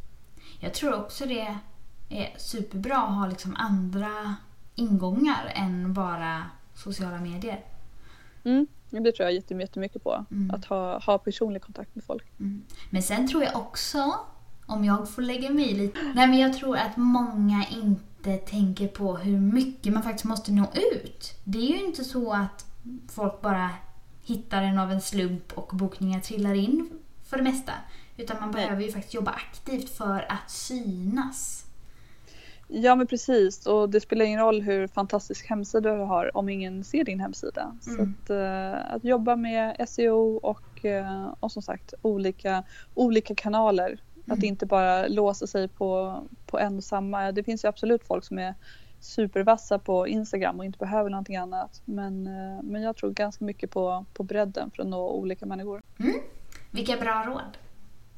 Jag 0.60 0.74
tror 0.74 0.94
också 0.94 1.26
det 1.26 1.56
är 2.08 2.34
superbra 2.38 2.96
att 2.98 3.14
ha 3.14 3.26
liksom 3.26 3.56
andra 3.56 4.36
ingångar 4.74 5.52
än 5.54 5.94
bara 5.94 6.42
sociala 6.74 7.18
medier. 7.20 7.64
Mm. 8.44 8.66
Det 8.90 9.12
tror 9.12 9.28
jag 9.28 9.32
jättem- 9.34 9.60
jättemycket 9.60 10.02
på. 10.04 10.24
Mm. 10.30 10.50
Att 10.50 10.64
ha, 10.64 10.98
ha 10.98 11.18
personlig 11.18 11.62
kontakt 11.62 11.94
med 11.94 12.04
folk. 12.04 12.24
Mm. 12.40 12.62
Men 12.90 13.02
sen 13.02 13.28
tror 13.28 13.42
jag 13.44 13.56
också, 13.56 14.14
om 14.66 14.84
jag 14.84 15.10
får 15.10 15.22
lägga 15.22 15.50
mig 15.50 15.70
i 15.70 15.74
lite, 15.74 15.98
nej 16.14 16.26
men 16.26 16.38
jag 16.38 16.52
tror 16.54 16.76
att 16.76 16.96
många 16.96 17.64
inte 17.70 18.36
tänker 18.36 18.88
på 18.88 19.16
hur 19.16 19.38
mycket 19.38 19.92
man 19.92 20.02
faktiskt 20.02 20.24
måste 20.24 20.52
nå 20.52 20.66
ut. 20.92 21.34
Det 21.44 21.58
är 21.58 21.68
ju 21.78 21.84
inte 21.86 22.04
så 22.04 22.32
att 22.32 22.66
folk 23.12 23.40
bara 23.40 23.70
hittar 24.22 24.62
en 24.62 24.78
av 24.78 24.92
en 24.92 25.00
slump 25.00 25.52
och 25.58 25.76
bokningar 25.76 26.20
trillar 26.20 26.54
in 26.54 26.90
för 27.24 27.36
det 27.36 27.42
mesta. 27.42 27.72
Utan 28.16 28.36
man 28.40 28.52
behöver 28.52 28.82
ju 28.82 28.92
faktiskt 28.92 29.14
jobba 29.14 29.30
aktivt 29.30 29.90
för 29.90 30.26
att 30.28 30.50
synas. 30.50 31.66
Ja 32.68 32.94
men 32.94 33.06
precis 33.06 33.66
och 33.66 33.90
det 33.90 34.00
spelar 34.00 34.24
ingen 34.24 34.40
roll 34.40 34.62
hur 34.62 34.86
fantastisk 34.86 35.46
hemsida 35.50 35.94
du 35.96 36.02
har 36.02 36.36
om 36.36 36.48
ingen 36.48 36.84
ser 36.84 37.04
din 37.04 37.20
hemsida. 37.20 37.76
Så 37.80 37.90
Mm. 37.90 38.14
att, 38.24 38.30
eh, 38.30 38.94
att 38.94 39.04
jobba 39.04 39.36
med 39.36 39.76
SEO 39.88 40.36
och, 40.42 40.84
eh, 40.84 41.34
och 41.40 41.52
som 41.52 41.62
sagt 41.62 41.94
olika, 42.02 42.62
olika 42.94 43.34
kanaler. 43.34 44.00
Mm. 44.26 44.38
Att 44.38 44.44
inte 44.44 44.66
bara 44.66 45.08
låsa 45.08 45.46
sig 45.46 45.68
på, 45.68 46.20
på 46.46 46.58
en 46.58 46.76
och 46.76 46.84
samma. 46.84 47.32
Det 47.32 47.42
finns 47.42 47.64
ju 47.64 47.68
absolut 47.68 48.04
folk 48.04 48.24
som 48.24 48.38
är 48.38 48.54
supervassa 49.00 49.78
på 49.78 50.08
Instagram 50.08 50.58
och 50.58 50.64
inte 50.64 50.78
behöver 50.78 51.10
någonting 51.10 51.36
annat. 51.36 51.82
Men, 51.84 52.26
eh, 52.26 52.62
men 52.62 52.82
jag 52.82 52.96
tror 52.96 53.10
ganska 53.10 53.44
mycket 53.44 53.70
på, 53.70 54.04
på 54.14 54.22
bredden 54.22 54.70
för 54.70 54.82
att 54.82 54.88
nå 54.88 55.08
olika 55.08 55.46
människor. 55.46 55.82
Vilka 56.70 56.96
bra 56.96 57.24
råd! 57.26 57.58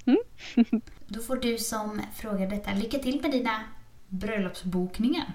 Mm. 0.06 0.20
Då 1.06 1.20
får 1.20 1.36
du 1.36 1.58
som 1.58 2.02
frågar 2.14 2.46
detta 2.46 2.72
lycka 2.72 2.98
till 2.98 3.22
med 3.22 3.30
dina 3.30 3.60
bröllopsbokningar. 4.08 5.34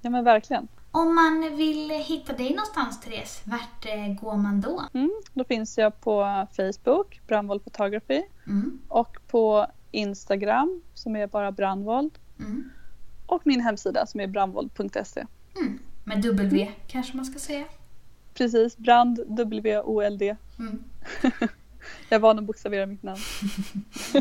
Ja 0.00 0.10
men 0.10 0.24
verkligen. 0.24 0.68
Om 0.92 1.14
man 1.14 1.56
vill 1.56 1.90
hitta 1.90 2.32
dig 2.32 2.50
någonstans 2.50 3.00
Therese, 3.00 3.42
vart 3.44 3.86
eh, 3.86 4.14
går 4.20 4.36
man 4.36 4.60
då? 4.60 4.82
Mm, 4.94 5.10
då 5.34 5.44
finns 5.44 5.78
jag 5.78 6.00
på 6.00 6.46
Facebook, 6.56 7.20
Brandvold 7.26 7.64
Photography. 7.64 8.22
Mm. 8.46 8.80
Och 8.88 9.16
på 9.26 9.66
Instagram 9.90 10.82
som 10.94 11.16
är 11.16 11.26
bara 11.26 11.52
Brandvold. 11.52 12.18
Mm. 12.38 12.70
Och 13.26 13.42
min 13.44 13.60
hemsida 13.60 14.06
som 14.06 14.20
är 14.20 14.26
brandvold.se. 14.26 15.26
Mm. 15.60 15.78
Med 16.04 16.22
W 16.22 16.72
kanske 16.86 17.16
man 17.16 17.24
ska 17.24 17.38
säga. 17.38 17.64
Precis, 18.34 18.76
Brand, 18.76 19.20
W-O-L-D. 19.28 20.36
Mm. 20.58 20.84
Jag 22.08 22.16
är 22.16 22.18
van 22.18 22.38
att 22.38 22.44
bokstavera 22.44 22.86
mitt 22.86 23.02
namn. 23.02 23.20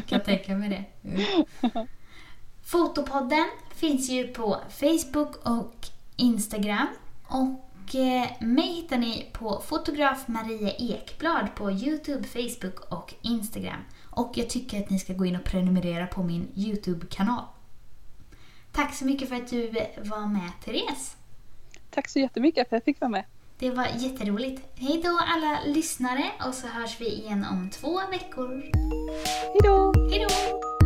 Kan 0.06 0.22
tänka 0.22 0.56
mig 0.56 0.70
det. 0.70 1.10
Mm. 1.10 1.88
Fotopodden 2.64 3.46
finns 3.76 4.10
ju 4.10 4.28
på 4.28 4.58
Facebook 4.70 5.36
och 5.48 5.88
Instagram. 6.16 6.88
Och 7.28 7.96
eh, 7.96 8.28
mig 8.40 8.68
hittar 8.68 8.98
ni 8.98 9.30
på 9.34 9.62
fotograf 9.66 10.28
Maria 10.28 10.72
Ekblad 10.72 11.48
på 11.56 11.72
Youtube, 11.72 12.24
Facebook 12.24 12.92
och 12.92 13.14
Instagram. 13.22 13.80
Och 14.10 14.32
jag 14.36 14.50
tycker 14.50 14.80
att 14.80 14.90
ni 14.90 15.00
ska 15.00 15.14
gå 15.14 15.26
in 15.26 15.36
och 15.36 15.44
prenumerera 15.44 16.08
på 16.08 16.24
min 16.24 16.48
Youtube-kanal. 16.56 17.44
Tack 18.72 18.96
så 18.96 19.06
mycket 19.06 19.30
för 19.30 19.36
att 19.36 19.50
du 19.50 19.72
var 19.98 20.28
med 20.28 20.52
Therese. 20.66 21.16
Tack 21.90 22.10
så 22.10 22.20
jättemycket 22.20 22.70
för 22.70 22.76
att 22.76 22.82
jag 22.82 22.86
fick 22.86 23.02
vara 23.02 23.12
med. 23.12 23.24
Det 23.60 23.72
var 23.72 23.88
jätteroligt. 23.98 24.62
Hej 24.76 25.02
då 25.04 25.20
alla 25.28 25.60
lyssnare 25.66 26.26
och 26.48 26.54
så 26.54 26.68
hörs 26.68 27.02
vi 27.02 27.08
igen 27.08 27.46
om 27.52 27.70
två 27.70 28.00
veckor. 28.12 28.64
Hej 29.44 29.60
då! 29.64 29.94
Hej 30.12 30.26
då! 30.30 30.79